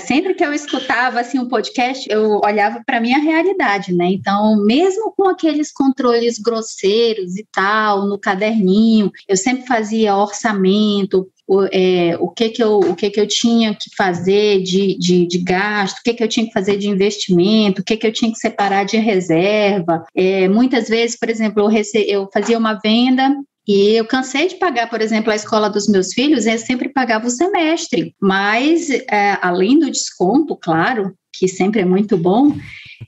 sempre 0.00 0.34
que 0.34 0.44
eu 0.44 0.52
escutava 0.52 1.20
assim 1.20 1.38
um 1.38 1.48
podcast, 1.48 2.06
eu 2.10 2.40
olhava 2.44 2.82
para 2.84 3.00
minha 3.00 3.18
realidade, 3.18 3.94
né? 3.94 4.06
Então, 4.10 4.56
mesmo 4.64 5.12
com 5.16 5.28
aqueles 5.28 5.72
controles 5.72 6.38
grosseiros 6.38 7.36
e 7.36 7.46
tal, 7.52 8.06
no 8.06 8.18
caderninho, 8.18 9.12
eu 9.28 9.36
sempre 9.36 9.66
fazia 9.66 10.16
orçamento, 10.16 11.30
o, 11.46 11.64
é, 11.72 12.16
o, 12.20 12.28
que, 12.28 12.48
que, 12.50 12.62
eu, 12.62 12.78
o 12.78 12.94
que, 12.94 13.10
que 13.10 13.20
eu 13.20 13.26
tinha 13.26 13.74
que 13.74 13.90
fazer 13.96 14.62
de, 14.62 14.96
de, 14.98 15.26
de 15.26 15.38
gasto, 15.38 15.98
o 15.98 16.02
que, 16.04 16.14
que 16.14 16.22
eu 16.22 16.28
tinha 16.28 16.46
que 16.46 16.52
fazer 16.52 16.76
de 16.76 16.88
investimento, 16.88 17.80
o 17.80 17.84
que, 17.84 17.96
que 17.96 18.06
eu 18.06 18.12
tinha 18.12 18.30
que 18.30 18.38
separar 18.38 18.84
de 18.84 18.96
reserva. 18.96 20.04
É, 20.14 20.48
muitas 20.48 20.88
vezes, 20.88 21.18
por 21.18 21.28
exemplo, 21.28 21.60
eu, 21.60 21.66
rece, 21.66 21.98
eu 22.08 22.28
fazia 22.32 22.56
uma 22.56 22.74
venda 22.74 23.34
e 23.72 23.96
eu 23.96 24.04
cansei 24.04 24.48
de 24.48 24.56
pagar, 24.56 24.90
por 24.90 25.00
exemplo, 25.00 25.30
a 25.30 25.36
escola 25.36 25.70
dos 25.70 25.86
meus 25.86 26.12
filhos, 26.12 26.44
eu 26.44 26.58
sempre 26.58 26.88
pagava 26.88 27.28
o 27.28 27.30
semestre, 27.30 28.16
mas 28.20 28.90
é, 28.90 29.38
além 29.40 29.78
do 29.78 29.88
desconto, 29.88 30.56
claro, 30.56 31.14
que 31.32 31.46
sempre 31.46 31.80
é 31.80 31.84
muito 31.84 32.16
bom, 32.16 32.52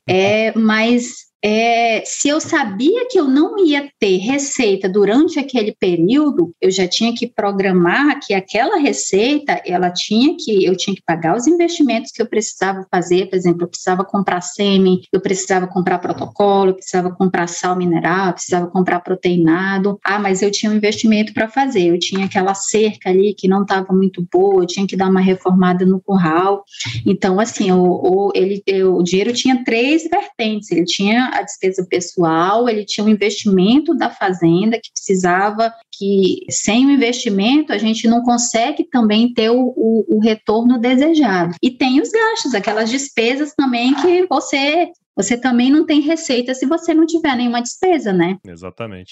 é, 0.09 0.57
mas 0.57 1.31
é, 1.44 2.02
se 2.05 2.28
eu 2.28 2.40
sabia 2.40 3.09
que 3.09 3.18
eu 3.18 3.26
não 3.26 3.59
ia 3.66 3.90
ter 3.98 4.18
receita 4.18 4.88
durante 4.88 5.40
aquele 5.40 5.74
período, 5.74 6.55
eu 6.61 6.70
já 6.70 6.87
tinha 6.87 7.12
que 7.12 7.26
programar 7.26 8.20
que 8.24 8.33
aquela 8.33 8.78
receita, 8.78 9.61
ela 9.66 9.90
tinha 9.90 10.37
que, 10.38 10.64
eu 10.64 10.76
tinha 10.76 10.94
que 10.94 11.02
pagar 11.05 11.37
os 11.37 11.48
investimentos 11.48 12.12
que 12.12 12.22
eu 12.22 12.26
precisava 12.26 12.87
fazer, 12.88 13.28
por 13.28 13.35
exemplo, 13.35 13.64
eu 13.64 13.68
precisava 13.68 14.05
comprar 14.05 14.40
sêmen, 14.40 15.00
eu 15.12 15.20
precisava 15.20 15.66
comprar 15.66 15.98
protocolo, 15.98 16.70
eu 16.70 16.74
precisava 16.74 17.11
comprar 17.11 17.48
sal 17.48 17.74
mineral, 17.74 18.28
eu 18.28 18.35
precisava 18.35 18.66
comprar 18.68 19.00
proteinado. 19.00 19.98
Ah, 20.05 20.20
mas 20.20 20.42
eu 20.42 20.50
tinha 20.50 20.70
um 20.70 20.76
investimento 20.76 21.35
para 21.35 21.48
fazer, 21.48 21.88
eu 21.88 21.98
tinha 21.98 22.26
aquela 22.26 22.55
cerca 22.55 23.11
ali 23.11 23.35
que 23.35 23.48
não 23.48 23.62
estava 23.62 23.92
muito 23.92 24.24
boa, 24.31 24.62
eu 24.62 24.66
tinha 24.66 24.87
que 24.87 24.96
dar 24.96 25.09
uma 25.09 25.20
reformada 25.20 25.85
no 25.85 26.00
curral. 26.00 26.64
Então, 27.05 27.40
assim, 27.40 27.72
o, 27.72 27.83
o, 27.83 28.33
ele, 28.33 28.62
o 28.85 29.02
dinheiro 29.02 29.33
tinha 29.33 29.64
três 29.64 30.05
vertentes, 30.09 30.70
ele 30.70 30.85
tinha 30.85 31.31
a 31.32 31.42
despesa 31.42 31.86
pessoal, 31.88 32.68
ele 32.68 32.84
tinha 32.84 33.04
um 33.04 33.08
investimento 33.08 33.94
da 33.94 34.10
fazenda 34.10 34.78
que 34.82 34.90
precisava 34.92 35.72
que 35.90 36.44
sem 36.50 36.86
o 36.86 36.90
investimento 36.90 37.72
a 37.72 37.78
gente 37.78 38.06
não 38.08 38.22
consegue 38.22 38.84
também 38.84 39.32
ter 39.32 39.50
o, 39.50 39.72
o, 39.76 40.16
o 40.16 40.20
retorno 40.20 40.78
desejado. 40.78 41.54
E 41.62 41.70
tem 41.70 42.00
os 42.00 42.10
gastos, 42.10 42.54
aquelas 42.54 42.90
despesas 42.90 43.54
também 43.54 43.94
que 43.94 44.26
você 44.26 44.90
você 45.14 45.36
também 45.36 45.70
não 45.70 45.84
tem 45.84 46.00
receita 46.00 46.54
se 46.54 46.64
você 46.64 46.94
não 46.94 47.04
tiver 47.04 47.36
nenhuma 47.36 47.60
despesa, 47.60 48.14
né? 48.14 48.38
Exatamente. 48.46 49.10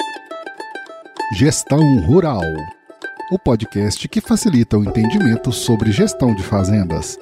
Gestão 1.36 2.00
Rural. 2.06 2.40
O 3.30 3.38
podcast 3.38 4.08
que 4.08 4.20
facilita 4.20 4.78
o 4.78 4.82
entendimento 4.82 5.52
sobre 5.52 5.92
gestão 5.92 6.34
de 6.34 6.42
fazendas. 6.42 7.18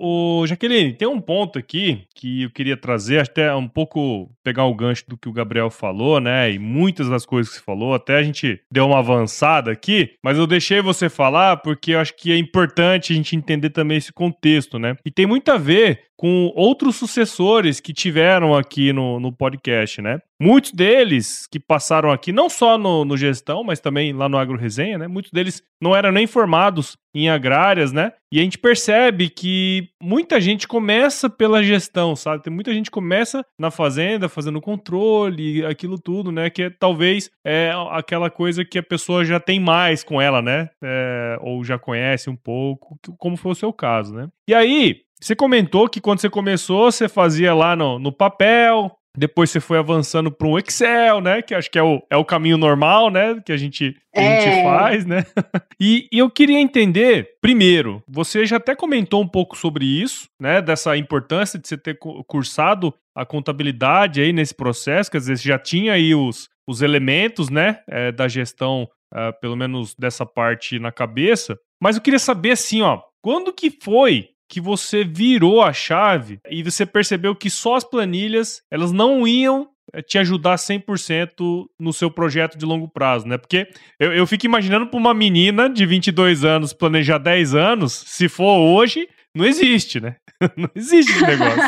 Ô, 0.00 0.46
Jaqueline, 0.46 0.92
tem 0.94 1.08
um 1.08 1.20
ponto 1.20 1.58
aqui 1.58 2.06
que 2.14 2.42
eu 2.44 2.50
queria 2.50 2.76
trazer, 2.76 3.18
até 3.20 3.52
um 3.52 3.68
pouco 3.68 4.30
pegar 4.48 4.64
o 4.64 4.74
gancho 4.74 5.04
do 5.06 5.18
que 5.18 5.28
o 5.28 5.32
Gabriel 5.32 5.68
falou, 5.68 6.18
né? 6.18 6.50
E 6.50 6.58
muitas 6.58 7.06
das 7.06 7.26
coisas 7.26 7.52
que 7.52 7.58
você 7.58 7.64
falou, 7.64 7.92
até 7.92 8.16
a 8.16 8.22
gente 8.22 8.58
deu 8.72 8.86
uma 8.86 8.98
avançada 8.98 9.70
aqui, 9.70 10.14
mas 10.24 10.38
eu 10.38 10.46
deixei 10.46 10.80
você 10.80 11.10
falar 11.10 11.58
porque 11.58 11.90
eu 11.92 12.00
acho 12.00 12.16
que 12.16 12.32
é 12.32 12.38
importante 12.38 13.12
a 13.12 13.16
gente 13.16 13.36
entender 13.36 13.68
também 13.68 13.98
esse 13.98 14.10
contexto, 14.10 14.78
né? 14.78 14.96
E 15.04 15.10
tem 15.10 15.26
muito 15.26 15.50
a 15.50 15.58
ver 15.58 16.08
com 16.18 16.50
outros 16.56 16.96
sucessores 16.96 17.78
que 17.78 17.92
tiveram 17.92 18.52
aqui 18.52 18.92
no, 18.92 19.20
no 19.20 19.32
podcast, 19.32 20.02
né? 20.02 20.18
Muitos 20.40 20.72
deles 20.72 21.46
que 21.46 21.60
passaram 21.60 22.10
aqui, 22.10 22.32
não 22.32 22.50
só 22.50 22.76
no, 22.76 23.04
no 23.04 23.16
gestão, 23.16 23.62
mas 23.62 23.78
também 23.78 24.12
lá 24.12 24.28
no 24.28 24.36
Agro 24.36 24.58
Resenha, 24.58 24.98
né? 24.98 25.06
Muitos 25.06 25.30
deles 25.30 25.62
não 25.80 25.94
eram 25.94 26.10
nem 26.10 26.26
formados 26.26 26.96
em 27.14 27.28
agrárias, 27.28 27.92
né? 27.92 28.12
E 28.32 28.40
a 28.40 28.42
gente 28.42 28.58
percebe 28.58 29.30
que 29.30 29.88
muita 30.02 30.40
gente 30.40 30.66
começa 30.66 31.30
pela 31.30 31.62
gestão, 31.62 32.16
sabe? 32.16 32.42
Tem 32.42 32.52
muita 32.52 32.72
gente 32.72 32.90
começa 32.90 33.44
na 33.58 33.70
fazenda, 33.70 34.28
fazendo 34.38 34.60
controle, 34.60 35.66
aquilo 35.66 35.98
tudo, 35.98 36.30
né? 36.30 36.48
Que 36.48 36.62
é, 36.62 36.70
talvez 36.70 37.28
é 37.44 37.72
aquela 37.90 38.30
coisa 38.30 38.64
que 38.64 38.78
a 38.78 38.82
pessoa 38.82 39.24
já 39.24 39.40
tem 39.40 39.58
mais 39.58 40.04
com 40.04 40.22
ela, 40.22 40.40
né? 40.40 40.68
É, 40.80 41.36
ou 41.40 41.64
já 41.64 41.76
conhece 41.76 42.30
um 42.30 42.36
pouco, 42.36 42.96
como 43.18 43.36
foi 43.36 43.50
o 43.50 43.56
seu 43.56 43.72
caso, 43.72 44.14
né? 44.14 44.28
E 44.48 44.54
aí, 44.54 45.00
você 45.20 45.34
comentou 45.34 45.88
que 45.88 46.00
quando 46.00 46.20
você 46.20 46.30
começou, 46.30 46.92
você 46.92 47.08
fazia 47.08 47.52
lá 47.52 47.74
no, 47.74 47.98
no 47.98 48.12
papel, 48.12 48.96
depois 49.16 49.50
você 49.50 49.60
foi 49.60 49.78
avançando 49.78 50.30
para 50.30 50.46
um 50.46 50.58
Excel, 50.58 51.20
né? 51.20 51.42
Que 51.42 51.54
acho 51.54 51.70
que 51.70 51.78
é 51.78 51.82
o, 51.82 52.02
é 52.10 52.16
o 52.16 52.24
caminho 52.24 52.56
normal, 52.56 53.10
né? 53.10 53.40
Que 53.44 53.52
a 53.52 53.56
gente, 53.56 53.92
que 54.14 54.20
é. 54.20 54.38
a 54.38 54.40
gente 54.40 54.62
faz, 54.62 55.06
né? 55.06 55.24
e, 55.80 56.08
e, 56.12 56.18
eu 56.18 56.30
queria 56.30 56.60
entender, 56.60 57.36
primeiro, 57.40 58.02
você 58.06 58.46
já 58.46 58.56
até 58.56 58.74
comentou 58.74 59.22
um 59.22 59.28
pouco 59.28 59.56
sobre 59.56 59.84
isso, 59.84 60.28
né? 60.40 60.62
Dessa 60.62 60.96
importância 60.96 61.58
de 61.58 61.66
você 61.66 61.76
ter 61.76 61.98
cursado 62.26 62.94
a 63.14 63.26
contabilidade 63.26 64.20
aí 64.20 64.32
nesse 64.32 64.54
processo, 64.54 65.10
quer 65.10 65.18
dizer, 65.18 65.36
você 65.36 65.48
já 65.48 65.58
tinha 65.58 65.94
aí 65.94 66.14
os, 66.14 66.48
os 66.68 66.82
elementos, 66.82 67.50
né? 67.50 67.80
É, 67.88 68.12
da 68.12 68.28
gestão, 68.28 68.88
uh, 69.12 69.38
pelo 69.40 69.56
menos 69.56 69.94
dessa 69.96 70.24
parte 70.24 70.78
na 70.78 70.92
cabeça. 70.92 71.58
Mas 71.82 71.96
eu 71.96 72.02
queria 72.02 72.18
saber, 72.18 72.52
assim, 72.52 72.82
ó, 72.82 73.00
quando 73.22 73.52
que 73.52 73.70
foi 73.82 74.28
que 74.48 74.60
você 74.60 75.04
virou 75.04 75.62
a 75.62 75.72
chave 75.72 76.40
e 76.50 76.62
você 76.62 76.86
percebeu 76.86 77.36
que 77.36 77.50
só 77.50 77.76
as 77.76 77.84
planilhas, 77.84 78.62
elas 78.70 78.90
não 78.90 79.28
iam 79.28 79.68
eh, 79.92 80.00
te 80.00 80.18
ajudar 80.18 80.56
100% 80.56 81.66
no 81.78 81.92
seu 81.92 82.10
projeto 82.10 82.56
de 82.56 82.64
longo 82.64 82.88
prazo, 82.88 83.26
né? 83.26 83.36
Porque 83.36 83.68
eu, 84.00 84.12
eu 84.12 84.26
fico 84.26 84.46
imaginando 84.46 84.86
para 84.86 84.98
uma 84.98 85.12
menina 85.12 85.68
de 85.68 85.84
22 85.84 86.44
anos 86.44 86.72
planejar 86.72 87.18
10 87.18 87.54
anos, 87.54 87.92
se 88.06 88.28
for 88.28 88.58
hoje, 88.58 89.06
não 89.34 89.44
existe, 89.44 90.00
né? 90.00 90.16
Não 90.56 90.70
existe 90.72 91.10
esse 91.10 91.26
negócio. 91.26 91.58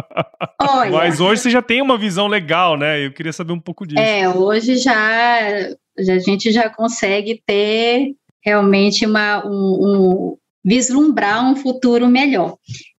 Olha, 0.58 0.90
Mas 0.90 1.20
hoje 1.20 1.42
você 1.42 1.50
já 1.50 1.60
tem 1.60 1.82
uma 1.82 1.98
visão 1.98 2.26
legal, 2.26 2.74
né? 2.78 3.04
Eu 3.04 3.12
queria 3.12 3.32
saber 3.32 3.52
um 3.52 3.60
pouco 3.60 3.86
disso. 3.86 4.00
É, 4.00 4.26
hoje 4.26 4.78
já, 4.78 5.38
já 5.98 6.14
a 6.14 6.18
gente 6.18 6.50
já 6.50 6.70
consegue 6.70 7.42
ter 7.46 8.14
realmente 8.42 9.04
uma, 9.04 9.46
um, 9.46 9.50
um 9.50 10.38
vislumbrar 10.66 11.48
um 11.48 11.54
futuro 11.54 12.08
melhor. 12.08 12.58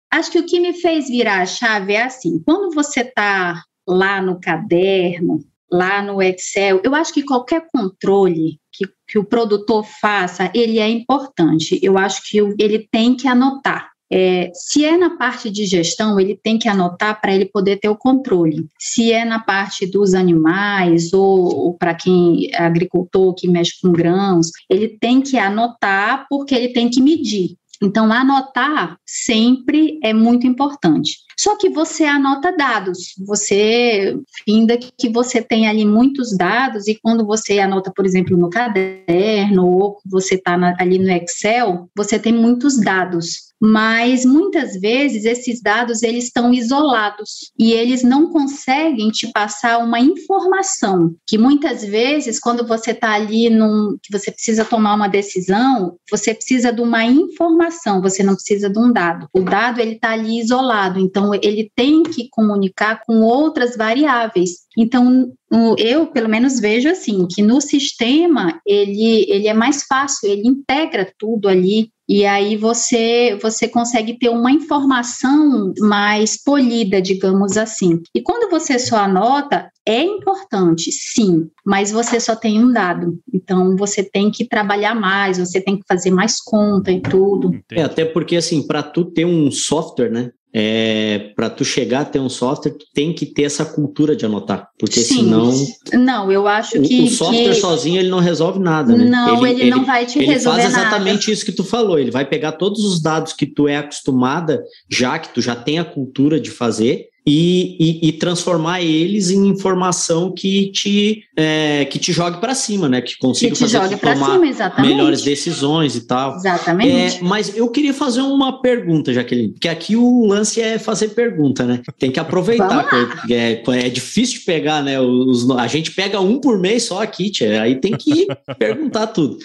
Acho 0.08 0.30
que 0.30 0.38
o 0.38 0.46
que 0.46 0.60
me 0.60 0.72
fez 0.72 1.08
virar 1.08 1.42
a 1.42 1.46
chave 1.46 1.94
é 1.94 2.04
assim: 2.04 2.40
quando 2.46 2.72
você 2.72 3.00
está 3.00 3.60
lá 3.86 4.22
no 4.22 4.40
caderno, 4.40 5.44
lá 5.70 6.00
no 6.00 6.22
Excel, 6.22 6.80
eu 6.84 6.94
acho 6.94 7.12
que 7.12 7.24
qualquer 7.24 7.66
controle 7.74 8.60
que, 8.72 8.88
que 9.08 9.18
o 9.18 9.24
produtor 9.24 9.84
faça, 9.84 10.50
ele 10.54 10.78
é 10.78 10.88
importante. 10.88 11.80
Eu 11.82 11.98
acho 11.98 12.22
que 12.28 12.38
ele 12.38 12.86
tem 12.90 13.16
que 13.16 13.26
anotar. 13.26 13.90
É, 14.10 14.50
se 14.54 14.84
é 14.84 14.96
na 14.96 15.16
parte 15.16 15.50
de 15.50 15.66
gestão, 15.66 16.18
ele 16.18 16.38
tem 16.40 16.58
que 16.58 16.68
anotar 16.68 17.20
para 17.20 17.34
ele 17.34 17.46
poder 17.46 17.78
ter 17.78 17.88
o 17.88 17.96
controle. 17.96 18.66
Se 18.78 19.12
é 19.12 19.24
na 19.24 19.40
parte 19.40 19.86
dos 19.86 20.14
animais 20.14 21.12
ou, 21.12 21.54
ou 21.54 21.74
para 21.74 21.94
quem 21.94 22.50
é 22.52 22.62
agricultor 22.62 23.34
que 23.34 23.48
mexe 23.48 23.72
com 23.80 23.92
grãos, 23.92 24.50
ele 24.70 24.88
tem 24.88 25.20
que 25.20 25.38
anotar 25.38 26.26
porque 26.28 26.54
ele 26.54 26.68
tem 26.68 26.88
que 26.88 27.00
medir. 27.00 27.56
Então, 27.82 28.10
anotar 28.10 28.98
sempre 29.04 29.98
é 30.02 30.12
muito 30.12 30.46
importante. 30.46 31.25
Só 31.38 31.56
que 31.56 31.68
você 31.68 32.04
anota 32.04 32.56
dados, 32.56 33.14
você 33.26 34.16
ainda 34.48 34.78
que 34.78 35.08
você 35.08 35.42
tem 35.42 35.68
ali 35.68 35.84
muitos 35.84 36.36
dados 36.36 36.88
e 36.88 36.98
quando 37.02 37.26
você 37.26 37.58
anota, 37.58 37.92
por 37.94 38.06
exemplo, 38.06 38.36
no 38.36 38.48
caderno 38.48 39.66
ou 39.66 39.98
você 40.04 40.36
está 40.36 40.56
ali 40.78 40.98
no 40.98 41.10
Excel, 41.10 41.88
você 41.94 42.18
tem 42.18 42.32
muitos 42.32 42.80
dados. 42.80 43.46
Mas 43.60 44.24
muitas 44.24 44.78
vezes 44.78 45.24
esses 45.24 45.62
dados 45.62 46.02
eles 46.02 46.24
estão 46.24 46.52
isolados 46.52 47.52
e 47.58 47.72
eles 47.72 48.02
não 48.02 48.30
conseguem 48.30 49.08
te 49.10 49.30
passar 49.32 49.78
uma 49.78 49.98
informação 49.98 51.14
que 51.26 51.38
muitas 51.38 51.82
vezes 51.82 52.38
quando 52.38 52.66
você 52.66 52.90
está 52.90 53.14
ali 53.14 53.48
num 53.48 53.96
que 54.02 54.12
você 54.12 54.30
precisa 54.30 54.62
tomar 54.64 54.94
uma 54.94 55.08
decisão 55.08 55.96
você 56.10 56.34
precisa 56.34 56.70
de 56.70 56.82
uma 56.82 57.04
informação 57.04 58.02
você 58.02 58.22
não 58.22 58.34
precisa 58.34 58.68
de 58.68 58.78
um 58.78 58.92
dado. 58.92 59.26
O 59.32 59.40
dado 59.40 59.80
ele 59.80 59.92
está 59.92 60.10
ali 60.10 60.38
isolado 60.38 61.00
então 61.00 61.25
ele 61.34 61.70
tem 61.74 62.02
que 62.02 62.28
comunicar 62.30 63.02
com 63.04 63.20
outras 63.22 63.76
variáveis 63.76 64.66
Então, 64.76 65.32
eu, 65.78 66.06
pelo 66.06 66.28
menos, 66.28 66.60
vejo 66.60 66.88
assim, 66.88 67.26
que 67.30 67.42
no 67.42 67.60
sistema 67.60 68.60
ele, 68.66 69.24
ele 69.28 69.48
é 69.48 69.54
mais 69.54 69.84
fácil, 69.84 70.28
ele 70.28 70.46
integra 70.46 71.10
tudo 71.18 71.48
ali 71.48 71.90
e 72.08 72.24
aí 72.24 72.56
você 72.56 73.36
você 73.42 73.66
consegue 73.66 74.18
ter 74.18 74.28
uma 74.28 74.52
informação 74.52 75.72
mais 75.80 76.40
polida, 76.42 77.02
digamos 77.02 77.56
assim. 77.56 78.00
E 78.14 78.22
quando 78.22 78.48
você 78.50 78.78
só 78.78 78.96
anota, 78.96 79.68
é 79.84 80.02
importante, 80.02 80.90
sim, 80.92 81.48
mas 81.64 81.90
você 81.90 82.20
só 82.20 82.36
tem 82.36 82.62
um 82.62 82.72
dado. 82.72 83.18
Então 83.32 83.76
você 83.76 84.04
tem 84.04 84.30
que 84.30 84.46
trabalhar 84.46 84.94
mais, 84.94 85.38
você 85.38 85.60
tem 85.60 85.76
que 85.76 85.84
fazer 85.88 86.10
mais 86.10 86.40
conta 86.40 86.92
e 86.92 87.00
tudo. 87.00 87.58
É, 87.72 87.82
até 87.82 88.04
porque 88.04 88.36
assim, 88.36 88.64
para 88.64 88.82
tu 88.82 89.04
ter 89.04 89.24
um 89.24 89.50
software, 89.50 90.10
né? 90.10 90.30
É, 90.58 91.32
para 91.36 91.50
tu 91.50 91.66
chegar 91.66 92.00
a 92.00 92.04
ter 92.06 92.18
um 92.18 92.30
software, 92.30 92.70
tu 92.70 92.86
tem 92.94 93.12
que 93.12 93.26
ter 93.26 93.42
essa 93.42 93.62
cultura 93.62 94.16
de 94.16 94.24
anotar, 94.24 94.70
porque 94.78 95.00
Sim. 95.00 95.16
senão 95.16 95.52
não, 95.92 96.32
eu 96.32 96.48
acho 96.48 96.80
que 96.80 97.02
o 97.02 97.08
software 97.10 97.52
que... 97.52 97.60
sozinho 97.60 98.00
ele 98.00 98.08
não 98.08 98.20
resolve 98.20 98.58
nada, 98.58 98.96
né? 98.96 99.04
Não, 99.04 99.46
ele, 99.46 99.60
ele 99.60 99.70
não 99.70 99.84
vai 99.84 100.06
te 100.06 100.18
ele 100.18 100.28
resolver 100.28 100.62
faz 100.62 100.72
exatamente 100.72 101.26
nada. 101.26 101.30
isso 101.30 101.44
que 101.44 101.52
tu 101.52 101.62
falou, 101.62 101.98
ele 101.98 102.10
vai 102.10 102.24
pegar 102.24 102.52
todos 102.52 102.86
os 102.86 103.02
dados 103.02 103.34
que 103.34 103.44
tu 103.44 103.68
é 103.68 103.76
acostumada, 103.76 104.64
já 104.88 105.18
que 105.18 105.28
tu 105.28 105.42
já 105.42 105.54
tem 105.54 105.78
a 105.78 105.84
cultura 105.84 106.40
de 106.40 106.50
fazer, 106.50 107.10
e, 107.28 107.76
e, 107.80 108.08
e, 108.08 108.12
transformar 108.12 108.80
eles 108.82 109.30
em 109.30 109.48
informação 109.48 110.32
que 110.32 110.70
te, 110.70 111.24
é, 111.36 111.84
que 111.86 111.98
te 111.98 112.12
jogue 112.12 112.40
para 112.40 112.54
cima, 112.54 112.88
né? 112.88 113.00
Que 113.00 113.18
consiga 113.18 113.52
que 113.52 113.58
fazer 113.58 113.78
jogue 113.78 113.96
tomar 113.96 114.38
cima, 114.38 114.74
melhores 114.78 115.22
decisões 115.22 115.96
e 115.96 116.06
tal. 116.06 116.36
Exatamente. 116.36 117.18
É, 117.18 117.22
mas 117.22 117.56
eu 117.56 117.68
queria 117.68 117.92
fazer 117.92 118.20
uma 118.20 118.62
pergunta, 118.62 119.12
Jaqueline, 119.12 119.52
porque 119.52 119.66
aqui 119.66 119.96
o 119.96 120.24
lance 120.24 120.60
é 120.60 120.78
fazer 120.78 121.08
pergunta, 121.08 121.64
né? 121.64 121.82
Tem 121.98 122.12
que 122.12 122.20
aproveitar. 122.20 122.88
é, 123.28 123.60
é 123.66 123.88
difícil 123.88 124.38
de 124.38 124.44
pegar, 124.44 124.80
né? 124.80 125.00
Os, 125.00 125.50
a 125.50 125.66
gente 125.66 125.90
pega 125.90 126.20
um 126.20 126.38
por 126.38 126.60
mês 126.60 126.84
só 126.84 127.02
aqui, 127.02 127.28
tia, 127.30 127.60
aí 127.60 127.74
tem 127.80 127.96
que 127.96 128.28
perguntar 128.56 129.08
tudo. 129.08 129.36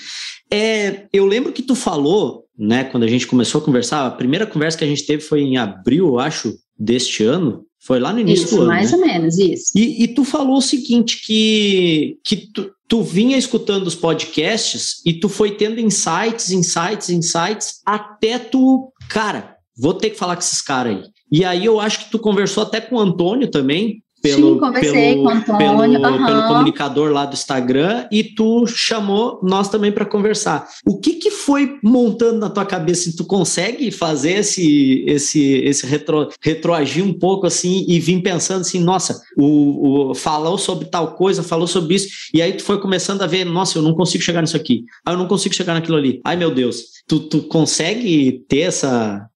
É, 0.54 1.08
eu 1.12 1.26
lembro 1.26 1.52
que 1.52 1.64
tu 1.64 1.74
falou, 1.74 2.46
né, 2.56 2.84
quando 2.84 3.04
a 3.04 3.08
gente 3.08 3.26
começou 3.26 3.60
a 3.60 3.64
conversar, 3.64 4.06
a 4.06 4.12
primeira 4.12 4.46
conversa 4.46 4.78
que 4.78 4.84
a 4.84 4.88
gente 4.88 5.06
teve 5.06 5.24
foi 5.24 5.42
em 5.42 5.58
abril, 5.58 6.10
eu 6.10 6.20
acho, 6.20 6.54
deste 6.78 7.24
ano, 7.24 7.66
foi 7.82 8.00
lá 8.00 8.14
no 8.14 8.20
início 8.20 8.46
isso, 8.46 8.56
do 8.56 8.62
ano. 8.62 8.70
mais 8.70 8.92
né? 8.92 8.98
ou 8.98 9.06
menos, 9.06 9.38
isso. 9.40 9.72
E, 9.76 10.04
e, 10.04 10.08
tu 10.08 10.24
falou 10.24 10.58
o 10.58 10.62
seguinte: 10.62 11.22
que, 11.26 12.18
que 12.24 12.38
tu, 12.54 12.72
tu 12.88 13.02
vinha 13.02 13.38
escutando 13.38 13.88
os 13.88 13.96
podcasts 13.96 15.02
e 15.04 15.14
tu 15.14 15.28
foi 15.28 15.56
tendo 15.56 15.80
insights, 15.80 16.52
insights, 16.52 17.10
insights, 17.10 17.82
até 17.84 18.38
tu, 18.38 18.94
cara, 19.10 19.56
vou 19.76 19.96
ter 19.96 20.12
que 20.12 20.18
falar 20.18 20.36
com 20.36 20.42
esses 20.42 20.62
caras 20.62 20.96
aí. 20.98 21.04
E 21.32 21.44
aí 21.44 21.66
eu 21.66 21.80
acho 21.80 22.06
que 22.06 22.12
tu 22.12 22.20
conversou 22.20 22.64
até 22.64 22.80
com 22.80 22.98
o 22.98 23.00
Antônio 23.00 23.50
também, 23.50 24.04
pelo, 24.22 24.54
Sim, 24.54 24.60
conversei 24.60 24.92
pelo, 24.92 25.24
com 25.24 25.30
o 25.30 25.32
Antônio. 25.32 25.58
Pelo, 25.58 25.82
uhum. 25.82 26.26
pelo, 26.26 26.48
comunicador 26.48 27.12
lá 27.12 27.26
do 27.26 27.34
Instagram 27.34 28.06
e 28.12 28.24
tu 28.24 28.66
chamou 28.68 29.40
nós 29.42 29.70
também 29.70 29.92
para 29.92 30.06
conversar. 30.06 30.68
O 30.86 31.00
que 31.00 31.14
que 31.14 31.32
foi 31.32 31.78
montando 31.84 32.40
na 32.40 32.50
tua 32.50 32.66
cabeça? 32.66 33.12
Tu 33.16 33.26
consegue 33.26 33.92
fazer 33.92 34.34
esse 34.34 35.04
esse 35.08 35.42
esse 35.64 35.86
retro, 35.86 36.30
retroagir 36.42 37.04
um 37.04 37.14
pouco 37.14 37.48
assim 37.48 37.86
e 37.88 38.00
vir 38.00 38.22
pensando 38.22 38.62
assim, 38.62 38.80
nossa, 38.80 39.22
o, 39.38 40.12
o 40.12 40.16
falou 40.16 40.58
sobre 40.58 40.86
tal 40.86 41.16
coisa, 41.16 41.42
falou 41.42 41.68
sobre 41.68 41.96
isso 41.96 42.10
e 42.34 42.42
aí 42.42 42.54
tu 42.54 42.64
foi 42.64 42.80
começando 42.80 43.22
a 43.22 43.28
ver, 43.28 43.46
nossa, 43.46 43.78
eu 43.78 43.82
não 43.82 43.94
consigo 43.94 44.24
chegar 44.24 44.42
nisso 44.42 44.56
aqui. 44.56 44.86
Ah, 45.06 45.14
eu 45.14 45.18
não 45.18 45.28
consigo 45.28 45.56
chegar 45.56 45.74
naquilo 45.74 45.98
ali. 45.98 46.22
Ai, 46.24 46.36
meu 46.36 46.54
Deus. 46.54 47.02
Tu, 47.08 47.20
tu 47.22 47.42
consegue 47.44 48.44
ter 48.48 48.62
essa 48.62 49.28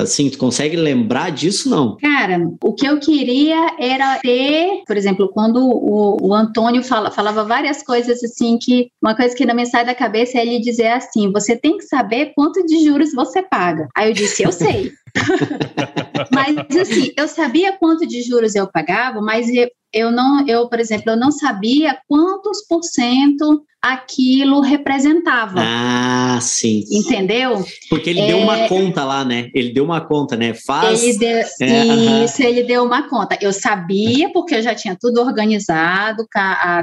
assim, 0.00 0.28
tu 0.28 0.38
consegue 0.38 0.76
lembrar 0.76 1.30
disso, 1.30 1.68
não? 1.70 1.96
Cara, 1.96 2.38
o 2.62 2.72
que 2.72 2.86
eu 2.86 2.98
queria 2.98 3.76
era 3.78 4.18
ter, 4.18 4.82
por 4.86 4.96
exemplo, 4.96 5.28
quando 5.28 5.58
o, 5.58 6.28
o 6.28 6.34
Antônio 6.34 6.82
fala, 6.82 7.10
falava 7.10 7.44
várias 7.44 7.82
coisas 7.82 8.22
assim, 8.22 8.58
que 8.58 8.88
uma 9.02 9.14
coisa 9.14 9.34
que 9.34 9.46
não 9.46 9.54
me 9.54 9.66
sai 9.66 9.84
da 9.84 9.94
cabeça 9.94 10.38
é 10.38 10.42
ele 10.42 10.60
dizer 10.60 10.88
assim, 10.88 11.30
você 11.32 11.56
tem 11.56 11.78
que 11.78 11.84
saber 11.84 12.32
quanto 12.34 12.64
de 12.66 12.84
juros 12.84 13.12
você 13.12 13.42
paga. 13.42 13.88
Aí 13.96 14.10
eu 14.10 14.14
disse, 14.14 14.42
eu 14.42 14.52
sei. 14.52 14.92
mas 16.32 16.56
assim, 16.76 17.12
eu 17.16 17.28
sabia 17.28 17.76
quanto 17.78 18.06
de 18.06 18.22
juros 18.22 18.54
eu 18.54 18.66
pagava, 18.66 19.20
mas 19.20 19.46
eu, 19.94 20.10
não, 20.10 20.46
eu, 20.46 20.68
por 20.68 20.80
exemplo, 20.80 21.10
eu 21.10 21.16
não 21.16 21.30
sabia 21.30 21.98
quantos 22.08 22.66
por 22.66 22.82
cento 22.82 23.64
aquilo 23.84 24.60
representava. 24.60 25.60
Ah, 25.60 26.38
sim. 26.40 26.84
Entendeu? 26.90 27.62
Porque 27.90 28.08
ele 28.08 28.20
é... 28.20 28.26
deu 28.28 28.38
uma 28.38 28.66
conta 28.66 29.04
lá, 29.04 29.22
né? 29.26 29.50
Ele 29.54 29.74
deu 29.74 29.84
uma 29.84 30.00
conta, 30.00 30.36
né? 30.36 30.54
Faz. 30.54 31.02
Ele 31.02 31.18
deu... 31.18 31.36
é, 31.36 31.44
Isso, 32.24 32.40
uh 32.40 32.44
-huh. 32.44 32.48
ele 32.48 32.62
deu 32.62 32.82
uma 32.82 33.08
conta. 33.10 33.36
Eu 33.42 33.52
sabia, 33.52 34.32
porque 34.32 34.54
eu 34.54 34.62
já 34.62 34.74
tinha 34.74 34.96
tudo 34.98 35.20
organizado, 35.20 36.26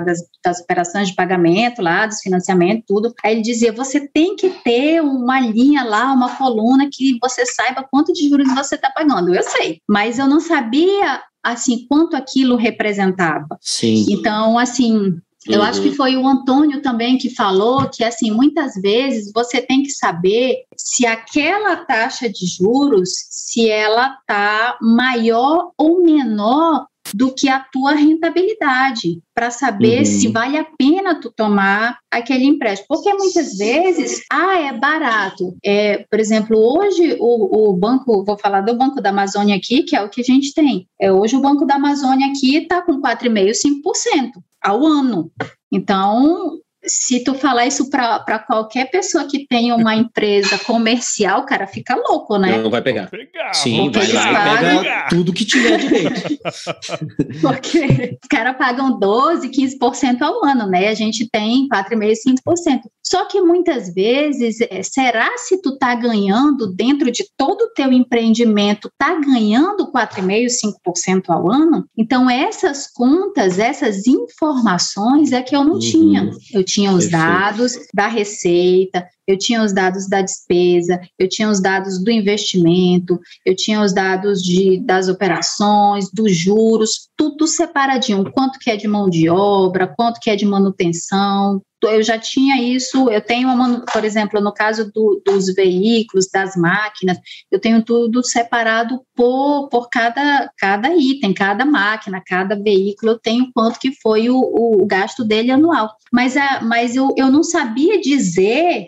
das, 0.05 0.20
das 0.45 0.59
operações 0.59 1.09
de 1.09 1.16
pagamento 1.16 1.82
lá, 1.82 2.05
dos 2.05 2.20
financiamentos, 2.20 2.84
tudo. 2.88 3.12
Aí 3.24 3.34
ele 3.34 3.41
dizia: 3.41 3.72
você 3.72 4.07
tem 4.07 4.36
que 4.36 4.51
ter 4.64 5.01
uma 5.01 5.39
linha 5.39 5.84
lá, 5.84 6.14
uma 6.14 6.36
coluna 6.36 6.88
que 6.91 7.18
você 7.20 7.47
saiba 7.47 7.84
quanto 7.89 8.14
de 8.14 8.30
juros 8.30 8.53
você 8.53 8.76
está 8.76 8.91
pagando. 8.91 9.34
Eu 9.34 9.41
sei, 9.41 9.80
mas 9.89 10.20
eu 10.20 10.28
não 10.28 10.39
sabia 10.39 11.20
assim 11.44 11.86
quanto 11.88 12.16
aquilo 12.16 12.56
representava. 12.56 13.58
Sim. 13.60 14.06
Então, 14.10 14.58
assim, 14.58 15.20
eu 15.48 15.60
uhum. 15.60 15.66
acho 15.66 15.82
que 15.82 15.92
foi 15.92 16.16
o 16.16 16.28
Antônio 16.28 16.82
também 16.82 17.18
que 17.18 17.34
falou 17.34 17.89
que, 17.89 18.04
assim, 18.04 18.30
muitas 18.30 18.74
vezes 18.76 19.32
você 19.34 19.60
tem 19.60 19.82
que 19.82 19.89
saber 19.89 20.64
se 20.78 21.06
aquela 21.06 21.78
taxa 21.78 22.30
de 22.30 22.46
juros, 22.46 23.10
se 23.30 23.68
ela 23.68 24.18
está 24.20 24.78
maior 24.82 25.72
ou 25.78 26.04
menor 26.04 26.86
do 27.14 27.34
que 27.34 27.49
a 27.49 27.60
tua 27.60 27.93
rentabilidade, 27.93 29.22
para 29.34 29.52
saber 29.52 29.99
uhum. 29.99 30.06
se 30.06 30.28
vale 30.30 30.58
a 30.58 30.66
pena 30.78 31.20
tu 31.20 31.32
tomar 31.36 31.97
aquele 32.10 32.45
empréstimo. 32.45 32.88
Porque 32.88 33.14
muitas 33.14 33.58
vezes, 33.58 34.24
ah, 34.32 34.60
é 34.60 34.74
barato. 34.74 35.56
É, 35.64 36.06
por 36.10 36.20
exemplo, 36.20 36.58
hoje 36.58 37.18
o, 37.20 37.70
o 37.70 37.74
banco, 37.74 38.24
vou 38.24 38.38
falar 38.38 38.62
do 38.62 38.76
Banco 38.76 39.02
da 39.02 39.10
Amazônia 39.10 39.56
aqui, 39.56 39.84
que 39.84 39.95
é 39.95 40.02
o 40.02 40.10
que 40.10 40.22
a 40.22 40.24
gente 40.24 40.54
tem. 40.54 40.88
É, 40.99 41.12
hoje 41.12 41.36
o 41.36 41.41
Banco 41.41 41.66
da 41.66 41.76
Amazônia 41.76 42.28
aqui 42.28 42.58
está 42.58 42.82
com 42.82 43.02
4,5%, 43.02 43.52
5% 43.84 44.32
ao 44.62 44.86
ano. 44.86 45.32
Então, 45.72 46.60
se 46.86 47.23
tu 47.23 47.34
falar 47.36 47.67
isso 47.67 47.89
para 47.89 48.39
qualquer 48.39 48.89
pessoa 48.89 49.25
que 49.25 49.45
tenha 49.47 49.75
uma 49.75 49.95
empresa 49.95 50.57
comercial, 50.59 51.45
cara, 51.45 51.67
fica 51.67 51.95
louco, 51.95 52.38
né? 52.38 52.57
Não 52.57 52.71
vai 52.71 52.82
pegar. 52.82 53.09
Pegar, 53.09 53.53
Sim, 53.53 53.91
vai 53.91 54.07
lá 54.11 54.32
e 54.32 54.57
pega 54.57 55.07
tudo 55.09 55.34
que 55.34 55.45
tiver 55.45 55.77
direito. 55.77 56.39
Porque 57.41 58.17
os 58.21 58.27
caras 58.27 58.57
pagam 58.57 58.97
12, 58.99 59.49
15% 59.49 60.21
ao 60.21 60.43
ano, 60.43 60.67
né? 60.67 60.88
A 60.88 60.93
gente 60.93 61.29
tem 61.29 61.67
4,5%, 61.67 62.36
5%. 62.45 62.82
Só 63.03 63.25
que 63.25 63.41
muitas 63.41 63.93
vezes, 63.93 64.57
será 64.84 65.38
se 65.38 65.61
tu 65.61 65.77
tá 65.77 65.93
ganhando 65.93 66.73
dentro 66.73 67.11
de 67.11 67.25
todo 67.36 67.63
o 67.63 67.73
teu 67.73 67.91
empreendimento, 67.91 68.89
tá 68.97 69.19
ganhando 69.19 69.91
4,5%, 69.91 70.47
5% 70.88 71.23
ao 71.29 71.51
ano? 71.51 71.86
Então, 71.97 72.29
essas 72.29 72.88
contas, 72.88 73.59
essas 73.59 74.07
informações 74.07 75.32
é 75.32 75.41
que 75.41 75.55
eu 75.55 75.63
não 75.63 75.73
uhum. 75.73 75.79
tinha. 75.79 76.32
Eu 76.53 76.63
tinha 76.72 76.91
os 76.91 77.05
Perfeito. 77.07 77.26
dados 77.26 77.74
da 77.93 78.07
receita, 78.07 79.07
eu 79.32 79.38
tinha 79.38 79.63
os 79.63 79.73
dados 79.73 80.09
da 80.09 80.21
despesa, 80.21 80.99
eu 81.17 81.29
tinha 81.29 81.49
os 81.49 81.61
dados 81.61 82.03
do 82.03 82.11
investimento, 82.11 83.17
eu 83.45 83.55
tinha 83.55 83.82
os 83.82 83.93
dados 83.93 84.41
de, 84.41 84.79
das 84.84 85.07
operações, 85.07 86.11
dos 86.11 86.36
juros, 86.36 87.09
tudo 87.15 87.47
separadinho, 87.47 88.29
quanto 88.32 88.59
que 88.59 88.69
é 88.69 88.75
de 88.75 88.88
mão 88.88 89.09
de 89.09 89.29
obra, 89.29 89.88
quanto 89.88 90.19
que 90.19 90.29
é 90.29 90.36
de 90.36 90.45
manutenção, 90.45 91.61
eu 91.84 92.03
já 92.03 92.17
tinha 92.17 92.61
isso, 92.61 93.09
eu 93.09 93.21
tenho, 93.21 93.47
uma, 93.49 93.84
por 93.91 94.03
exemplo, 94.05 94.39
no 94.39 94.53
caso 94.53 94.91
do, 94.93 95.21
dos 95.25 95.53
veículos, 95.53 96.27
das 96.32 96.55
máquinas, 96.55 97.17
eu 97.49 97.59
tenho 97.59 97.84
tudo 97.84 98.23
separado 98.23 99.01
por, 99.15 99.67
por 99.69 99.89
cada, 99.89 100.51
cada 100.57 100.95
item, 100.95 101.34
cada 101.34 101.65
máquina, 101.65 102.21
cada 102.25 102.55
veículo, 102.55 103.13
eu 103.13 103.19
tenho 103.19 103.49
quanto 103.53 103.79
que 103.79 103.91
foi 104.01 104.29
o, 104.29 104.38
o 104.38 104.86
gasto 104.86 105.23
dele 105.23 105.51
anual. 105.51 105.89
Mas, 106.11 106.36
a, 106.38 106.61
mas 106.61 106.95
eu, 106.95 107.13
eu 107.17 107.32
não 107.32 107.43
sabia 107.43 107.99
dizer 107.99 108.86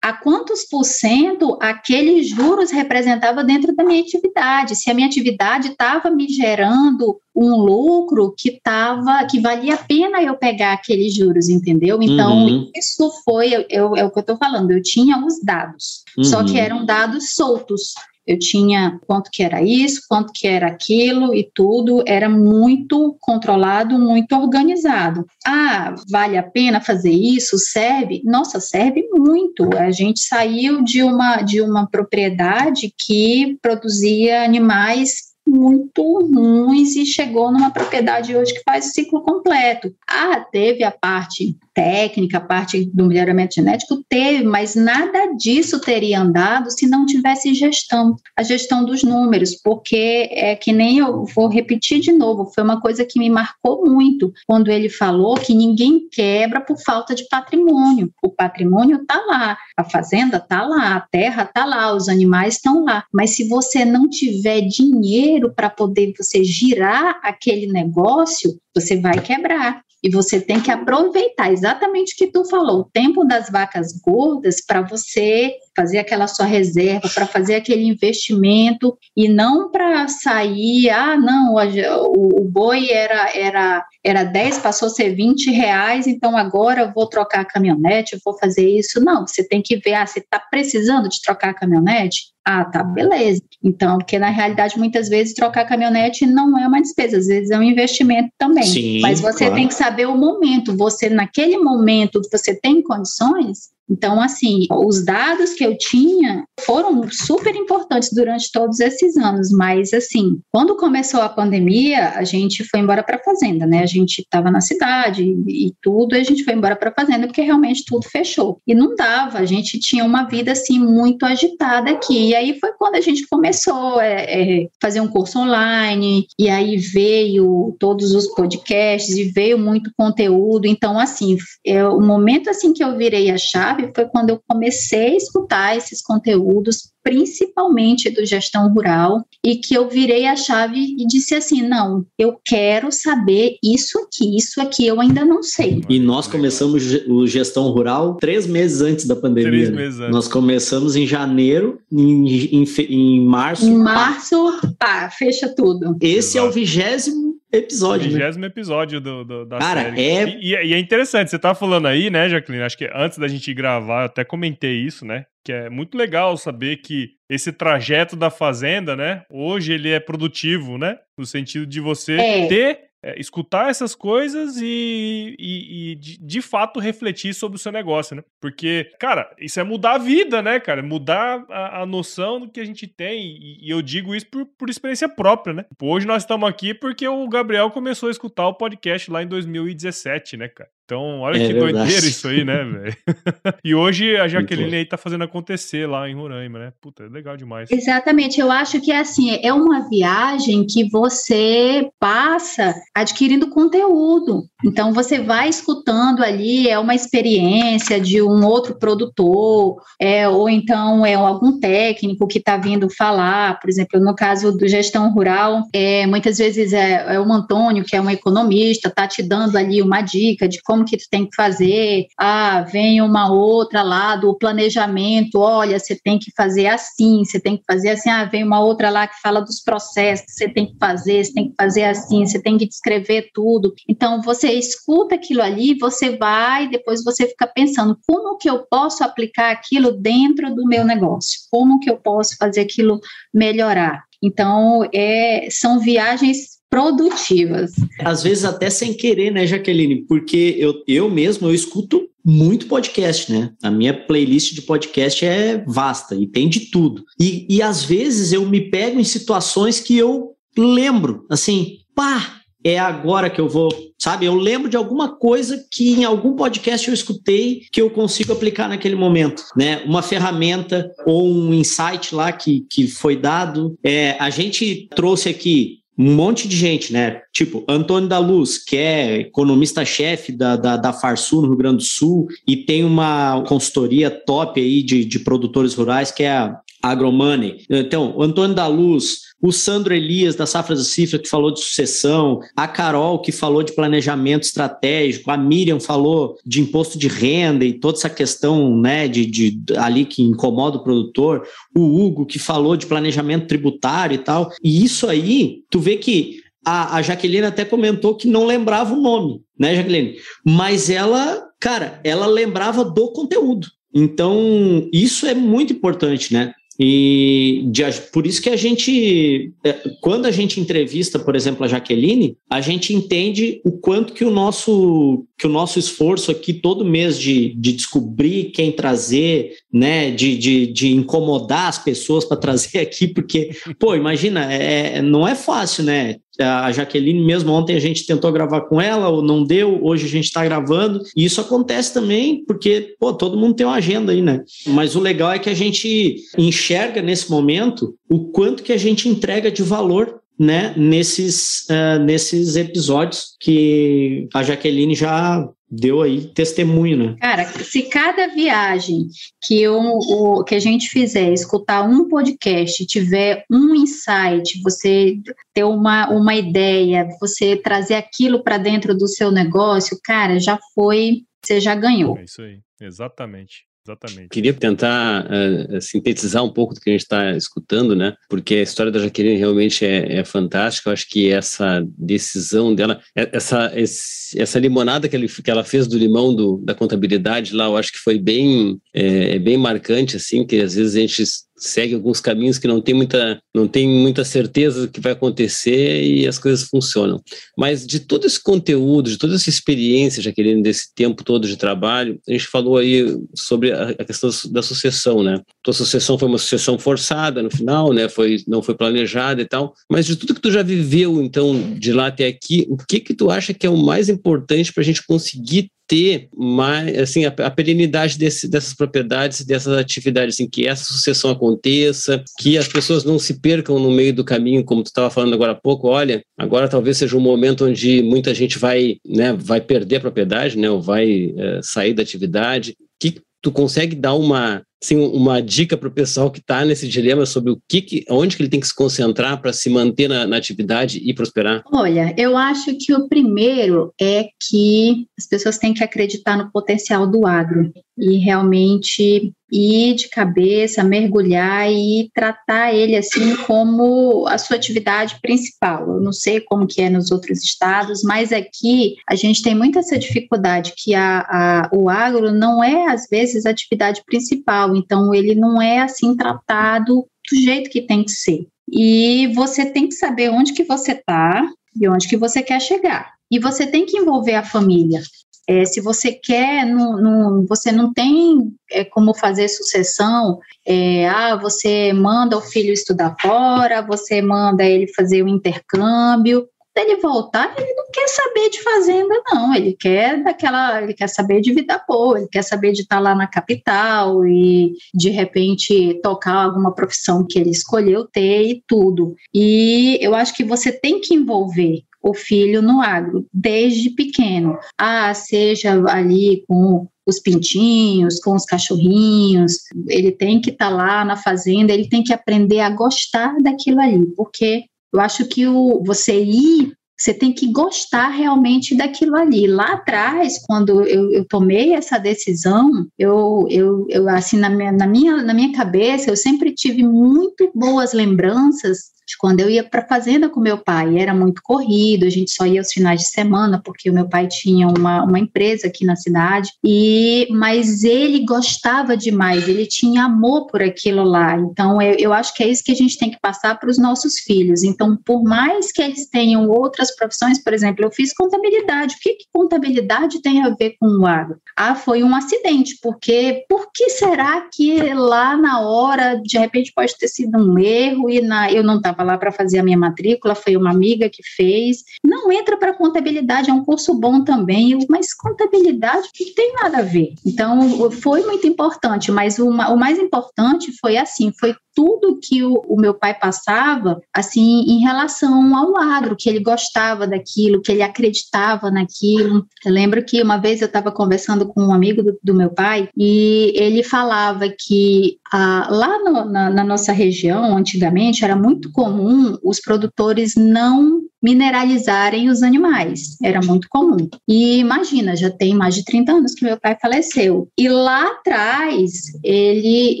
a 0.00 0.12
quantos 0.12 0.64
por 0.64 0.84
cento 0.84 1.58
aqueles 1.60 2.28
juros 2.28 2.70
representava 2.70 3.42
dentro 3.42 3.74
da 3.74 3.82
minha 3.82 4.00
atividade, 4.00 4.76
se 4.76 4.88
a 4.90 4.94
minha 4.94 5.08
atividade 5.08 5.68
estava 5.68 6.08
me 6.08 6.28
gerando 6.28 7.20
um 7.34 7.56
lucro 7.56 8.32
que 8.36 8.50
estava 8.50 9.24
que 9.26 9.40
valia 9.40 9.74
a 9.74 9.78
pena 9.78 10.22
eu 10.22 10.36
pegar 10.36 10.72
aqueles 10.72 11.14
juros, 11.14 11.48
entendeu? 11.48 12.00
Então 12.00 12.46
uhum. 12.46 12.70
isso 12.76 13.10
foi 13.24 13.48
eu, 13.48 13.64
eu, 13.68 13.96
é 13.96 14.04
o 14.04 14.10
que 14.10 14.18
eu 14.18 14.22
estou 14.22 14.36
falando. 14.36 14.70
Eu 14.70 14.82
tinha 14.82 15.18
os 15.18 15.40
dados, 15.42 16.04
uhum. 16.16 16.24
só 16.24 16.44
que 16.44 16.52
uhum. 16.52 16.58
eram 16.58 16.84
dados 16.84 17.34
soltos 17.34 17.94
eu 18.28 18.38
tinha 18.38 19.00
quanto 19.06 19.30
que 19.32 19.42
era 19.42 19.62
isso, 19.62 20.02
quanto 20.06 20.34
que 20.34 20.46
era 20.46 20.66
aquilo 20.66 21.34
e 21.34 21.50
tudo, 21.54 22.04
era 22.06 22.28
muito 22.28 23.16
controlado, 23.18 23.98
muito 23.98 24.36
organizado. 24.36 25.24
Ah, 25.46 25.94
vale 26.10 26.36
a 26.36 26.42
pena 26.42 26.78
fazer 26.78 27.10
isso? 27.10 27.56
Serve? 27.58 28.20
Nossa, 28.24 28.60
serve 28.60 29.08
muito. 29.14 29.74
A 29.78 29.90
gente 29.90 30.20
saiu 30.20 30.84
de 30.84 31.02
uma 31.02 31.40
de 31.40 31.62
uma 31.62 31.86
propriedade 31.86 32.92
que 32.98 33.56
produzia 33.62 34.44
animais 34.44 35.28
muito 35.46 36.02
ruins 36.02 36.94
e 36.94 37.06
chegou 37.06 37.50
numa 37.50 37.70
propriedade 37.70 38.36
hoje 38.36 38.52
que 38.52 38.62
faz 38.62 38.88
o 38.88 38.90
ciclo 38.90 39.22
completo. 39.22 39.94
Ah, 40.06 40.40
teve 40.40 40.84
a 40.84 40.90
parte 40.90 41.56
técnica, 41.78 42.38
a 42.38 42.40
parte 42.40 42.90
do 42.92 43.06
melhoramento 43.06 43.54
genético, 43.54 44.02
teve, 44.08 44.42
mas 44.42 44.74
nada 44.74 45.32
disso 45.36 45.80
teria 45.80 46.20
andado 46.20 46.72
se 46.72 46.88
não 46.88 47.06
tivesse 47.06 47.54
gestão, 47.54 48.16
a 48.36 48.42
gestão 48.42 48.84
dos 48.84 49.04
números, 49.04 49.54
porque 49.54 50.28
é 50.32 50.56
que 50.56 50.72
nem 50.72 50.98
eu 50.98 51.24
vou 51.24 51.46
repetir 51.46 52.00
de 52.00 52.10
novo, 52.10 52.50
foi 52.52 52.64
uma 52.64 52.80
coisa 52.80 53.04
que 53.04 53.20
me 53.20 53.30
marcou 53.30 53.88
muito 53.88 54.32
quando 54.44 54.72
ele 54.72 54.88
falou 54.88 55.36
que 55.36 55.54
ninguém 55.54 56.08
quebra 56.10 56.60
por 56.60 56.76
falta 56.82 57.14
de 57.14 57.28
patrimônio. 57.28 58.10
O 58.24 58.28
patrimônio 58.28 59.00
está 59.02 59.24
lá, 59.26 59.56
a 59.76 59.84
fazenda 59.84 60.38
está 60.38 60.66
lá, 60.66 60.96
a 60.96 61.00
terra 61.00 61.44
está 61.44 61.64
lá, 61.64 61.94
os 61.94 62.08
animais 62.08 62.54
estão 62.54 62.84
lá. 62.84 63.04
Mas 63.14 63.36
se 63.36 63.48
você 63.48 63.84
não 63.84 64.08
tiver 64.08 64.62
dinheiro 64.62 65.52
para 65.54 65.70
poder 65.70 66.12
você 66.18 66.42
girar 66.42 67.20
aquele 67.22 67.68
negócio, 67.68 68.58
você 68.74 69.00
vai 69.00 69.20
quebrar. 69.20 69.80
E 70.02 70.10
você 70.10 70.40
tem 70.40 70.60
que 70.60 70.70
aproveitar 70.70 71.52
exatamente 71.52 71.67
o 71.74 72.16
que 72.16 72.30
tu 72.32 72.44
falou, 72.44 72.80
o 72.80 72.84
tempo 72.84 73.24
das 73.24 73.50
vacas 73.50 73.92
gordas 74.00 74.64
para 74.64 74.82
você 74.82 75.54
fazer 75.76 75.98
aquela 75.98 76.26
sua 76.26 76.46
reserva, 76.46 77.08
para 77.08 77.26
fazer 77.26 77.54
aquele 77.54 77.84
investimento 77.84 78.96
e 79.16 79.28
não 79.28 79.70
para 79.70 80.08
sair, 80.08 80.90
ah, 80.90 81.16
não, 81.16 81.54
o, 81.54 82.40
o, 82.40 82.44
boi 82.44 82.90
era, 82.90 83.36
era, 83.36 83.86
era 84.04 84.24
10, 84.24 84.58
passou 84.58 84.86
a 84.86 84.90
ser 84.90 85.14
20 85.14 85.50
reais, 85.50 86.06
então 86.06 86.36
agora 86.36 86.82
eu 86.82 86.92
vou 86.92 87.08
trocar 87.08 87.40
a 87.40 87.44
caminhonete, 87.44 88.14
eu 88.14 88.20
vou 88.24 88.36
fazer 88.38 88.68
isso. 88.68 89.00
Não, 89.00 89.26
você 89.26 89.46
tem 89.46 89.62
que 89.62 89.76
ver, 89.76 89.94
ah, 89.94 90.06
você 90.06 90.18
está 90.18 90.40
precisando 90.40 91.08
de 91.08 91.20
trocar 91.22 91.50
a 91.50 91.54
caminhonete? 91.54 92.32
Ah, 92.50 92.64
tá, 92.64 92.82
beleza. 92.82 93.42
Então, 93.62 93.98
porque 93.98 94.18
na 94.18 94.30
realidade, 94.30 94.78
muitas 94.78 95.10
vezes, 95.10 95.34
trocar 95.34 95.66
caminhonete 95.66 96.24
não 96.24 96.58
é 96.58 96.66
uma 96.66 96.80
despesa, 96.80 97.18
às 97.18 97.26
vezes 97.26 97.50
é 97.50 97.58
um 97.58 97.62
investimento 97.62 98.30
também. 98.38 98.64
Sim, 98.64 99.02
Mas 99.02 99.20
você 99.20 99.44
claro. 99.44 99.54
tem 99.54 99.68
que 99.68 99.74
saber 99.74 100.06
o 100.06 100.16
momento. 100.16 100.74
Você, 100.74 101.10
naquele 101.10 101.58
momento, 101.58 102.22
você 102.32 102.58
tem 102.58 102.82
condições, 102.82 103.68
então, 103.90 104.20
assim, 104.20 104.66
os 104.70 105.04
dados 105.04 105.54
que 105.54 105.64
eu 105.64 105.76
tinha 105.76 106.44
foram 106.60 107.08
super 107.10 107.54
importantes 107.54 108.10
durante 108.12 108.50
todos 108.52 108.80
esses 108.80 109.16
anos, 109.16 109.50
mas, 109.50 109.92
assim, 109.92 110.38
quando 110.52 110.76
começou 110.76 111.22
a 111.22 111.28
pandemia, 111.28 112.10
a 112.10 112.24
gente 112.24 112.64
foi 112.64 112.80
embora 112.80 113.02
para 113.02 113.16
a 113.16 113.22
fazenda, 113.22 113.66
né? 113.66 113.82
A 113.82 113.86
gente 113.86 114.20
estava 114.20 114.50
na 114.50 114.60
cidade 114.60 115.22
e, 115.22 115.72
tudo, 115.82 116.14
e 116.14 116.20
a 116.20 116.24
gente 116.24 116.44
foi 116.44 116.54
embora 116.54 116.76
para 116.76 116.90
a 116.90 116.94
fazenda 116.94 117.26
porque 117.26 117.42
realmente 117.42 117.84
tudo 117.86 118.06
fechou. 118.08 118.60
E 118.66 118.74
não 118.74 118.94
dava, 118.94 119.38
a 119.38 119.44
gente 119.44 119.78
tinha 119.78 120.04
uma 120.04 120.24
vida, 120.24 120.52
assim, 120.52 120.78
muito 120.78 121.24
agitada 121.24 121.90
aqui. 121.90 122.28
E 122.28 122.34
aí 122.34 122.58
foi 122.58 122.72
quando 122.72 122.96
a 122.96 123.00
gente 123.00 123.26
começou 123.28 123.98
a 123.98 124.04
é, 124.04 124.62
é, 124.62 124.68
fazer 124.82 125.00
um 125.00 125.08
curso 125.08 125.38
online, 125.38 126.26
e 126.38 126.48
aí 126.48 126.76
veio 126.76 127.76
todos 127.78 128.12
os 128.12 128.26
podcasts, 128.34 129.16
e 129.16 129.24
veio 129.24 129.58
muito 129.58 129.90
conteúdo. 129.96 130.66
Então, 130.66 130.98
assim, 130.98 131.36
é, 131.64 131.86
o 131.86 132.00
momento, 132.00 132.50
assim, 132.50 132.72
que 132.72 132.82
eu 132.82 132.96
virei 132.96 133.30
a 133.30 133.38
chave 133.38 133.77
sabe, 133.78 133.92
foi 133.94 134.04
quando 134.06 134.30
eu 134.30 134.40
comecei 134.46 135.12
a 135.12 135.16
escutar 135.16 135.76
esses 135.76 136.02
conteúdos, 136.02 136.90
principalmente 137.02 138.10
do 138.10 138.24
gestão 138.26 138.72
rural, 138.72 139.24
e 139.44 139.56
que 139.56 139.74
eu 139.74 139.88
virei 139.88 140.26
a 140.26 140.36
chave 140.36 140.78
e 140.78 141.06
disse 141.06 141.34
assim: 141.34 141.62
não, 141.62 142.04
eu 142.18 142.38
quero 142.44 142.90
saber 142.90 143.56
isso 143.62 143.98
aqui, 143.98 144.36
isso 144.36 144.60
aqui 144.60 144.86
eu 144.86 145.00
ainda 145.00 145.24
não 145.24 145.42
sei. 145.42 145.82
E 145.88 145.98
nós 145.98 146.26
começamos 146.26 146.82
o 147.06 147.26
gestão 147.26 147.68
rural 147.70 148.16
três 148.16 148.46
meses 148.46 148.80
antes 148.80 149.06
da 149.06 149.16
pandemia. 149.16 149.50
Três 149.50 149.70
né? 149.70 149.76
meses 149.76 150.00
antes. 150.00 150.12
Nós 150.12 150.28
começamos 150.28 150.96
em 150.96 151.06
janeiro, 151.06 151.80
em, 151.90 152.62
em, 152.62 152.64
em 152.88 153.24
março. 153.24 153.66
Em 153.66 153.76
março, 153.76 154.36
pá, 154.78 155.08
fecha 155.10 155.48
tudo. 155.48 155.96
Esse 156.00 156.38
Exato. 156.38 156.46
é 156.46 156.48
o 156.48 156.52
vigésimo 156.52 157.37
episódio. 157.52 158.10
Vigésimo 158.10 158.42
né? 158.42 158.48
episódio 158.48 159.00
do, 159.00 159.24
do, 159.24 159.44
da 159.46 159.58
Cara, 159.58 159.84
série. 159.84 160.00
É... 160.00 160.38
E, 160.40 160.68
e, 160.68 160.74
é 160.74 160.78
interessante, 160.78 161.30
você 161.30 161.38
tá 161.38 161.54
falando 161.54 161.86
aí, 161.86 162.10
né, 162.10 162.28
Jacqueline? 162.28 162.64
Acho 162.64 162.78
que 162.78 162.90
antes 162.94 163.18
da 163.18 163.28
gente 163.28 163.52
gravar, 163.54 164.02
eu 164.02 164.06
até 164.06 164.24
comentei 164.24 164.76
isso, 164.80 165.04
né? 165.04 165.26
Que 165.44 165.52
é 165.52 165.70
muito 165.70 165.96
legal 165.96 166.36
saber 166.36 166.76
que 166.78 167.10
esse 167.28 167.52
trajeto 167.52 168.16
da 168.16 168.30
fazenda, 168.30 168.94
né? 168.94 169.22
Hoje 169.30 169.72
ele 169.72 169.90
é 169.90 170.00
produtivo, 170.00 170.78
né? 170.78 170.98
No 171.16 171.24
sentido 171.24 171.66
de 171.66 171.80
você 171.80 172.14
é. 172.14 172.46
ter 172.46 172.87
é, 173.02 173.18
escutar 173.20 173.70
essas 173.70 173.94
coisas 173.94 174.56
e, 174.56 175.36
e, 175.38 175.92
e 175.92 175.94
de, 175.94 176.18
de, 176.18 176.42
fato 176.42 176.80
refletir 176.80 177.32
sobre 177.32 177.56
o 177.56 177.58
seu 177.58 177.70
negócio, 177.70 178.16
né? 178.16 178.24
Porque, 178.40 178.90
cara, 178.98 179.32
isso 179.38 179.60
é 179.60 179.64
mudar 179.64 179.94
a 179.94 179.98
vida, 179.98 180.42
né, 180.42 180.58
cara? 180.58 180.82
Mudar 180.82 181.44
a, 181.48 181.82
a 181.82 181.86
noção 181.86 182.40
do 182.40 182.50
que 182.50 182.60
a 182.60 182.64
gente 182.64 182.86
tem. 182.86 183.36
E, 183.40 183.66
e 183.66 183.70
eu 183.70 183.80
digo 183.80 184.14
isso 184.14 184.26
por, 184.26 184.46
por, 184.46 184.68
experiência 184.68 185.08
própria, 185.08 185.54
né? 185.54 185.64
Hoje 185.80 186.06
nós 186.06 186.22
estamos 186.22 186.48
aqui 186.48 186.74
porque 186.74 187.06
o 187.06 187.28
Gabriel 187.28 187.70
começou 187.70 188.08
a 188.08 188.12
escutar 188.12 188.48
o 188.48 188.54
podcast 188.54 189.10
lá 189.10 189.22
em 189.22 189.28
2017, 189.28 190.36
né, 190.36 190.48
cara? 190.48 190.70
Então, 190.88 191.20
olha 191.20 191.36
é 191.36 191.46
que 191.46 191.52
verdade. 191.52 191.74
doideira 191.74 192.06
isso 192.06 192.28
aí, 192.28 192.42
né, 192.46 192.64
velho? 192.64 192.96
e 193.62 193.74
hoje 193.74 194.16
a 194.16 194.26
Jaqueline 194.26 194.74
aí 194.74 194.86
tá 194.86 194.96
fazendo 194.96 195.22
acontecer 195.22 195.86
lá 195.86 196.08
em 196.08 196.14
Roraima, 196.14 196.58
né? 196.58 196.72
Puta, 196.80 197.02
é 197.02 197.08
legal 197.10 197.36
demais. 197.36 197.70
Exatamente, 197.70 198.40
eu 198.40 198.50
acho 198.50 198.80
que 198.80 198.90
assim, 198.90 199.38
é 199.42 199.52
uma 199.52 199.86
viagem 199.90 200.64
que 200.66 200.88
você 200.88 201.90
passa 202.00 202.74
adquirindo 202.94 203.50
conteúdo. 203.50 204.44
Então 204.64 204.94
você 204.94 205.18
vai 205.20 205.50
escutando 205.50 206.22
ali, 206.24 206.70
é 206.70 206.78
uma 206.78 206.94
experiência 206.94 208.00
de 208.00 208.22
um 208.22 208.46
outro 208.46 208.74
produtor, 208.78 209.82
é, 210.00 210.26
ou 210.26 210.48
então 210.48 211.04
é 211.04 211.12
algum 211.14 211.60
técnico 211.60 212.26
que 212.26 212.38
está 212.38 212.56
vindo 212.56 212.88
falar, 212.88 213.60
por 213.60 213.68
exemplo, 213.68 214.00
no 214.00 214.14
caso 214.14 214.56
do 214.56 214.66
gestão 214.66 215.12
rural, 215.12 215.64
é, 215.70 216.06
muitas 216.06 216.38
vezes 216.38 216.72
é, 216.72 217.14
é 217.14 217.20
o 217.20 217.30
Antônio, 217.30 217.84
que 217.84 217.94
é 217.94 218.00
um 218.00 218.08
economista, 218.08 218.88
tá 218.88 219.06
te 219.06 219.22
dando 219.22 219.58
ali 219.58 219.82
uma 219.82 220.00
dica 220.00 220.48
de 220.48 220.62
como 220.62 220.77
como 220.78 220.84
que 220.84 220.96
tem 221.10 221.26
que 221.26 221.34
fazer, 221.34 222.06
ah, 222.18 222.62
vem 222.62 223.00
uma 223.02 223.32
outra 223.32 223.82
lá 223.82 224.14
do 224.14 224.36
planejamento, 224.36 225.40
olha, 225.40 225.78
você 225.78 225.96
tem 225.96 226.18
que 226.18 226.30
fazer 226.36 226.66
assim, 226.66 227.24
você 227.24 227.40
tem 227.40 227.56
que 227.56 227.64
fazer 227.66 227.90
assim, 227.90 228.10
ah, 228.10 228.24
vem 228.24 228.44
uma 228.44 228.60
outra 228.60 228.90
lá 228.90 229.06
que 229.06 229.20
fala 229.20 229.40
dos 229.40 229.60
processos, 229.60 230.26
você 230.28 230.48
tem 230.48 230.66
que 230.66 230.76
fazer, 230.78 231.24
você 231.24 231.32
tem 231.32 231.48
que 231.48 231.54
fazer 231.56 231.84
assim, 231.84 232.24
você 232.24 232.40
tem 232.40 232.56
que 232.56 232.68
descrever 232.68 233.30
tudo. 233.34 233.74
Então, 233.88 234.22
você 234.22 234.52
escuta 234.52 235.16
aquilo 235.16 235.42
ali, 235.42 235.76
você 235.78 236.16
vai, 236.16 236.68
depois 236.68 237.02
você 237.02 237.26
fica 237.26 237.46
pensando, 237.46 237.98
como 238.06 238.36
que 238.36 238.48
eu 238.48 238.64
posso 238.70 239.02
aplicar 239.02 239.50
aquilo 239.50 239.92
dentro 239.92 240.54
do 240.54 240.64
meu 240.64 240.84
negócio? 240.84 241.40
Como 241.50 241.80
que 241.80 241.90
eu 241.90 241.96
posso 241.96 242.36
fazer 242.36 242.60
aquilo 242.60 243.00
melhorar? 243.34 244.04
Então, 244.22 244.88
é, 244.92 245.48
são 245.50 245.78
viagens 245.78 246.57
produtivas. 246.70 247.72
Às 248.00 248.22
vezes 248.22 248.44
até 248.44 248.70
sem 248.70 248.94
querer, 248.94 249.30
né, 249.30 249.46
Jaqueline? 249.46 250.04
Porque 250.06 250.56
eu, 250.58 250.82
eu 250.86 251.10
mesmo 251.10 251.48
eu 251.48 251.54
escuto 251.54 252.08
muito 252.24 252.66
podcast, 252.66 253.32
né? 253.32 253.52
A 253.62 253.70
minha 253.70 253.94
playlist 253.94 254.54
de 254.54 254.62
podcast 254.62 255.24
é 255.24 255.64
vasta 255.66 256.14
e 256.14 256.26
tem 256.26 256.48
de 256.48 256.70
tudo. 256.70 257.04
E, 257.18 257.46
e 257.48 257.62
às 257.62 257.82
vezes 257.82 258.32
eu 258.32 258.44
me 258.44 258.70
pego 258.70 259.00
em 259.00 259.04
situações 259.04 259.80
que 259.80 259.96
eu 259.96 260.34
lembro, 260.56 261.24
assim, 261.30 261.78
pá, 261.94 262.38
é 262.64 262.78
agora 262.78 263.30
que 263.30 263.40
eu 263.40 263.48
vou, 263.48 263.68
sabe? 263.98 264.26
Eu 264.26 264.34
lembro 264.34 264.68
de 264.68 264.76
alguma 264.76 265.16
coisa 265.16 265.64
que 265.70 265.92
em 265.92 266.04
algum 266.04 266.34
podcast 266.34 266.88
eu 266.88 266.94
escutei 266.94 267.62
que 267.72 267.80
eu 267.80 267.88
consigo 267.88 268.32
aplicar 268.32 268.68
naquele 268.68 268.96
momento, 268.96 269.42
né? 269.56 269.82
Uma 269.86 270.02
ferramenta 270.02 270.92
ou 271.06 271.26
um 271.26 271.54
insight 271.54 272.14
lá 272.14 272.32
que, 272.32 272.66
que 272.68 272.88
foi 272.88 273.16
dado. 273.16 273.78
É, 273.82 274.16
a 274.18 274.28
gente 274.28 274.88
trouxe 274.94 275.28
aqui 275.28 275.77
um 275.98 276.14
monte 276.14 276.46
de 276.46 276.56
gente, 276.56 276.92
né? 276.92 277.22
Tipo, 277.32 277.64
Antônio 277.68 278.08
da 278.08 278.18
Luz, 278.18 278.56
que 278.56 278.76
é 278.76 279.18
economista-chefe 279.18 280.30
da, 280.30 280.54
da, 280.56 280.76
da 280.76 280.92
Farsul, 280.92 281.42
no 281.42 281.48
Rio 281.48 281.56
Grande 281.56 281.78
do 281.78 281.82
Sul, 281.82 282.28
e 282.46 282.56
tem 282.56 282.84
uma 282.84 283.42
consultoria 283.48 284.08
top 284.08 284.60
aí 284.60 284.82
de, 284.82 285.04
de 285.04 285.18
produtores 285.18 285.74
rurais, 285.74 286.12
que 286.12 286.22
é 286.22 286.30
a 286.30 286.60
Agromoney. 286.80 287.64
Então, 287.68 288.14
Antônio 288.22 288.54
da 288.54 288.68
Luz, 288.68 289.27
o 289.40 289.52
Sandro 289.52 289.94
Elias, 289.94 290.34
da 290.34 290.46
Safras 290.46 290.80
e 290.80 290.84
Cifra, 290.84 291.18
que 291.18 291.28
falou 291.28 291.52
de 291.52 291.60
sucessão, 291.60 292.40
a 292.56 292.66
Carol, 292.66 293.20
que 293.20 293.30
falou 293.30 293.62
de 293.62 293.72
planejamento 293.72 294.42
estratégico, 294.42 295.30
a 295.30 295.36
Miriam 295.36 295.78
falou 295.78 296.36
de 296.44 296.60
imposto 296.60 296.98
de 296.98 297.06
renda 297.06 297.64
e 297.64 297.72
toda 297.72 297.98
essa 297.98 298.10
questão 298.10 298.76
né, 298.76 299.06
de, 299.06 299.26
de 299.26 299.76
ali 299.76 300.04
que 300.04 300.22
incomoda 300.22 300.78
o 300.78 300.82
produtor, 300.82 301.46
o 301.76 301.80
Hugo, 301.80 302.26
que 302.26 302.38
falou 302.38 302.76
de 302.76 302.86
planejamento 302.86 303.46
tributário 303.46 304.16
e 304.16 304.18
tal. 304.18 304.52
E 304.62 304.84
isso 304.84 305.06
aí, 305.06 305.62
tu 305.70 305.78
vê 305.78 305.96
que 305.96 306.40
a, 306.64 306.96
a 306.96 307.02
Jaqueline 307.02 307.46
até 307.46 307.64
comentou 307.64 308.16
que 308.16 308.26
não 308.26 308.44
lembrava 308.44 308.92
o 308.92 309.00
nome, 309.00 309.40
né, 309.58 309.76
Jaqueline? 309.76 310.16
Mas 310.44 310.90
ela, 310.90 311.48
cara, 311.60 312.00
ela 312.02 312.26
lembrava 312.26 312.84
do 312.84 313.12
conteúdo. 313.12 313.68
Então, 313.94 314.88
isso 314.92 315.26
é 315.26 315.34
muito 315.34 315.72
importante, 315.72 316.32
né? 316.32 316.52
E 316.78 317.64
de, 317.66 317.82
por 318.12 318.24
isso 318.24 318.40
que 318.40 318.48
a 318.48 318.56
gente, 318.56 319.52
é, 319.64 319.72
quando 320.00 320.26
a 320.26 320.30
gente 320.30 320.60
entrevista, 320.60 321.18
por 321.18 321.34
exemplo, 321.34 321.64
a 321.64 321.68
Jaqueline, 321.68 322.36
a 322.48 322.60
gente 322.60 322.94
entende 322.94 323.60
o 323.64 323.72
quanto 323.72 324.12
que 324.12 324.24
o 324.24 324.30
nosso, 324.30 325.26
que 325.36 325.46
o 325.46 325.50
nosso 325.50 325.80
esforço 325.80 326.30
aqui 326.30 326.52
todo 326.52 326.84
mês 326.84 327.18
de, 327.18 327.52
de 327.54 327.72
descobrir 327.72 328.52
quem 328.52 328.70
trazer, 328.70 329.56
né, 329.72 330.12
de, 330.12 330.38
de, 330.38 330.66
de 330.68 330.94
incomodar 330.94 331.68
as 331.68 331.78
pessoas 331.78 332.24
para 332.24 332.36
trazer 332.36 332.78
aqui, 332.80 333.08
porque, 333.08 333.50
pô, 333.78 333.96
imagina, 333.96 334.52
é, 334.52 335.02
não 335.02 335.26
é 335.26 335.34
fácil, 335.34 335.82
né? 335.82 336.16
A 336.40 336.70
Jaqueline, 336.70 337.24
mesmo 337.24 337.52
ontem 337.52 337.74
a 337.74 337.80
gente 337.80 338.06
tentou 338.06 338.30
gravar 338.30 338.62
com 338.62 338.80
ela, 338.80 339.08
ou 339.08 339.22
não 339.22 339.42
deu, 339.42 339.80
hoje 339.82 340.06
a 340.06 340.08
gente 340.08 340.26
está 340.26 340.44
gravando. 340.44 341.02
E 341.16 341.24
isso 341.24 341.40
acontece 341.40 341.92
também 341.92 342.44
porque, 342.44 342.94
pô, 342.98 343.12
todo 343.12 343.36
mundo 343.36 343.54
tem 343.54 343.66
uma 343.66 343.76
agenda 343.76 344.12
aí, 344.12 344.22
né? 344.22 344.42
Mas 344.66 344.94
o 344.94 345.00
legal 345.00 345.32
é 345.32 345.38
que 345.38 345.50
a 345.50 345.54
gente 345.54 346.16
enxerga 346.36 347.02
nesse 347.02 347.30
momento 347.30 347.94
o 348.08 348.26
quanto 348.30 348.62
que 348.62 348.72
a 348.72 348.76
gente 348.76 349.08
entrega 349.08 349.50
de 349.50 349.62
valor 349.62 350.20
né, 350.38 350.72
nesses, 350.76 351.66
uh, 351.68 351.98
nesses 352.04 352.54
episódios 352.54 353.34
que 353.40 354.28
a 354.32 354.44
Jaqueline 354.44 354.94
já 354.94 355.48
deu 355.70 356.02
aí 356.02 356.26
testemunho, 356.26 356.96
né? 356.96 357.16
Cara, 357.20 357.44
se 357.46 357.82
cada 357.82 358.28
viagem 358.28 359.08
que, 359.42 359.68
o, 359.68 359.78
o, 359.78 360.44
que 360.44 360.54
a 360.54 360.60
gente 360.60 360.88
fizer, 360.88 361.32
escutar 361.32 361.82
um 361.82 362.08
podcast, 362.08 362.86
tiver 362.86 363.44
um 363.50 363.74
insight, 363.74 364.60
você 364.62 365.18
ter 365.52 365.64
uma, 365.64 366.08
uma 366.10 366.34
ideia, 366.34 367.08
você 367.20 367.56
trazer 367.56 367.94
aquilo 367.94 368.42
para 368.42 368.58
dentro 368.58 368.96
do 368.96 369.06
seu 369.06 369.30
negócio, 369.30 369.98
cara, 370.02 370.40
já 370.40 370.58
foi, 370.74 371.22
você 371.44 371.60
já 371.60 371.74
ganhou. 371.74 372.16
É 372.16 372.24
isso 372.24 372.42
aí, 372.42 372.60
exatamente. 372.80 373.67
Exatamente. 373.88 374.28
Queria 374.28 374.52
tentar 374.52 375.26
uh, 375.26 375.80
sintetizar 375.80 376.44
um 376.44 376.52
pouco 376.52 376.74
do 376.74 376.80
que 376.80 376.90
a 376.90 376.92
gente 376.92 377.02
está 377.02 377.32
escutando, 377.32 377.96
né? 377.96 378.14
Porque 378.28 378.56
a 378.56 378.62
história 378.62 378.92
da 378.92 378.98
Jaqueline 378.98 379.38
realmente 379.38 379.84
é, 379.84 380.18
é, 380.18 380.24
fantástica. 380.24 380.90
Eu 380.90 380.92
acho 380.92 381.08
que 381.08 381.30
essa 381.30 381.82
decisão 381.96 382.74
dela, 382.74 383.00
é, 383.16 383.28
essa, 383.32 383.72
esse, 383.74 384.38
essa 384.38 384.58
limonada 384.58 385.08
que, 385.08 385.16
ele, 385.16 385.26
que 385.26 385.50
ela 385.50 385.64
fez 385.64 385.86
do 385.86 385.96
limão 385.96 386.34
do, 386.34 386.58
da 386.58 386.74
contabilidade 386.74 387.54
lá, 387.54 387.64
eu 387.64 387.76
acho 387.76 387.92
que 387.92 387.98
foi 387.98 388.18
bem, 388.18 388.78
é, 388.94 389.36
é 389.36 389.38
bem 389.38 389.56
marcante, 389.56 390.16
assim, 390.16 390.46
que 390.46 390.60
às 390.60 390.74
vezes 390.74 390.94
a 390.94 391.00
gente 391.00 391.24
segue 391.58 391.94
alguns 391.94 392.20
caminhos 392.20 392.58
que 392.58 392.68
não 392.68 392.80
tem 392.80 392.94
muita, 392.94 393.40
não 393.54 393.66
tem 393.66 393.88
muita 393.88 394.24
certeza 394.24 394.82
do 394.82 394.88
que 394.88 395.00
vai 395.00 395.12
acontecer 395.12 396.02
e 396.02 396.26
as 396.26 396.38
coisas 396.38 396.68
funcionam. 396.68 397.20
Mas 397.56 397.86
de 397.86 398.00
todo 398.00 398.26
esse 398.26 398.42
conteúdo, 398.42 399.10
de 399.10 399.18
toda 399.18 399.34
essa 399.34 399.48
experiência, 399.48 400.22
Jaqueline, 400.22 400.62
desse 400.62 400.94
tempo 400.94 401.24
todo 401.24 401.46
de 401.46 401.56
trabalho, 401.56 402.20
a 402.28 402.32
gente 402.32 402.46
falou 402.46 402.76
aí 402.76 403.16
sobre 403.34 403.72
a, 403.72 403.90
a 403.90 404.04
questão 404.04 404.30
da 404.50 404.62
sucessão, 404.62 405.22
né? 405.22 405.40
Tua 405.62 405.74
sucessão 405.74 406.18
foi 406.18 406.28
uma 406.28 406.38
sucessão 406.38 406.78
forçada 406.78 407.42
no 407.42 407.50
final, 407.50 407.92
né? 407.92 408.08
Foi, 408.08 408.42
não 408.46 408.62
foi 408.62 408.74
planejada 408.74 409.42
e 409.42 409.46
tal. 409.46 409.74
Mas 409.90 410.06
de 410.06 410.16
tudo 410.16 410.34
que 410.34 410.40
tu 410.40 410.50
já 410.50 410.62
viveu, 410.62 411.20
então, 411.22 411.74
de 411.78 411.92
lá 411.92 412.06
até 412.06 412.26
aqui, 412.26 412.66
o 412.68 412.76
que 412.76 413.00
que 413.00 413.14
tu 413.14 413.30
acha 413.30 413.52
que 413.52 413.66
é 413.66 413.70
o 413.70 413.76
mais 413.76 414.08
importante 414.08 414.72
para 414.72 414.82
a 414.82 414.84
gente 414.84 415.04
conseguir 415.06 415.70
ter 415.88 416.28
mais, 416.36 416.96
assim, 416.98 417.24
a, 417.24 417.28
a 417.30 417.50
perenidade 417.50 418.18
desse, 418.18 418.46
dessas 418.46 418.74
propriedades, 418.74 419.44
dessas 419.44 419.76
atividades, 419.76 420.34
assim, 420.34 420.48
que 420.48 420.68
essa 420.68 420.84
sucessão 420.84 421.30
aconteça, 421.30 422.22
que 422.38 422.58
as 422.58 422.68
pessoas 422.68 423.04
não 423.04 423.18
se 423.18 423.40
percam 423.40 423.78
no 423.78 423.90
meio 423.90 424.14
do 424.14 424.22
caminho, 424.22 424.62
como 424.62 424.82
tu 424.82 424.88
estava 424.88 425.08
falando 425.08 425.32
agora 425.32 425.52
há 425.52 425.54
pouco, 425.54 425.88
olha, 425.88 426.22
agora 426.36 426.68
talvez 426.68 426.98
seja 426.98 427.16
um 427.16 427.20
momento 427.20 427.64
onde 427.64 428.02
muita 428.02 428.34
gente 428.34 428.58
vai, 428.58 428.96
né, 429.04 429.32
vai 429.32 429.62
perder 429.62 429.96
a 429.96 430.00
propriedade, 430.00 430.58
né, 430.58 430.70
ou 430.70 430.82
vai 430.82 431.32
é, 431.36 431.60
sair 431.62 431.94
da 431.94 432.02
atividade. 432.02 432.76
Que 433.00 433.20
tu 433.40 433.50
consegue 433.50 433.96
dar 433.96 434.14
uma 434.14 434.62
assim, 434.82 434.96
uma 434.96 435.40
dica 435.40 435.76
para 435.76 435.88
o 435.88 435.92
pessoal 435.92 436.30
que 436.30 436.38
está 436.38 436.64
nesse 436.64 436.86
dilema 436.88 437.26
sobre 437.26 437.50
o 437.50 437.60
que, 437.68 437.82
que 437.82 438.04
onde 438.08 438.36
que 438.36 438.42
ele 438.42 438.50
tem 438.50 438.60
que 438.60 438.66
se 438.66 438.74
concentrar 438.74 439.40
para 439.40 439.52
se 439.52 439.68
manter 439.68 440.08
na, 440.08 440.26
na, 440.26 440.36
atividade 440.36 441.00
e 441.02 441.12
prosperar? 441.12 441.62
Olha, 441.72 442.14
eu 442.16 442.36
acho 442.36 442.76
que 442.78 442.94
o 442.94 443.08
primeiro 443.08 443.92
é 444.00 444.28
que 444.48 445.06
as 445.18 445.26
pessoas 445.26 445.58
têm 445.58 445.74
que 445.74 445.82
acreditar 445.82 446.36
no 446.36 446.50
potencial 446.52 447.06
do 447.06 447.26
agro 447.26 447.72
e 447.96 448.18
realmente 448.18 449.32
ir 449.50 449.94
de 449.94 450.08
cabeça, 450.08 450.84
mergulhar 450.84 451.70
e 451.70 452.10
tratar 452.14 452.72
ele 452.74 452.96
assim 452.96 453.36
como 453.46 454.26
a 454.28 454.36
sua 454.38 454.56
atividade 454.56 455.18
principal. 455.20 455.88
Eu 455.88 456.00
não 456.00 456.12
sei 456.12 456.40
como 456.40 456.66
que 456.66 456.82
é 456.82 456.90
nos 456.90 457.10
outros 457.10 457.42
estados, 457.42 458.02
mas 458.02 458.32
aqui 458.32 458.96
a 459.08 459.14
gente 459.14 459.42
tem 459.42 459.54
muita 459.54 459.78
essa 459.78 459.98
dificuldade 459.98 460.74
que 460.76 460.94
a, 460.94 461.20
a, 461.20 461.70
o 461.72 461.88
agro 461.88 462.32
não 462.32 462.62
é 462.62 462.86
às 462.86 463.08
vezes 463.08 463.46
a 463.46 463.50
atividade 463.50 464.02
principal, 464.04 464.76
então 464.76 465.14
ele 465.14 465.34
não 465.34 465.60
é 465.60 465.80
assim 465.80 466.16
tratado 466.16 467.06
do 467.30 467.40
jeito 467.40 467.70
que 467.70 467.82
tem 467.82 468.04
que 468.04 468.12
ser. 468.12 468.46
E 468.70 469.28
você 469.34 469.66
tem 469.66 469.88
que 469.88 469.94
saber 469.94 470.30
onde 470.30 470.52
que 470.52 470.64
você 470.64 470.92
está 470.92 471.48
e 471.80 471.88
onde 471.88 472.08
que 472.08 472.16
você 472.16 472.42
quer 472.42 472.60
chegar. 472.60 473.12
E 473.30 473.38
você 473.38 473.66
tem 473.66 473.86
que 473.86 473.96
envolver 473.96 474.34
a 474.34 474.42
família. 474.42 475.02
É, 475.48 475.64
se 475.64 475.80
você 475.80 476.12
quer, 476.12 476.66
não, 476.66 477.00
não, 477.00 477.46
você 477.46 477.72
não 477.72 477.90
tem 477.90 478.52
é, 478.70 478.84
como 478.84 479.14
fazer 479.14 479.48
sucessão, 479.48 480.38
é, 480.66 481.08
ah, 481.08 481.36
você 481.36 481.90
manda 481.94 482.36
o 482.36 482.42
filho 482.42 482.70
estudar 482.70 483.16
fora, 483.18 483.80
você 483.80 484.20
manda 484.20 484.62
ele 484.62 484.86
fazer 484.88 485.22
o 485.22 485.28
intercâmbio. 485.28 486.46
Quando 486.74 486.90
ele 486.90 487.00
voltar, 487.00 487.54
ele 487.58 487.74
não 487.74 487.86
quer 487.90 488.06
saber 488.08 488.50
de 488.50 488.62
fazenda, 488.62 489.22
não. 489.32 489.54
Ele 489.54 489.72
quer 489.72 490.22
daquela, 490.22 490.82
ele 490.82 490.92
quer 490.92 491.08
saber 491.08 491.40
de 491.40 491.52
vida 491.52 491.82
boa, 491.88 492.18
ele 492.18 492.28
quer 492.30 492.42
saber 492.42 492.72
de 492.72 492.82
estar 492.82 493.00
lá 493.00 493.14
na 493.14 493.26
capital 493.26 494.24
e 494.26 494.74
de 494.94 495.08
repente 495.08 495.98
tocar 496.02 496.34
alguma 496.34 496.74
profissão 496.74 497.26
que 497.28 497.38
ele 497.38 497.50
escolheu 497.50 498.06
ter 498.06 498.42
e 498.42 498.62
tudo. 498.68 499.16
E 499.34 499.98
eu 500.00 500.14
acho 500.14 500.34
que 500.34 500.44
você 500.44 500.70
tem 500.70 501.00
que 501.00 501.14
envolver 501.14 501.82
o 502.08 502.14
filho 502.14 502.62
no 502.62 502.80
agro, 502.80 503.26
desde 503.32 503.90
pequeno. 503.90 504.58
Ah, 504.78 505.12
seja 505.14 505.82
ali 505.88 506.44
com 506.46 506.86
os 507.06 507.18
pintinhos, 507.18 508.20
com 508.20 508.34
os 508.34 508.44
cachorrinhos, 508.44 509.62
ele 509.88 510.12
tem 510.12 510.40
que 510.40 510.50
estar 510.50 510.68
tá 510.68 510.74
lá 510.74 511.04
na 511.04 511.16
fazenda, 511.16 511.72
ele 511.72 511.88
tem 511.88 512.02
que 512.02 512.12
aprender 512.12 512.60
a 512.60 512.68
gostar 512.68 513.34
daquilo 513.40 513.80
ali, 513.80 514.06
porque 514.14 514.64
eu 514.92 515.00
acho 515.00 515.26
que 515.26 515.46
o, 515.46 515.82
você 515.84 516.22
ir 516.22 516.72
você 517.00 517.14
tem 517.14 517.32
que 517.32 517.52
gostar 517.52 518.08
realmente 518.08 518.76
daquilo 518.76 519.14
ali. 519.14 519.46
Lá 519.46 519.74
atrás, 519.74 520.44
quando 520.44 520.82
eu, 520.82 521.12
eu 521.12 521.24
tomei 521.24 521.72
essa 521.72 521.96
decisão, 521.96 522.88
eu, 522.98 523.46
eu, 523.48 523.86
eu 523.88 524.08
assim, 524.08 524.36
na 524.36 524.50
minha, 524.50 524.72
na, 524.72 524.86
minha, 524.86 525.22
na 525.22 525.32
minha 525.32 525.52
cabeça, 525.52 526.10
eu 526.10 526.16
sempre 526.16 526.52
tive 526.52 526.82
muito 526.82 527.52
boas 527.54 527.92
lembranças 527.92 528.97
quando 529.16 529.40
eu 529.40 529.50
ia 529.50 529.62
para 529.62 529.82
a 529.82 529.88
fazenda 529.88 530.28
com 530.28 530.40
meu 530.40 530.58
pai, 530.58 530.98
era 530.98 531.14
muito 531.14 531.40
corrido, 531.42 532.04
a 532.04 532.10
gente 532.10 532.30
só 532.30 532.46
ia 532.46 532.60
aos 532.60 532.72
finais 532.72 533.00
de 533.00 533.08
semana, 533.08 533.60
porque 533.64 533.90
o 533.90 533.94
meu 533.94 534.08
pai 534.08 534.26
tinha 534.26 534.68
uma, 534.68 535.04
uma 535.04 535.18
empresa 535.18 535.66
aqui 535.66 535.84
na 535.84 535.96
cidade, 535.96 536.50
e 536.64 537.28
mas 537.30 537.84
ele 537.84 538.24
gostava 538.24 538.96
demais, 538.96 539.48
ele 539.48 539.66
tinha 539.66 540.04
amor 540.04 540.46
por 540.46 540.62
aquilo 540.62 541.04
lá. 541.04 541.36
Então, 541.38 541.80
eu, 541.80 541.94
eu 541.98 542.12
acho 542.12 542.34
que 542.34 542.42
é 542.42 542.48
isso 542.48 542.64
que 542.64 542.72
a 542.72 542.76
gente 542.76 542.98
tem 542.98 543.10
que 543.10 543.20
passar 543.20 543.58
para 543.58 543.70
os 543.70 543.78
nossos 543.78 544.18
filhos. 544.18 544.62
Então, 544.62 544.96
por 545.04 545.22
mais 545.22 545.72
que 545.72 545.82
eles 545.82 546.08
tenham 546.08 546.48
outras 546.48 546.94
profissões, 546.94 547.42
por 547.42 547.52
exemplo, 547.52 547.84
eu 547.84 547.90
fiz 547.90 548.12
contabilidade. 548.12 548.94
O 548.94 548.98
que, 549.00 549.14
que 549.14 549.24
contabilidade 549.32 550.20
tem 550.20 550.42
a 550.42 550.50
ver 550.50 550.76
com 550.80 550.86
o 550.86 551.06
agro? 551.06 551.38
Ah, 551.56 551.74
foi 551.74 552.02
um 552.02 552.14
acidente, 552.14 552.78
porque 552.82 553.44
por 553.48 553.68
que 553.72 553.90
será 553.90 554.48
que 554.52 554.94
lá 554.94 555.36
na 555.36 555.60
hora, 555.60 556.20
de 556.22 556.38
repente, 556.38 556.72
pode 556.74 556.96
ter 556.96 557.08
sido 557.08 557.38
um 557.38 557.58
erro 557.58 558.08
e 558.10 558.20
na, 558.20 558.50
eu 558.50 558.62
não 558.62 558.76
estava 558.76 558.97
estava 558.98 559.04
lá 559.04 559.16
para 559.16 559.32
fazer 559.32 559.58
a 559.58 559.62
minha 559.62 559.78
matrícula, 559.78 560.34
foi 560.34 560.56
uma 560.56 560.70
amiga 560.70 561.08
que 561.08 561.22
fez. 561.36 561.84
Não 562.04 562.32
entra 562.32 562.56
para 562.56 562.74
contabilidade, 562.74 563.50
é 563.50 563.52
um 563.52 563.64
curso 563.64 563.94
bom 563.94 564.24
também, 564.24 564.76
mas 564.88 565.14
contabilidade 565.14 566.08
não 566.20 566.34
tem 566.34 566.54
nada 566.54 566.78
a 566.78 566.82
ver. 566.82 567.14
Então, 567.24 567.90
foi 567.90 568.24
muito 568.24 568.46
importante, 568.46 569.12
mas 569.12 569.38
o, 569.38 569.48
o 569.48 569.76
mais 569.76 569.98
importante 569.98 570.72
foi 570.80 570.96
assim, 570.96 571.32
foi 571.38 571.54
tudo 571.78 572.18
que 572.20 572.42
o, 572.42 572.60
o, 572.66 572.76
meu 572.76 572.92
pai 572.92 573.14
passava, 573.14 574.00
assim, 574.12 574.64
em 574.66 574.80
relação 574.80 575.56
ao 575.56 575.76
agro, 575.76 576.16
que 576.18 576.28
ele 576.28 576.40
gostava 576.40 577.06
daquilo, 577.06 577.62
que 577.62 577.70
ele 577.70 577.82
acreditava 577.82 578.68
naquilo. 578.68 579.46
Eu 579.64 579.72
lembro 579.72 580.04
que 580.04 580.20
uma 580.20 580.38
vez 580.38 580.60
eu 580.60 580.66
estava 580.66 580.90
conversando 580.90 581.46
com 581.46 581.62
um 581.62 581.72
amigo 581.72 582.02
do, 582.02 582.18
do, 582.20 582.34
meu 582.34 582.50
pai 582.50 582.88
e 582.96 583.52
ele 583.54 583.84
falava 583.84 584.48
que 584.48 585.18
ah, 585.32 585.68
lá 585.70 585.98
no, 585.98 586.24
na, 586.24 586.50
na 586.50 586.64
nossa 586.64 586.92
região, 586.92 587.56
antigamente, 587.56 588.24
era 588.24 588.36
muito 588.36 588.70
comum 588.72 589.36
os 589.42 589.60
produtores 589.60 590.34
não 590.36 591.02
mineralizarem 591.22 592.28
os 592.28 592.42
animais. 592.42 593.16
Era 593.22 593.40
muito 593.40 593.68
comum. 593.68 594.08
E 594.26 594.58
imagina, 594.58 595.16
já 595.16 595.30
tem 595.30 595.54
mais 595.54 595.74
de 595.74 595.84
30 595.84 596.12
anos 596.12 596.34
que 596.34 596.44
meu 596.44 596.58
pai 596.58 596.76
faleceu. 596.80 597.48
E 597.58 597.68
lá 597.68 598.06
atrás, 598.06 598.92
ele, 599.24 600.00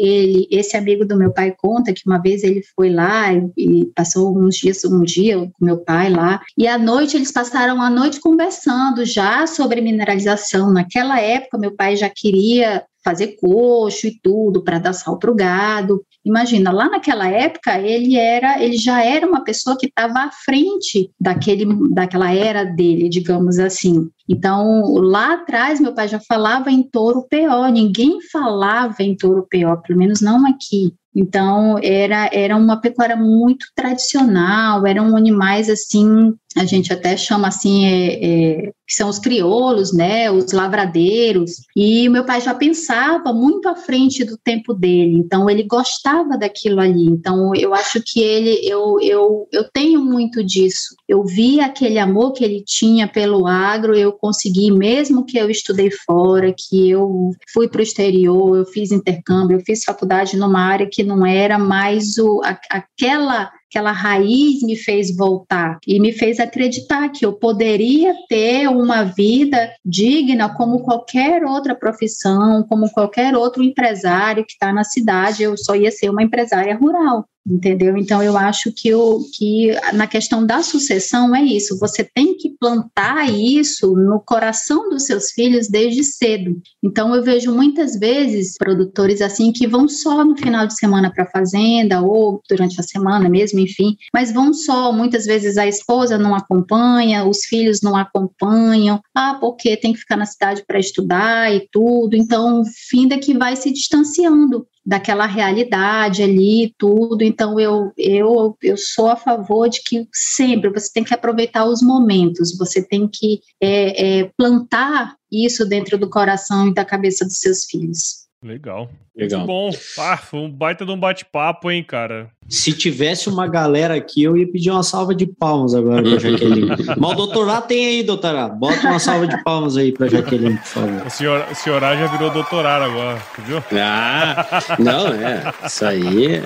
ele, 0.00 0.48
esse 0.50 0.76
amigo 0.76 1.04
do 1.04 1.16
meu 1.16 1.32
pai 1.32 1.54
conta 1.56 1.92
que 1.92 2.02
uma 2.06 2.18
vez 2.18 2.42
ele 2.42 2.62
foi 2.74 2.90
lá 2.90 3.32
e, 3.32 3.50
e 3.56 3.86
passou 3.94 4.36
uns 4.38 4.56
dias, 4.56 4.84
um 4.84 5.02
dia 5.02 5.38
com 5.38 5.64
meu 5.64 5.78
pai 5.78 6.10
lá, 6.10 6.40
e 6.56 6.66
à 6.66 6.78
noite 6.78 7.16
eles 7.16 7.32
passaram 7.32 7.82
a 7.82 7.90
noite 7.90 8.20
conversando 8.20 9.04
já 9.04 9.46
sobre 9.46 9.80
mineralização. 9.80 10.72
Naquela 10.72 11.20
época, 11.20 11.58
meu 11.58 11.74
pai 11.74 11.96
já 11.96 12.08
queria 12.08 12.84
fazer 13.08 13.36
coxo 13.40 14.06
e 14.06 14.20
tudo 14.22 14.62
para 14.62 14.78
dar 14.78 14.92
sal 14.92 15.18
para 15.18 15.30
o 15.30 15.34
gado. 15.34 16.04
Imagina, 16.22 16.70
lá 16.70 16.90
naquela 16.90 17.26
época 17.26 17.80
ele 17.80 18.16
era, 18.16 18.62
ele 18.62 18.76
já 18.76 19.02
era 19.02 19.26
uma 19.26 19.42
pessoa 19.42 19.78
que 19.78 19.86
estava 19.86 20.24
à 20.24 20.30
frente 20.30 21.10
daquele, 21.18 21.64
daquela 21.90 22.30
era 22.30 22.64
dele, 22.64 23.08
digamos 23.08 23.58
assim. 23.58 24.10
Então, 24.28 24.92
lá 24.96 25.34
atrás, 25.34 25.80
meu 25.80 25.94
pai 25.94 26.06
já 26.06 26.20
falava 26.20 26.70
em 26.70 26.82
touro 26.82 27.26
PO, 27.30 27.72
ninguém 27.72 28.18
falava 28.30 28.96
em 29.00 29.16
touro 29.16 29.48
PO, 29.50 29.82
pelo 29.86 29.98
menos 29.98 30.20
não 30.20 30.46
aqui. 30.46 30.92
Então, 31.16 31.78
era, 31.82 32.28
era 32.30 32.56
uma 32.56 32.78
pecuária 32.78 33.16
muito 33.16 33.66
tradicional, 33.74 34.86
eram 34.86 35.16
animais 35.16 35.70
assim 35.70 36.34
a 36.58 36.64
gente 36.64 36.92
até 36.92 37.16
chama 37.16 37.48
assim, 37.48 37.86
é, 37.86 38.24
é, 38.24 38.72
que 38.86 38.94
são 38.94 39.08
os 39.08 39.18
crioulos, 39.18 39.92
né, 39.92 40.30
os 40.30 40.52
lavradeiros, 40.52 41.52
e 41.76 42.08
meu 42.08 42.24
pai 42.24 42.40
já 42.40 42.54
pensava 42.54 43.32
muito 43.32 43.68
à 43.68 43.76
frente 43.76 44.24
do 44.24 44.36
tempo 44.36 44.74
dele, 44.74 45.18
então 45.18 45.48
ele 45.48 45.62
gostava 45.62 46.36
daquilo 46.36 46.80
ali, 46.80 47.04
então 47.04 47.54
eu 47.54 47.74
acho 47.74 48.02
que 48.04 48.20
ele, 48.20 48.60
eu, 48.66 48.98
eu, 49.00 49.48
eu 49.52 49.64
tenho 49.72 50.04
muito 50.04 50.44
disso, 50.44 50.94
eu 51.08 51.24
vi 51.24 51.60
aquele 51.60 51.98
amor 51.98 52.32
que 52.32 52.44
ele 52.44 52.62
tinha 52.64 53.06
pelo 53.06 53.46
agro, 53.46 53.94
eu 53.94 54.12
consegui, 54.12 54.70
mesmo 54.70 55.24
que 55.24 55.38
eu 55.38 55.50
estudei 55.50 55.90
fora, 55.90 56.54
que 56.56 56.90
eu 56.90 57.30
fui 57.52 57.68
para 57.68 57.80
o 57.80 57.82
exterior, 57.82 58.56
eu 58.56 58.66
fiz 58.66 58.90
intercâmbio, 58.90 59.56
eu 59.58 59.64
fiz 59.64 59.84
faculdade 59.84 60.36
numa 60.36 60.60
área 60.60 60.88
que 60.90 61.02
não 61.02 61.24
era 61.24 61.58
mais 61.58 62.16
o, 62.18 62.40
a, 62.42 62.58
aquela 62.70 63.50
aquela 63.68 63.92
raiz 63.92 64.62
me 64.62 64.76
fez 64.76 65.14
voltar 65.14 65.78
e 65.86 66.00
me 66.00 66.12
fez 66.12 66.40
acreditar 66.40 67.10
que 67.10 67.24
eu 67.24 67.34
poderia 67.34 68.14
ter 68.28 68.66
uma 68.68 69.04
vida 69.04 69.70
digna 69.84 70.48
como 70.54 70.80
qualquer 70.80 71.44
outra 71.44 71.74
profissão, 71.74 72.64
como 72.68 72.90
qualquer 72.90 73.36
outro 73.36 73.62
empresário 73.62 74.44
que 74.44 74.52
está 74.52 74.72
na 74.72 74.84
cidade, 74.84 75.42
eu 75.42 75.56
só 75.56 75.76
ia 75.76 75.90
ser 75.90 76.08
uma 76.08 76.22
empresária 76.22 76.74
rural 76.76 77.28
entendeu? 77.46 77.96
Então 77.96 78.22
eu 78.22 78.36
acho 78.36 78.72
que, 78.72 78.94
o, 78.94 79.20
que 79.36 79.72
na 79.94 80.06
questão 80.06 80.44
da 80.44 80.62
sucessão 80.62 81.34
é 81.34 81.42
isso, 81.42 81.78
você 81.78 82.04
tem 82.04 82.36
que 82.36 82.54
plantar 82.58 83.30
isso 83.30 83.94
no 83.94 84.20
coração 84.20 84.88
dos 84.88 85.04
seus 85.04 85.30
filhos 85.30 85.68
desde 85.68 86.04
cedo. 86.04 86.60
Então 86.82 87.14
eu 87.14 87.22
vejo 87.22 87.52
muitas 87.52 87.98
vezes 87.98 88.56
produtores 88.58 89.20
assim 89.20 89.52
que 89.52 89.66
vão 89.66 89.88
só 89.88 90.24
no 90.24 90.36
final 90.36 90.66
de 90.66 90.76
semana 90.76 91.12
para 91.12 91.24
a 91.24 91.30
fazenda 91.30 92.02
ou 92.02 92.40
durante 92.48 92.80
a 92.80 92.82
semana 92.84 93.28
mesmo, 93.28 93.58
enfim, 93.58 93.96
mas 94.12 94.32
vão 94.32 94.52
só, 94.52 94.92
muitas 94.92 95.24
vezes 95.24 95.56
a 95.56 95.66
esposa 95.66 96.18
não 96.18 96.34
acompanha, 96.34 97.24
os 97.24 97.44
filhos 97.44 97.80
não 97.82 97.96
acompanham, 97.96 99.00
ah, 99.14 99.36
porque 99.40 99.76
tem 99.76 99.92
que 99.92 100.00
ficar 100.00 100.16
na 100.16 100.26
cidade 100.26 100.64
para 100.66 100.78
estudar 100.78 101.54
e 101.54 101.66
tudo. 101.70 102.16
Então, 102.16 102.62
fim 102.88 103.08
da 103.08 103.18
que 103.18 103.36
vai 103.36 103.56
se 103.56 103.72
distanciando 103.72 104.66
daquela 104.88 105.26
realidade 105.26 106.22
ali, 106.22 106.74
tudo. 106.78 107.22
Então, 107.22 107.60
eu, 107.60 107.92
eu, 107.94 108.56
eu 108.62 108.76
sou 108.78 109.08
a 109.08 109.16
favor 109.16 109.68
de 109.68 109.82
que 109.82 110.08
sempre 110.10 110.70
você 110.70 110.90
tem 110.90 111.04
que 111.04 111.12
aproveitar 111.12 111.66
os 111.66 111.82
momentos, 111.82 112.56
você 112.56 112.82
tem 112.82 113.06
que 113.06 113.42
é, 113.60 114.20
é, 114.20 114.32
plantar 114.34 115.14
isso 115.30 115.68
dentro 115.68 115.98
do 115.98 116.08
coração 116.08 116.68
e 116.68 116.74
da 116.74 116.86
cabeça 116.86 117.26
dos 117.26 117.36
seus 117.36 117.66
filhos. 117.66 118.27
Legal. 118.42 118.88
Legal. 119.16 119.40
Muito 119.40 119.46
bom. 119.48 119.70
Ah, 119.98 120.16
foi 120.16 120.38
um 120.38 120.50
baita 120.50 120.86
de 120.86 120.92
um 120.92 120.98
bate-papo, 120.98 121.70
hein, 121.70 121.82
cara. 121.82 122.30
Se 122.48 122.72
tivesse 122.72 123.28
uma 123.28 123.48
galera 123.48 123.94
aqui, 123.96 124.22
eu 124.22 124.36
ia 124.36 124.50
pedir 124.50 124.70
uma 124.70 124.84
salva 124.84 125.12
de 125.12 125.26
palmas 125.26 125.74
agora 125.74 126.02
pra 126.02 126.18
Jaqueline. 126.18 126.70
Mas 126.96 127.10
o 127.10 127.14
doutorado 127.14 127.66
tem 127.66 127.86
aí, 127.86 128.02
doutorado. 128.04 128.56
Bota 128.56 128.80
uma 128.86 129.00
salva 129.00 129.26
de 129.26 129.42
palmas 129.42 129.76
aí 129.76 129.90
pra 129.90 130.06
Jaqueline, 130.06 130.56
por 130.56 130.66
favor. 130.66 131.06
O 131.06 131.10
senhor, 131.10 131.46
o 131.50 131.54
senhor 131.54 131.80
já 131.80 132.06
virou 132.06 132.30
doutorado 132.30 132.84
agora, 132.84 133.20
viu? 133.44 133.62
Ah, 133.72 134.76
não, 134.78 135.08
é. 135.08 135.52
Isso 135.66 135.84
aí. 135.84 136.40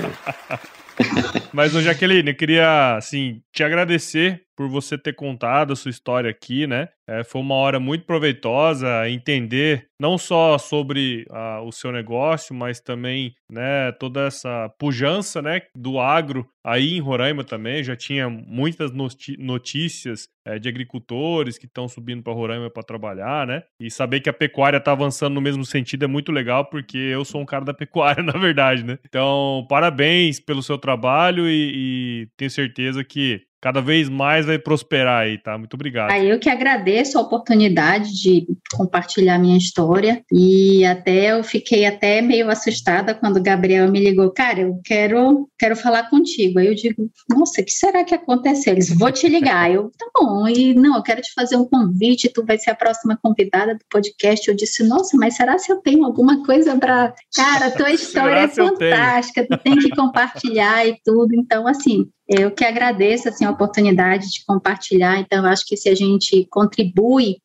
Mas, 1.53 1.75
ô 1.75 1.83
Jaqueline, 1.83 2.31
eu 2.31 2.37
queria, 2.37 2.97
assim, 2.97 3.43
te 3.53 3.63
agradecer 3.63 4.43
por 4.57 4.69
você 4.69 4.99
ter 4.99 5.15
contado 5.15 5.73
a 5.73 5.77
sua 5.77 5.91
história 5.91 6.31
aqui, 6.31 6.67
né? 6.67 6.89
É, 7.09 7.25
foi 7.25 7.41
uma 7.41 7.57
hora 7.57 7.81
muito 7.81 8.05
proveitosa 8.05 9.09
entender 9.09 9.89
não 10.01 10.17
só 10.17 10.57
sobre 10.57 11.27
uh, 11.31 11.63
o 11.63 11.73
seu 11.73 11.91
negócio, 11.93 12.55
mas 12.55 12.81
também 12.81 13.35
né, 13.51 13.93
toda 13.93 14.27
essa 14.27 14.69
pujança 14.79 15.43
né, 15.43 15.63
do 15.77 15.99
agro 15.99 16.49
aí 16.65 16.95
em 16.95 17.01
Roraima 17.01 17.45
também. 17.45 17.83
Já 17.83 17.97
tinha 17.97 18.31
muitas 18.31 18.91
notícias 19.39 20.29
é, 20.45 20.59
de 20.59 20.69
agricultores 20.69 21.59
que 21.59 21.67
estão 21.67 21.89
subindo 21.89 22.23
para 22.23 22.33
Roraima 22.33 22.71
para 22.71 22.83
trabalhar, 22.83 23.47
né? 23.47 23.63
E 23.81 23.91
saber 23.91 24.21
que 24.21 24.31
a 24.31 24.33
pecuária 24.33 24.79
está 24.79 24.93
avançando 24.93 25.35
no 25.35 25.41
mesmo 25.41 25.65
sentido 25.65 26.05
é 26.05 26.09
muito 26.09 26.33
legal, 26.33 26.65
porque 26.65 26.99
eu 26.99 27.25
sou 27.25 27.41
um 27.41 27.47
cara 27.47 27.65
da 27.65 27.75
pecuária, 27.75 28.23
na 28.25 28.39
verdade, 28.39 28.85
né? 28.85 28.99
Então, 29.07 29.67
parabéns 29.69 30.41
pelo 30.41 30.63
seu 30.63 30.79
trabalho 30.79 31.49
e, 31.49 31.73
e 31.75 32.29
tenho 32.37 32.51
certeza 32.51 33.05
que 33.05 33.43
cada 33.63 33.81
vez 33.81 34.09
mais 34.09 34.45
vai 34.45 34.59
prosperar 34.59 35.23
aí, 35.23 35.39
tá? 35.39 35.57
Muito 35.57 35.75
obrigado. 35.75 36.13
Eu 36.13 36.41
que 36.41 36.51
agradeço 36.51 37.17
a 37.17 37.21
oportunidade 37.23 38.13
de 38.13 38.45
compartilhar 38.75 39.39
minha 39.39 39.57
história 39.57 40.25
e 40.33 40.85
até 40.85 41.31
eu 41.31 41.45
fiquei 41.45 41.87
até 41.87 42.21
meio 42.21 42.51
assustada 42.51 43.15
quando 43.15 43.37
o 43.37 43.43
Gabriel 43.43 43.89
me 43.89 44.01
ligou, 44.01 44.33
cara, 44.33 44.63
eu 44.63 44.81
quero 44.85 45.49
quero 45.57 45.77
falar 45.77 46.11
contigo. 46.11 46.59
Aí 46.59 46.67
eu 46.67 46.75
digo, 46.75 47.09
nossa, 47.31 47.63
o 47.63 47.65
que 47.65 47.71
será 47.71 48.03
que 48.03 48.15
aconteceu? 48.15 48.73
Eles 48.73 48.93
vou 48.93 49.13
te 49.13 49.29
ligar. 49.29 49.71
Eu, 49.71 49.93
tá 49.97 50.07
bom. 50.13 50.49
E 50.49 50.75
não, 50.75 50.97
eu 50.97 51.03
quero 51.03 51.23
te 51.23 51.33
fazer 51.33 51.55
um 51.55 51.65
convite, 51.65 52.33
tu 52.33 52.45
vai 52.45 52.59
ser 52.59 52.73
a 52.73 52.75
próxima 52.75 53.17
convidada 53.23 53.75
do 53.75 53.85
podcast. 53.89 54.49
Eu 54.49 54.57
disse, 54.57 54.83
nossa, 54.83 55.17
mas 55.17 55.37
será 55.37 55.57
se 55.57 55.71
eu 55.71 55.77
tenho 55.77 56.05
alguma 56.05 56.45
coisa 56.45 56.77
para, 56.77 57.15
cara, 57.33 57.71
tua 57.71 57.93
história 57.93 58.41
é 58.41 58.49
fantástica, 58.49 59.47
tu 59.49 59.57
tem 59.59 59.77
que 59.77 59.91
compartilhar 59.91 60.85
e 60.85 60.99
tudo. 61.05 61.33
Então, 61.33 61.69
assim, 61.69 62.09
eu 62.39 62.51
que 62.51 62.65
agradeço 62.65 63.29
assim, 63.29 63.45
a 63.45 63.51
oportunidade 63.51 64.31
de 64.31 64.45
compartilhar. 64.45 65.19
Então, 65.21 65.45
acho 65.45 65.67
que 65.67 65.77
se 65.77 65.89
a 65.89 65.95
gente 65.95 66.47
contribui 66.51 67.37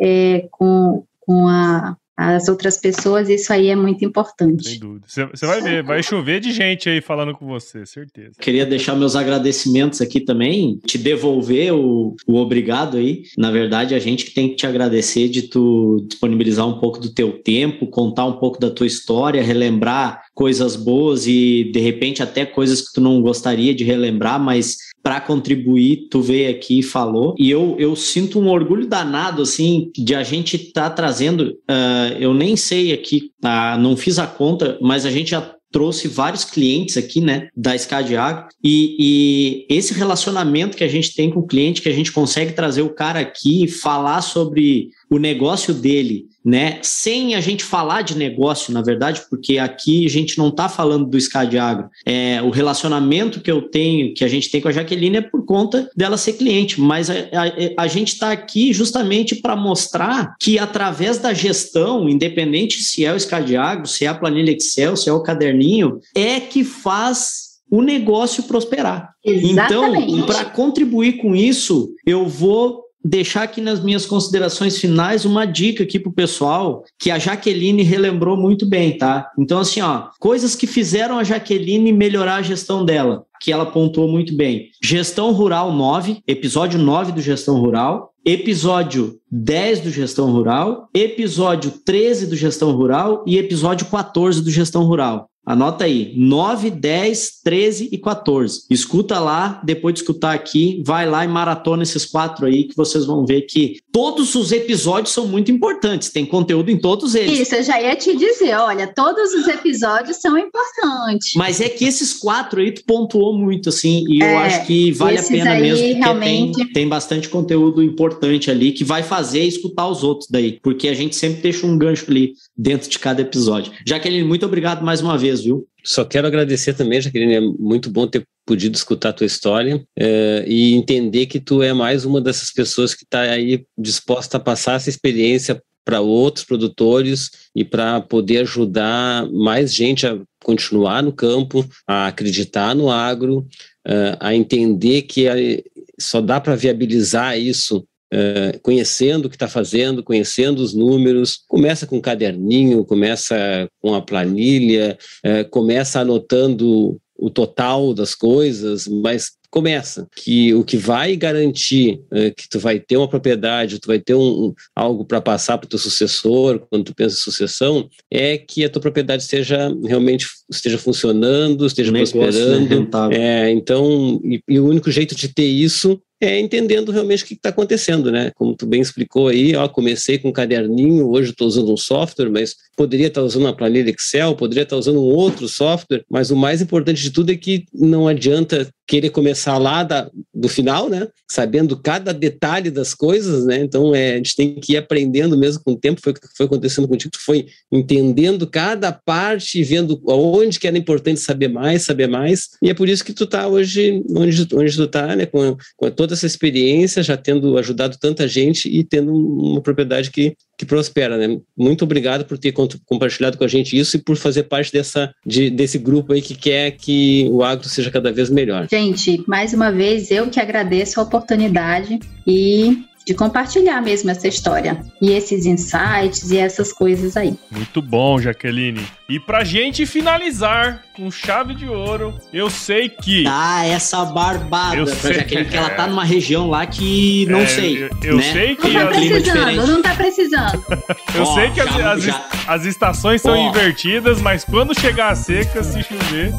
é, 0.00 0.46
com, 0.50 1.04
com 1.20 1.48
a, 1.48 1.96
as 2.16 2.48
outras 2.48 2.78
pessoas, 2.78 3.28
isso 3.28 3.52
aí 3.52 3.68
é 3.68 3.76
muito 3.76 4.04
importante. 4.04 4.68
Sem 4.68 4.78
dúvida. 4.78 5.06
Você 5.08 5.46
vai 5.46 5.60
ver, 5.60 5.82
vai 5.82 6.02
chover 6.02 6.40
de 6.40 6.52
gente 6.52 6.88
aí 6.88 7.00
falando 7.00 7.34
com 7.34 7.46
você, 7.46 7.86
certeza. 7.86 8.32
Queria 8.38 8.66
deixar 8.66 8.94
meus 8.94 9.16
agradecimentos 9.16 10.00
aqui 10.00 10.20
também, 10.20 10.78
te 10.86 10.98
devolver 10.98 11.72
o, 11.72 12.14
o 12.26 12.36
obrigado 12.36 12.98
aí. 12.98 13.22
Na 13.36 13.50
verdade, 13.50 13.94
a 13.94 13.98
gente 13.98 14.26
que 14.26 14.34
tem 14.34 14.50
que 14.50 14.56
te 14.56 14.66
agradecer 14.66 15.28
de 15.28 15.42
tu 15.42 16.04
disponibilizar 16.08 16.66
um 16.66 16.78
pouco 16.78 17.00
do 17.00 17.12
teu 17.12 17.42
tempo, 17.42 17.86
contar 17.86 18.26
um 18.26 18.38
pouco 18.38 18.60
da 18.60 18.70
tua 18.70 18.86
história, 18.86 19.42
relembrar 19.42 20.22
coisas 20.34 20.76
boas 20.76 21.26
e 21.26 21.70
de 21.72 21.80
repente 21.80 22.22
até 22.22 22.44
coisas 22.46 22.80
que 22.80 22.94
tu 22.94 23.00
não 23.00 23.20
gostaria 23.20 23.74
de 23.74 23.84
relembrar, 23.84 24.40
mas 24.40 24.76
para 25.02 25.20
contribuir, 25.20 26.08
tu 26.10 26.20
veio 26.20 26.50
aqui 26.50 26.78
e 26.78 26.82
falou. 26.82 27.34
E 27.38 27.50
eu, 27.50 27.76
eu 27.78 27.96
sinto 27.96 28.38
um 28.38 28.48
orgulho 28.48 28.86
danado, 28.86 29.42
assim, 29.42 29.90
de 29.96 30.14
a 30.14 30.22
gente 30.22 30.56
estar 30.56 30.90
tá 30.90 30.90
trazendo. 30.90 31.58
Uh, 31.68 32.16
eu 32.20 32.32
nem 32.32 32.56
sei 32.56 32.92
aqui, 32.92 33.32
uh, 33.44 33.78
não 33.78 33.96
fiz 33.96 34.18
a 34.18 34.26
conta, 34.26 34.78
mas 34.80 35.04
a 35.04 35.10
gente 35.10 35.32
já 35.32 35.54
trouxe 35.72 36.06
vários 36.06 36.44
clientes 36.44 36.96
aqui, 36.96 37.20
né, 37.20 37.48
da 37.56 37.76
SCAD 37.76 38.14
Agro, 38.14 38.46
e, 38.62 39.66
e, 39.68 39.74
esse 39.74 39.94
relacionamento 39.94 40.76
que 40.76 40.84
a 40.84 40.88
gente 40.88 41.14
tem 41.14 41.30
com 41.30 41.40
o 41.40 41.46
cliente, 41.46 41.80
que 41.80 41.88
a 41.88 41.94
gente 41.94 42.12
consegue 42.12 42.52
trazer 42.52 42.82
o 42.82 42.94
cara 42.94 43.20
aqui 43.20 43.64
e 43.64 43.68
falar 43.68 44.20
sobre 44.20 44.90
o 45.12 45.18
negócio 45.18 45.74
dele, 45.74 46.24
né, 46.42 46.78
sem 46.80 47.34
a 47.34 47.40
gente 47.40 47.62
falar 47.62 48.00
de 48.00 48.16
negócio, 48.16 48.72
na 48.72 48.80
verdade, 48.80 49.20
porque 49.28 49.58
aqui 49.58 50.06
a 50.06 50.08
gente 50.08 50.38
não 50.38 50.48
está 50.48 50.70
falando 50.70 51.04
do 51.04 51.20
SCAD 51.20 51.58
Agro. 51.58 51.90
É, 52.06 52.40
o 52.40 52.48
relacionamento 52.48 53.42
que 53.42 53.50
eu 53.50 53.60
tenho, 53.60 54.14
que 54.14 54.24
a 54.24 54.28
gente 54.28 54.50
tem 54.50 54.62
com 54.62 54.68
a 54.68 54.72
Jaqueline 54.72 55.18
é 55.18 55.20
por 55.20 55.44
conta 55.44 55.90
dela 55.94 56.16
ser 56.16 56.32
cliente, 56.32 56.80
mas 56.80 57.10
a, 57.10 57.14
a, 57.14 57.82
a 57.82 57.86
gente 57.86 58.14
está 58.14 58.32
aqui 58.32 58.72
justamente 58.72 59.34
para 59.34 59.54
mostrar 59.54 60.34
que 60.40 60.58
através 60.58 61.18
da 61.18 61.34
gestão, 61.34 62.08
independente 62.08 62.82
se 62.82 63.04
é 63.04 63.12
o 63.12 63.20
SCAD 63.20 63.54
Agro, 63.54 63.86
se 63.86 64.06
é 64.06 64.08
a 64.08 64.14
planilha 64.14 64.52
Excel, 64.52 64.96
se 64.96 65.10
é 65.10 65.12
o 65.12 65.22
caderninho, 65.22 66.00
é 66.14 66.40
que 66.40 66.64
faz 66.64 67.52
o 67.70 67.82
negócio 67.82 68.44
prosperar. 68.44 69.10
Exatamente. 69.22 70.12
Então, 70.12 70.26
para 70.26 70.46
contribuir 70.46 71.18
com 71.18 71.36
isso, 71.36 71.90
eu 72.06 72.26
vou 72.26 72.82
deixar 73.04 73.42
aqui 73.42 73.60
nas 73.60 73.82
minhas 73.82 74.06
considerações 74.06 74.78
finais 74.78 75.24
uma 75.24 75.44
dica 75.44 75.82
aqui 75.82 75.98
pro 75.98 76.12
pessoal 76.12 76.84
que 76.98 77.10
a 77.10 77.18
Jaqueline 77.18 77.82
relembrou 77.82 78.36
muito 78.36 78.64
bem, 78.66 78.96
tá? 78.96 79.30
Então, 79.38 79.58
assim, 79.58 79.80
ó, 79.80 80.08
coisas 80.18 80.54
que 80.54 80.66
fizeram 80.66 81.18
a 81.18 81.24
Jaqueline 81.24 81.92
melhorar 81.92 82.36
a 82.36 82.42
gestão 82.42 82.84
dela, 82.84 83.24
que 83.40 83.52
ela 83.52 83.66
pontuou 83.66 84.08
muito 84.08 84.34
bem. 84.34 84.70
Gestão 84.82 85.32
Rural 85.32 85.72
9, 85.72 86.22
episódio 86.26 86.78
9 86.78 87.12
do 87.12 87.20
Gestão 87.20 87.58
Rural, 87.58 88.12
episódio 88.24 89.18
10 89.30 89.80
do 89.80 89.90
Gestão 89.90 90.30
Rural, 90.30 90.88
episódio 90.94 91.72
13 91.84 92.28
do 92.28 92.36
Gestão 92.36 92.72
Rural 92.72 93.24
e 93.26 93.36
episódio 93.36 93.86
14 93.86 94.42
do 94.42 94.50
Gestão 94.50 94.84
Rural. 94.84 95.28
Anota 95.44 95.84
aí, 95.84 96.12
9, 96.16 96.70
10, 96.70 97.40
13 97.42 97.88
e 97.90 97.98
14. 97.98 98.62
Escuta 98.70 99.18
lá, 99.18 99.60
depois 99.64 99.92
de 99.94 100.00
escutar 100.00 100.32
aqui, 100.32 100.80
vai 100.86 101.08
lá 101.08 101.24
e 101.24 101.28
maratona 101.28 101.82
esses 101.82 102.06
quatro 102.06 102.46
aí 102.46 102.64
que 102.64 102.76
vocês 102.76 103.04
vão 103.04 103.26
ver 103.26 103.42
que 103.42 103.78
todos 103.92 104.36
os 104.36 104.52
episódios 104.52 105.12
são 105.12 105.26
muito 105.26 105.50
importantes, 105.50 106.10
tem 106.10 106.24
conteúdo 106.24 106.70
em 106.70 106.78
todos 106.78 107.16
eles. 107.16 107.40
Isso, 107.40 107.56
eu 107.56 107.62
já 107.64 107.80
ia 107.82 107.96
te 107.96 108.16
dizer, 108.16 108.54
olha, 108.54 108.86
todos 108.86 109.34
os 109.34 109.48
episódios 109.48 110.18
são 110.18 110.38
importantes. 110.38 111.32
Mas 111.34 111.60
é 111.60 111.68
que 111.68 111.84
esses 111.84 112.12
quatro 112.12 112.60
aí 112.60 112.70
tu 112.70 112.84
pontuou 112.84 113.36
muito, 113.36 113.68
assim, 113.68 114.04
e 114.08 114.22
é, 114.22 114.32
eu 114.32 114.38
acho 114.38 114.64
que 114.64 114.92
vale 114.92 115.18
a 115.18 115.22
pena 115.24 115.54
mesmo, 115.56 115.86
porque 115.86 116.00
realmente... 116.00 116.56
tem, 116.56 116.72
tem 116.72 116.88
bastante 116.88 117.28
conteúdo 117.28 117.82
importante 117.82 118.48
ali 118.48 118.70
que 118.70 118.84
vai 118.84 119.02
fazer 119.02 119.42
escutar 119.42 119.88
os 119.88 120.04
outros 120.04 120.28
daí, 120.30 120.60
porque 120.62 120.86
a 120.86 120.94
gente 120.94 121.16
sempre 121.16 121.42
deixa 121.42 121.66
um 121.66 121.76
gancho 121.76 122.06
ali 122.08 122.32
dentro 122.56 122.88
de 122.88 122.98
cada 122.98 123.22
episódio. 123.22 123.72
Jaqueline, 123.86 124.26
muito 124.26 124.44
obrigado 124.46 124.84
mais 124.84 125.00
uma 125.00 125.16
vez 125.16 125.40
viu? 125.40 125.66
Só 125.84 126.04
quero 126.04 126.26
agradecer 126.26 126.74
também, 126.74 127.00
Jaqueline, 127.00 127.34
é 127.34 127.40
muito 127.40 127.90
bom 127.90 128.06
ter 128.06 128.24
podido 128.46 128.74
escutar 128.74 129.10
a 129.10 129.12
tua 129.12 129.26
história 129.26 129.84
é, 129.98 130.44
e 130.46 130.74
entender 130.74 131.26
que 131.26 131.40
tu 131.40 131.62
é 131.62 131.72
mais 131.72 132.04
uma 132.04 132.20
dessas 132.20 132.52
pessoas 132.52 132.94
que 132.94 133.04
está 133.04 133.20
aí 133.22 133.64
disposta 133.76 134.36
a 134.36 134.40
passar 134.40 134.74
essa 134.74 134.90
experiência 134.90 135.60
para 135.84 136.00
outros 136.00 136.44
produtores 136.44 137.30
e 137.54 137.64
para 137.64 138.00
poder 138.00 138.38
ajudar 138.38 139.28
mais 139.32 139.74
gente 139.74 140.06
a 140.06 140.18
continuar 140.44 141.02
no 141.02 141.12
campo, 141.12 141.64
a 141.86 142.06
acreditar 142.06 142.74
no 142.74 142.90
agro, 142.90 143.46
é, 143.84 144.16
a 144.20 144.34
entender 144.34 145.02
que 145.02 145.64
só 146.00 146.20
dá 146.20 146.40
para 146.40 146.56
viabilizar 146.56 147.38
isso 147.38 147.84
Uh, 148.12 148.60
conhecendo 148.60 149.24
o 149.24 149.30
que 149.30 149.36
está 149.36 149.48
fazendo, 149.48 150.02
conhecendo 150.02 150.58
os 150.58 150.74
números, 150.74 151.44
começa 151.48 151.86
com 151.86 151.96
um 151.96 152.00
caderninho, 152.00 152.84
começa 152.84 153.66
com 153.80 153.94
a 153.94 154.02
planilha, 154.02 154.98
uh, 155.24 155.48
começa 155.48 156.00
anotando 156.00 157.00
o 157.16 157.30
total 157.30 157.94
das 157.94 158.14
coisas, 158.14 158.86
mas 158.86 159.30
começa 159.52 160.08
que 160.16 160.54
o 160.54 160.64
que 160.64 160.78
vai 160.78 161.14
garantir 161.14 162.00
uh, 162.10 162.34
que 162.34 162.48
tu 162.48 162.58
vai 162.58 162.80
ter 162.80 162.96
uma 162.96 163.06
propriedade, 163.06 163.78
tu 163.78 163.86
vai 163.86 164.00
ter 164.00 164.14
um, 164.14 164.46
um 164.46 164.54
algo 164.74 165.04
para 165.04 165.20
passar 165.20 165.58
para 165.58 165.66
o 165.66 165.68
teu 165.68 165.78
sucessor, 165.78 166.66
quando 166.70 166.84
tu 166.84 166.94
pensa 166.94 167.14
em 167.14 167.18
sucessão, 167.20 167.88
é 168.10 168.38
que 168.38 168.64
a 168.64 168.70
tua 168.70 168.80
propriedade 168.80 169.22
esteja 169.22 169.70
realmente 169.84 170.26
esteja 170.50 170.78
funcionando, 170.78 171.66
esteja 171.66 171.92
Negócio, 171.92 172.18
né, 172.18 172.24
prosperando. 172.24 173.08
Né, 173.10 173.16
é, 173.16 173.50
então, 173.50 174.20
e, 174.24 174.42
e 174.48 174.58
o 174.58 174.66
único 174.66 174.90
jeito 174.90 175.14
de 175.14 175.28
ter 175.28 175.46
isso 175.46 176.00
é 176.24 176.38
entendendo 176.38 176.92
realmente 176.92 177.24
o 177.24 177.26
que 177.26 177.34
está 177.34 177.48
acontecendo, 177.48 178.10
né? 178.10 178.30
Como 178.34 178.54
tu 178.54 178.66
bem 178.66 178.80
explicou 178.80 179.28
aí, 179.28 179.54
ó, 179.56 179.68
comecei 179.68 180.18
com 180.18 180.28
um 180.28 180.32
caderninho, 180.32 181.08
hoje 181.08 181.30
estou 181.30 181.46
usando 181.46 181.72
um 181.72 181.76
software, 181.76 182.30
mas 182.30 182.56
poderia 182.76 183.08
estar 183.08 183.22
usando 183.22 183.44
uma 183.44 183.56
planilha 183.56 183.90
Excel, 183.90 184.34
poderia 184.34 184.62
estar 184.62 184.76
usando 184.76 185.00
um 185.00 185.04
outro 185.04 185.48
software, 185.48 186.04
mas 186.10 186.30
o 186.30 186.36
mais 186.36 186.60
importante 186.60 187.02
de 187.02 187.10
tudo 187.10 187.30
é 187.30 187.36
que 187.36 187.64
não 187.72 188.08
adianta 188.08 188.68
querer 188.86 189.10
começar 189.10 189.56
lá 189.58 189.82
da, 189.82 190.10
do 190.34 190.48
final, 190.48 190.88
né? 190.88 191.08
Sabendo 191.30 191.76
cada 191.76 192.12
detalhe 192.12 192.70
das 192.70 192.94
coisas, 192.94 193.46
né? 193.46 193.58
Então 193.58 193.94
é, 193.94 194.14
a 194.14 194.16
gente 194.16 194.36
tem 194.36 194.54
que 194.56 194.74
ir 194.74 194.76
aprendendo 194.76 195.36
mesmo 195.38 195.62
com 195.64 195.72
o 195.72 195.78
tempo. 195.78 196.00
Foi 196.02 196.12
o 196.12 196.14
que 196.14 196.28
foi 196.36 196.46
acontecendo 196.46 196.88
contigo, 196.88 197.12
tu 197.12 197.24
foi 197.24 197.46
entendendo 197.70 198.46
cada 198.46 198.92
parte 198.92 199.58
e 199.58 199.64
vendo 199.64 200.00
onde 200.06 200.60
que 200.60 200.66
era 200.66 200.76
importante 200.76 201.20
saber 201.20 201.48
mais, 201.48 201.84
saber 201.84 202.06
mais. 202.06 202.50
E 202.62 202.68
é 202.68 202.74
por 202.74 202.88
isso 202.88 203.04
que 203.04 203.12
tu 203.12 203.26
tá 203.26 203.46
hoje 203.46 204.02
onde, 204.10 204.46
onde 204.54 204.76
tu 204.76 204.86
tá, 204.86 205.16
né? 205.16 205.26
Com, 205.26 205.56
com 205.76 205.90
toda 205.90 206.12
essa 206.14 206.26
experiência, 206.26 207.02
já 207.02 207.16
tendo 207.16 207.56
ajudado 207.56 207.96
tanta 207.98 208.28
gente 208.28 208.68
e 208.68 208.84
tendo 208.84 209.14
uma 209.14 209.62
propriedade 209.62 210.10
que 210.10 210.36
que 210.62 210.66
prospera, 210.66 211.16
né? 211.16 211.40
Muito 211.56 211.82
obrigado 211.82 212.24
por 212.24 212.38
ter 212.38 212.52
compartilhado 212.86 213.38
com 213.38 213.44
a 213.44 213.48
gente 213.48 213.78
isso 213.78 213.96
e 213.96 214.00
por 214.00 214.16
fazer 214.16 214.44
parte 214.44 214.72
dessa, 214.72 215.14
de, 215.24 215.50
desse 215.50 215.78
grupo 215.78 216.12
aí 216.12 216.22
que 216.22 216.34
quer 216.34 216.72
que 216.72 217.28
o 217.30 217.42
agro 217.42 217.68
seja 217.68 217.90
cada 217.90 218.12
vez 218.12 218.30
melhor. 218.30 218.68
Gente, 218.70 219.22
mais 219.26 219.52
uma 219.52 219.70
vez 219.70 220.10
eu 220.10 220.28
que 220.28 220.40
agradeço 220.40 221.00
a 221.00 221.02
oportunidade 221.02 221.98
e 222.26 222.84
de 223.04 223.14
compartilhar 223.14 223.80
mesmo 223.80 224.10
essa 224.10 224.28
história 224.28 224.80
e 225.00 225.10
esses 225.10 225.44
insights 225.46 226.30
e 226.30 226.38
essas 226.38 226.72
coisas 226.72 227.16
aí. 227.16 227.34
Muito 227.50 227.82
bom, 227.82 228.20
Jaqueline. 228.20 228.86
E 229.08 229.18
pra 229.18 229.44
gente 229.44 229.84
finalizar 229.84 230.82
com 230.96 231.10
chave 231.10 231.54
de 231.54 231.66
ouro, 231.66 232.14
eu 232.32 232.48
sei 232.48 232.88
que. 232.88 233.24
Ah, 233.26 233.66
essa 233.66 234.04
barbada 234.04 234.76
eu 234.76 234.86
pra 234.86 234.94
sei. 234.94 235.14
Jaqueline, 235.14 235.50
que 235.50 235.56
ela 235.56 235.70
tá 235.70 235.86
numa 235.86 236.04
região 236.04 236.48
lá 236.48 236.64
que 236.64 237.26
não 237.28 237.40
é, 237.40 237.46
sei. 237.46 237.84
Eu, 237.84 237.90
eu 238.02 238.16
né? 238.16 238.32
sei 238.32 238.56
que. 238.56 238.70
Não 238.70 238.80
tá 238.80 238.86
precisando, 238.88 239.66
não 239.66 239.82
tá 239.82 239.94
precisando. 239.94 240.64
eu 241.14 241.22
oh, 241.22 241.34
sei 241.34 241.50
que 241.50 241.56
já, 241.56 241.92
as, 241.92 242.02
já... 242.02 242.24
as, 242.46 242.64
estações 242.64 243.20
são 243.20 243.36
invertidas, 243.36 244.20
mas 244.20 244.44
quando 244.44 244.78
chegar 244.78 245.10
a 245.10 245.14
seca, 245.14 245.62
se 245.62 245.82
chover, 245.82 246.32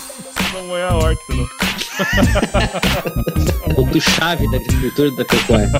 não 0.54 0.76
é 0.76 0.88
a 0.88 0.94
horta, 0.94 1.22
não 1.34 1.75
ponto 3.74 3.98
chave 4.00 4.48
da 4.50 4.56
agricultura 4.56 5.10
da 5.12 5.24
Cocoa. 5.24 5.70